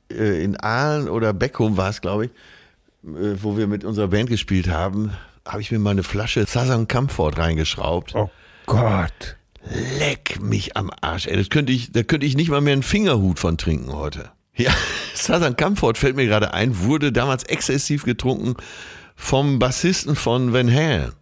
in 0.10 0.60
Aalen 0.60 1.10
oder 1.10 1.34
Beckum 1.34 1.78
war 1.78 1.90
es, 1.90 2.02
glaube 2.02 2.26
ich, 2.26 2.32
äh, 3.04 3.36
wo 3.42 3.58
wir 3.58 3.68
mit 3.68 3.84
unserer 3.84 4.08
Band 4.10 4.30
gespielt 4.30 4.70
haben, 4.70 5.12
habe 5.46 5.62
ich 5.62 5.72
mir 5.72 5.80
mal 5.80 5.92
eine 5.92 6.04
Flasche 6.04 6.46
Southern 6.46 6.88
Comfort 6.88 7.38
reingeschraubt. 7.38 8.16
Oh 8.16 8.30
Gott. 8.66 9.38
Leck 10.00 10.42
mich 10.42 10.76
am 10.76 10.92
Arsch, 11.02 11.28
ey. 11.28 11.38
Das 11.38 11.50
könnte 11.50 11.72
ich, 11.72 11.92
da 11.92 12.04
könnte 12.04 12.26
ich 12.26 12.36
nicht 12.36 12.50
mal 12.50 12.62
mehr 12.62 12.74
einen 12.74 12.84
Fingerhut 12.84 13.40
von 13.40 13.58
trinken 13.58 13.94
heute. 13.94 14.32
Ja, 14.56 14.72
Southern 15.16 15.56
Comfort 15.56 15.96
fällt 15.96 16.16
mir 16.16 16.26
gerade 16.26 16.54
ein, 16.54 16.80
wurde 16.80 17.12
damals 17.12 17.44
exzessiv 17.44 18.04
getrunken 18.04 18.56
vom 19.16 19.60
Bassisten 19.60 20.16
von 20.16 20.54
Van 20.54 20.72
Halen. 20.72 21.14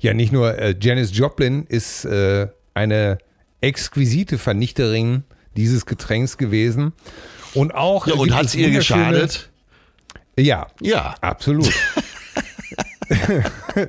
Ja, 0.00 0.12
nicht 0.12 0.32
nur 0.32 0.58
äh, 0.58 0.74
Janis 0.78 1.16
Joplin 1.16 1.64
ist 1.64 2.04
äh, 2.04 2.48
eine 2.74 3.18
exquisite 3.60 4.38
Vernichterin 4.38 5.24
dieses 5.56 5.86
Getränks 5.86 6.36
gewesen. 6.36 6.92
Und 7.54 7.74
auch. 7.74 8.06
Ja, 8.06 8.14
und 8.14 8.34
hat 8.34 8.46
es 8.46 8.54
ihr 8.54 8.70
geschadet? 8.70 9.50
Ja. 10.38 10.68
Ja. 10.80 11.14
Absolut. 11.20 11.72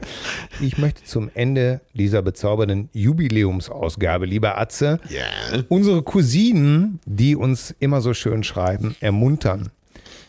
ich 0.61 0.77
möchte 0.77 1.03
zum 1.03 1.29
Ende 1.33 1.81
dieser 1.93 2.21
bezaubernden 2.21 2.89
Jubiläumsausgabe, 2.93 4.25
lieber 4.25 4.57
Atze, 4.57 4.99
Ja. 5.09 5.25
unsere 5.69 6.01
Cousinen, 6.01 6.99
die 7.05 7.35
uns 7.35 7.75
immer 7.79 8.01
so 8.01 8.13
schön 8.13 8.43
schreiben, 8.43 8.95
ermuntern. 8.99 9.69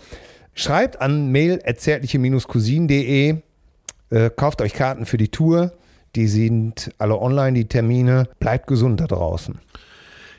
schreibt 0.53 1.01
an 1.01 1.32
mail.zärtliche-cousin.de, 1.32 3.36
äh, 4.09 4.30
kauft 4.36 4.61
euch 4.61 4.74
Karten 4.74 5.05
für 5.05 5.17
die 5.17 5.30
Tour. 5.30 5.74
Die 6.15 6.28
sind 6.28 6.91
alle 6.99 7.19
online, 7.19 7.57
die 7.57 7.65
Termine. 7.65 8.30
Bleibt 8.39 8.67
gesund 8.67 9.01
da 9.01 9.07
draußen. 9.07 9.59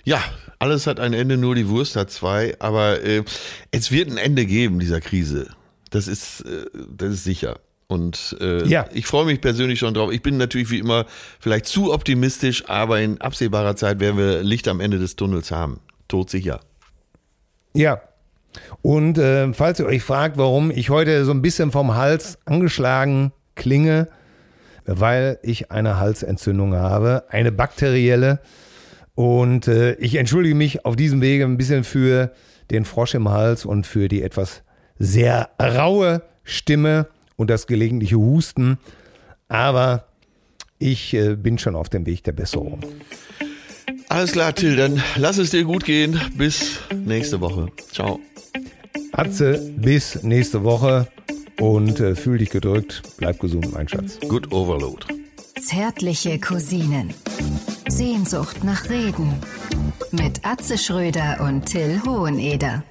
Ja, 0.04 0.22
alles 0.58 0.86
hat 0.86 1.00
ein 1.00 1.12
Ende, 1.12 1.36
nur 1.36 1.54
die 1.54 1.68
Wurst 1.68 1.96
hat 1.96 2.10
zwei. 2.10 2.54
Aber 2.60 3.02
äh, 3.02 3.24
es 3.72 3.90
wird 3.90 4.10
ein 4.10 4.18
Ende 4.18 4.46
geben 4.46 4.78
dieser 4.78 5.00
Krise. 5.00 5.48
Das 5.90 6.06
ist, 6.06 6.42
äh, 6.42 6.66
das 6.96 7.14
ist 7.14 7.24
sicher. 7.24 7.58
Und 7.86 8.36
äh, 8.40 8.64
Ja. 8.66 8.86
ich 8.92 9.06
freue 9.06 9.26
mich 9.26 9.40
persönlich 9.40 9.78
schon 9.78 9.94
drauf. 9.94 10.10
Ich 10.12 10.22
bin 10.22 10.36
natürlich 10.36 10.70
wie 10.70 10.78
immer 10.78 11.04
vielleicht 11.38 11.66
zu 11.66 11.92
optimistisch, 11.92 12.68
aber 12.68 13.00
in 13.00 13.20
absehbarer 13.20 13.76
Zeit 13.76 14.00
werden 14.00 14.16
wir 14.18 14.42
Licht 14.42 14.68
am 14.68 14.80
Ende 14.80 14.98
des 14.98 15.16
Tunnels 15.16 15.50
haben. 15.50 15.80
Todsicher. 16.08 16.60
Ja. 17.74 18.00
Und 18.82 19.18
äh, 19.18 19.52
falls 19.52 19.80
ihr 19.80 19.86
euch 19.86 20.02
fragt, 20.02 20.36
warum 20.38 20.70
ich 20.70 20.88
heute 20.90 21.24
so 21.24 21.32
ein 21.32 21.42
bisschen 21.42 21.72
vom 21.72 21.94
Hals 21.94 22.38
angeschlagen 22.44 23.32
klinge, 23.56 24.08
weil 24.86 25.38
ich 25.42 25.70
eine 25.72 25.98
Halsentzündung 25.98 26.74
habe, 26.74 27.24
eine 27.30 27.52
bakterielle. 27.52 28.40
Und 29.14 29.68
äh, 29.68 29.94
ich 29.94 30.16
entschuldige 30.16 30.54
mich 30.54 30.84
auf 30.84 30.96
diesem 30.96 31.20
Wege 31.20 31.44
ein 31.44 31.56
bisschen 31.56 31.84
für 31.84 32.32
den 32.70 32.84
Frosch 32.84 33.14
im 33.14 33.28
Hals 33.28 33.64
und 33.64 33.86
für 33.86 34.08
die 34.08 34.22
etwas 34.22 34.62
sehr 34.98 35.50
raue 35.60 36.22
Stimme 36.44 37.08
und 37.36 37.50
das 37.50 37.66
gelegentliche 37.66 38.16
Husten. 38.16 38.78
Aber 39.48 40.06
ich 40.78 41.14
äh, 41.14 41.36
bin 41.36 41.58
schon 41.58 41.76
auf 41.76 41.88
dem 41.88 42.06
Weg 42.06 42.24
der 42.24 42.32
Besserung. 42.32 42.80
Alles 44.08 44.32
klar, 44.32 44.54
Till, 44.54 44.76
dann 44.76 45.02
lass 45.16 45.38
es 45.38 45.50
dir 45.50 45.64
gut 45.64 45.84
gehen. 45.84 46.20
Bis 46.36 46.78
nächste 46.94 47.40
Woche. 47.40 47.68
Ciao. 47.92 48.20
Atze, 49.12 49.72
bis 49.76 50.22
nächste 50.22 50.64
Woche 50.64 51.08
und 51.60 52.00
äh, 52.00 52.14
fühl 52.14 52.38
dich 52.38 52.50
gedrückt. 52.50 53.02
Bleib 53.16 53.40
gesund, 53.40 53.72
mein 53.72 53.88
Schatz. 53.88 54.18
Good 54.28 54.52
Overload. 54.52 55.06
Zärtliche 55.60 56.38
Cousinen. 56.38 57.14
Sehnsucht 57.88 58.64
nach 58.64 58.90
Reden. 58.90 59.34
Mit 60.10 60.44
Atze 60.44 60.78
Schröder 60.78 61.40
und 61.40 61.66
Till 61.66 62.02
Hoheneder. 62.04 62.82